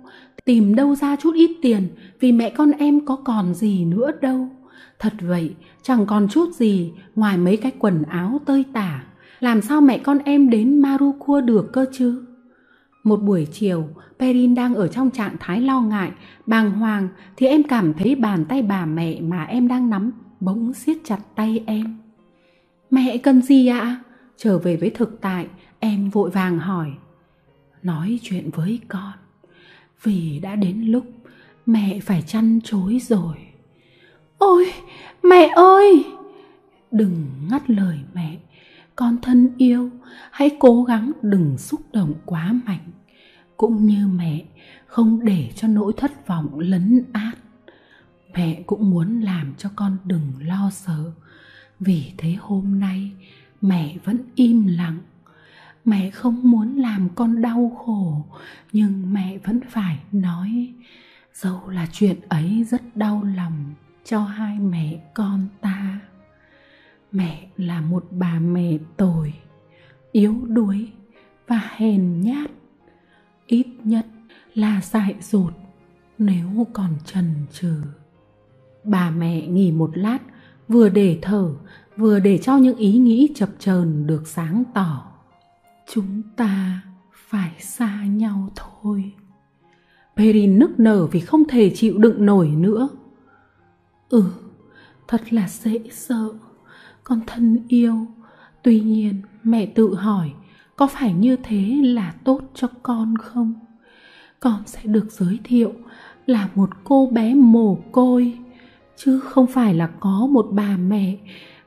[0.45, 1.87] Tìm đâu ra chút ít tiền
[2.19, 4.47] vì mẹ con em có còn gì nữa đâu.
[4.99, 9.03] Thật vậy, chẳng còn chút gì ngoài mấy cái quần áo tơi tả.
[9.39, 12.25] Làm sao mẹ con em đến Marukua được cơ chứ?
[13.03, 13.87] Một buổi chiều,
[14.19, 16.11] Perrin đang ở trong trạng thái lo ngại,
[16.45, 17.07] bàng hoàng
[17.37, 21.19] thì em cảm thấy bàn tay bà mẹ mà em đang nắm bỗng siết chặt
[21.35, 21.97] tay em.
[22.91, 23.99] Mẹ cần gì ạ?
[24.43, 25.47] Trở về với thực tại,
[25.79, 26.91] em vội vàng hỏi.
[27.83, 29.13] Nói chuyện với con,
[30.03, 31.05] vì đã đến lúc
[31.65, 33.35] mẹ phải chăn chối rồi.
[34.37, 34.73] Ôi,
[35.23, 36.05] mẹ ơi!
[36.91, 38.37] Đừng ngắt lời mẹ,
[38.95, 39.89] con thân yêu,
[40.31, 42.91] hãy cố gắng đừng xúc động quá mạnh.
[43.57, 44.45] Cũng như mẹ,
[44.85, 47.37] không để cho nỗi thất vọng lấn át.
[48.33, 51.11] Mẹ cũng muốn làm cho con đừng lo sợ.
[51.79, 53.11] Vì thế hôm nay
[53.61, 54.97] mẹ vẫn im lặng.
[55.85, 58.25] Mẹ không muốn làm con đau khổ,
[58.73, 60.73] nhưng mẹ vẫn phải nói.
[61.33, 63.73] Dẫu là chuyện ấy rất đau lòng
[64.03, 65.99] cho hai mẹ con ta.
[67.11, 69.33] Mẹ là một bà mẹ tồi,
[70.11, 70.91] yếu đuối
[71.47, 72.51] và hèn nhát.
[73.47, 74.05] Ít nhất
[74.53, 75.53] là dại dột
[76.17, 77.81] nếu còn trần trừ.
[78.83, 80.19] Bà mẹ nghỉ một lát,
[80.67, 81.53] vừa để thở,
[82.01, 85.03] vừa để cho những ý nghĩ chập chờn được sáng tỏ.
[85.93, 86.81] Chúng ta
[87.13, 89.11] phải xa nhau thôi.
[90.17, 92.89] Perrin nức nở vì không thể chịu đựng nổi nữa.
[94.09, 94.23] Ừ,
[95.07, 96.29] thật là dễ sợ,
[97.03, 98.07] con thân yêu.
[98.63, 100.31] Tuy nhiên, mẹ tự hỏi,
[100.75, 103.53] có phải như thế là tốt cho con không?
[104.39, 105.73] Con sẽ được giới thiệu
[106.25, 108.37] là một cô bé mồ côi,
[108.97, 111.17] chứ không phải là có một bà mẹ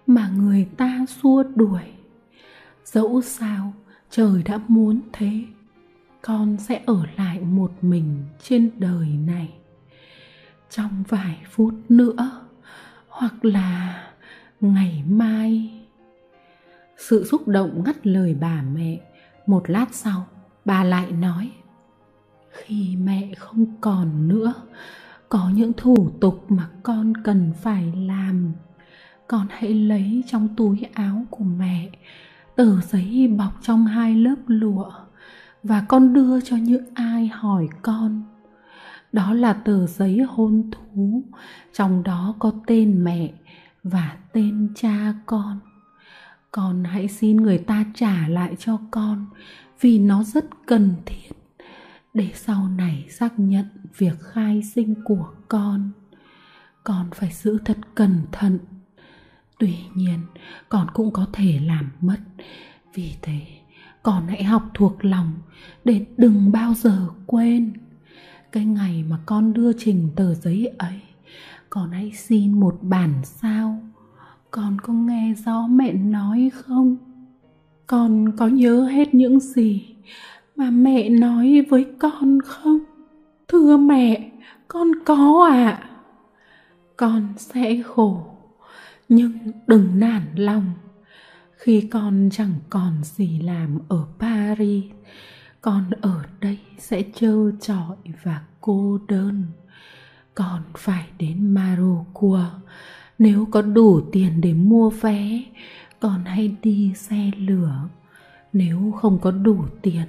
[0.07, 1.83] mà người ta xua đuổi.
[2.85, 3.73] Dẫu sao,
[4.11, 5.45] trời đã muốn thế
[6.23, 9.55] con sẽ ở lại một mình trên đời này.
[10.71, 12.47] Trong vài phút nữa
[13.09, 14.03] hoặc là
[14.61, 15.81] ngày mai.
[16.97, 19.01] Sự xúc động ngắt lời bà mẹ.
[19.47, 20.27] Một lát sau
[20.65, 21.51] bà lại nói
[22.55, 24.55] khi mẹ không còn nữa
[25.29, 28.53] có những thủ tục mà con cần phải làm
[29.29, 31.91] con hãy lấy trong túi áo của mẹ,
[32.57, 34.91] tờ giấy bọc trong hai lớp lụa,
[35.63, 38.23] và con đưa cho những ai hỏi con.
[39.13, 41.23] Đó là tờ giấy hôn thú,
[41.73, 43.33] trong đó có tên mẹ
[43.83, 45.59] và tên cha con.
[46.53, 49.27] Con hãy xin người ta trả lại cho con,
[49.81, 51.31] vì nó rất cần thiết,
[52.15, 55.91] để sau này xác nhận việc khai sinh của con.
[56.85, 58.59] Con phải giữ thật cẩn thận
[59.59, 60.19] tuy nhiên,
[60.69, 62.19] con cũng có thể làm mất.
[62.95, 63.41] Vì thế,
[64.03, 65.33] con hãy học thuộc lòng
[65.85, 67.73] để đừng bao giờ quên.
[68.53, 71.01] Cái ngày mà con đưa trình tờ giấy ấy,
[71.71, 73.83] con hãy xin một bản sao.
[74.51, 76.97] Con có nghe rõ mẹ nói không?
[77.87, 79.95] Con có nhớ hết những gì
[80.57, 82.79] mà mẹ nói với con không?
[83.49, 84.31] Thưa mẹ,
[84.69, 85.71] con có ạ.
[85.71, 85.91] À.
[86.97, 88.34] con sẽ khổ
[89.09, 89.33] nhưng
[89.67, 90.73] đừng nản lòng.
[91.57, 94.85] Khi con chẳng còn gì làm ở paris,
[95.61, 99.45] con ở đây sẽ trơ trọi và cô đơn.
[100.35, 102.45] Con phải đến Marocua.
[103.19, 105.43] Nếu có đủ tiền để mua vé,
[106.01, 107.89] con hãy đi xe lửa.
[108.53, 110.07] Nếu không có đủ tiền,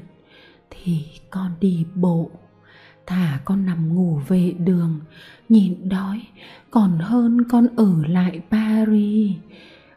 [0.69, 2.31] thì con đi bộ
[3.07, 4.99] thả con nằm ngủ về đường
[5.49, 6.21] nhịn đói,
[6.71, 9.31] còn hơn con ở lại paris.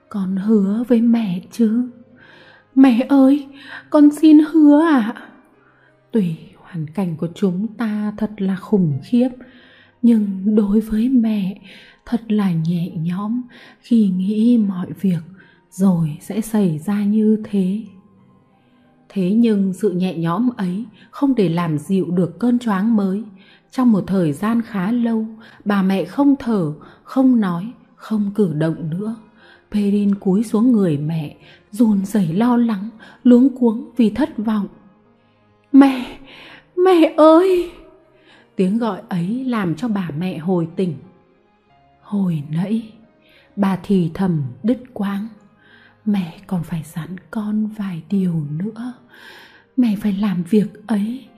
[0.09, 1.91] Con hứa với mẹ chứ?
[2.75, 3.47] Mẹ ơi,
[3.91, 5.13] con xin hứa ạ.
[5.17, 5.29] À.
[6.13, 9.29] tùy hoàn cảnh của chúng ta thật là khủng khiếp,
[10.03, 11.61] nhưng đối với mẹ,
[12.07, 13.43] thật là nhẹ nhõm
[13.81, 15.23] khi nghĩ mọi việc
[15.71, 17.83] rồi sẽ xảy ra như thế
[19.09, 23.23] thế nhưng sự nhẹ nhõm ấy không để làm dịu được cơn choáng mới.
[23.71, 25.27] Trong một thời gian khá lâu,
[25.65, 26.73] bà mẹ không thở,
[27.03, 29.15] không nói, không cử động nữa.
[29.71, 31.37] Perin cúi xuống người mẹ,
[31.71, 32.89] run rẩy lo lắng,
[33.25, 34.67] luống cuống vì thất vọng.
[35.73, 36.19] Mẹ
[36.77, 37.71] mẹ ơi!
[38.57, 40.95] Tiếng gọi ấy làm cho bà mẹ hồi tỉnh.
[42.03, 42.93] Hồi nãy,
[43.57, 45.29] bà thì thầm đứt quãng
[46.09, 48.93] mẹ còn phải dặn con vài điều nữa.
[49.77, 51.29] Mẹ phải làm việc ấy,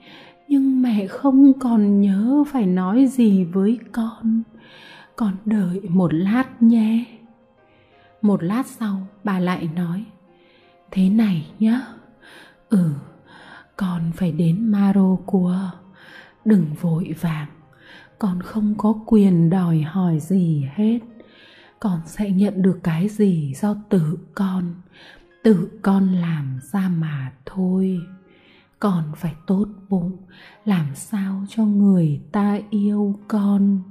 [0.47, 4.43] nhưng mẹ không còn nhớ phải nói gì với con.
[5.15, 7.05] Con đợi một lát nhé.
[8.21, 10.05] Một lát sau, bà lại nói,
[10.91, 11.81] thế này nhá.
[12.69, 12.89] Ừ
[13.81, 15.55] con phải đến Marocua.
[16.45, 17.47] Đừng vội vàng.
[18.19, 20.99] Con không có quyền đòi hỏi gì hết
[21.81, 24.73] con sẽ nhận được cái gì do tự con?
[25.43, 27.99] Tự con làm ra mà thôi.
[28.79, 30.17] Con phải tốt bụng,
[30.65, 33.81] làm sao cho người ta yêu con?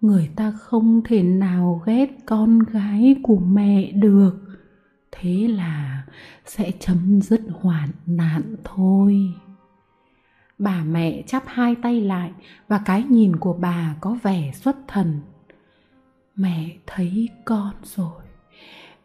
[0.00, 4.34] Người ta không thể nào ghét con gái của mẹ được.
[5.12, 6.04] Thế là
[6.46, 9.34] sẽ chấm dứt hoạn nạn thôi.
[10.58, 12.32] Bà mẹ chắp hai tay lại
[12.68, 15.20] và cái nhìn của bà có vẻ xuất thần
[16.36, 18.22] mẹ thấy con rồi.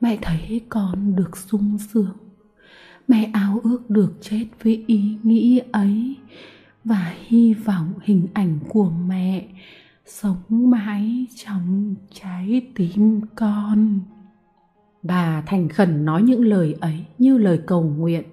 [0.02, 2.18] Mẹ thấy con được sung sướng.
[3.08, 6.16] Mẹ ao ước được chết với ý nghĩ ấy
[6.84, 9.48] và hy vọng hình ảnh của mẹ
[10.06, 14.00] sống mãi trong trái tim con.
[15.04, 18.24] Bà thành khẩn nói những lời ấy như lời cầu nguyện,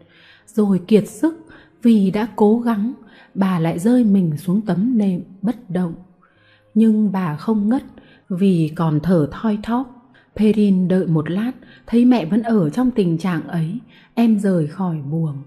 [0.46, 1.46] rồi kiệt sức
[1.82, 2.92] vì đã cố gắng,
[3.34, 5.94] bà lại rơi mình xuống tấm nệm bất động.
[6.74, 7.82] Nhưng bà không ngất
[8.28, 9.92] vì còn thở thoi thóp.
[10.36, 11.52] Perin đợi một lát,
[11.86, 13.78] thấy mẹ vẫn ở trong tình trạng ấy,
[14.14, 15.42] em rời khỏi buồng.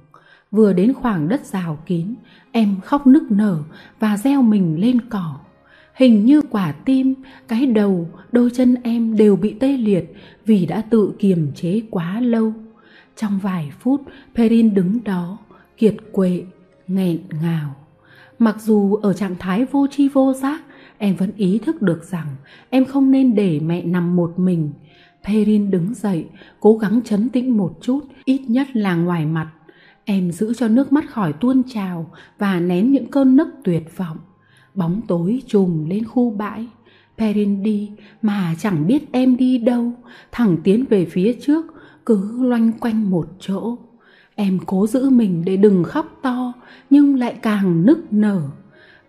[0.52, 2.16] Vừa đến khoảng đất rào kín,
[2.52, 3.60] em khóc nức nở
[4.00, 5.36] và reo mình lên cỏ.
[5.94, 7.14] Hình như quả tim,
[7.48, 10.14] cái đầu, đôi chân em đều bị tê liệt
[10.46, 12.54] vì đã tự kiềm chế quá lâu.
[13.16, 14.02] Trong vài phút,
[14.36, 15.38] perin đứng đó,
[15.78, 16.44] kiệt quệ,
[16.88, 17.76] nghẹn ngào.
[18.40, 20.62] Mặc dù ở trạng thái vô tri vô giác
[21.00, 22.28] em vẫn ý thức được rằng
[22.70, 24.70] em không nên để mẹ nằm một mình.
[25.28, 26.26] Perin đứng dậy,
[26.60, 29.52] cố gắng chấn tĩnh một chút, ít nhất là ngoài mặt.
[30.06, 34.18] Em giữ cho nước mắt khỏi tuôn trào và nén những cơn nấc tuyệt vọng.
[34.76, 36.68] Bóng tối trùm lên khu bãi.
[37.18, 39.92] Perin đi, mà chẳng biết em đi đâu.
[40.32, 41.66] Thẳng tiến về phía trước,
[42.06, 43.78] cứ loanh quanh một chỗ.
[44.36, 46.54] Em cố giữ mình để đừng khóc to,
[46.90, 48.42] nhưng lại càng nức nở.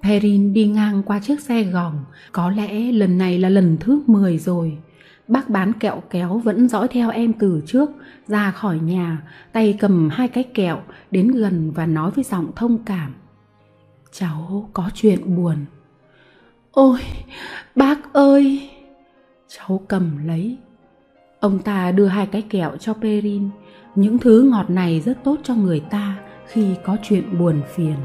[0.03, 4.39] Perrin đi ngang qua chiếc xe gòng, có lẽ lần này là lần thứ 10
[4.39, 4.79] rồi.
[5.29, 7.91] Bác bán kẹo kéo vẫn dõi theo em từ trước,
[8.27, 9.23] ra khỏi nhà,
[9.53, 13.15] tay cầm hai cái kẹo, đến gần và nói với giọng thông cảm.
[14.13, 15.57] Cháu có chuyện buồn.
[16.73, 17.01] Ôi,
[17.75, 18.71] bác ơi!
[19.49, 20.57] Cháu cầm lấy.
[21.41, 23.49] Ông ta đưa hai cái kẹo cho Perrin.
[23.95, 27.97] Những thứ ngọt này rất tốt cho người ta khi có chuyện buồn phiền.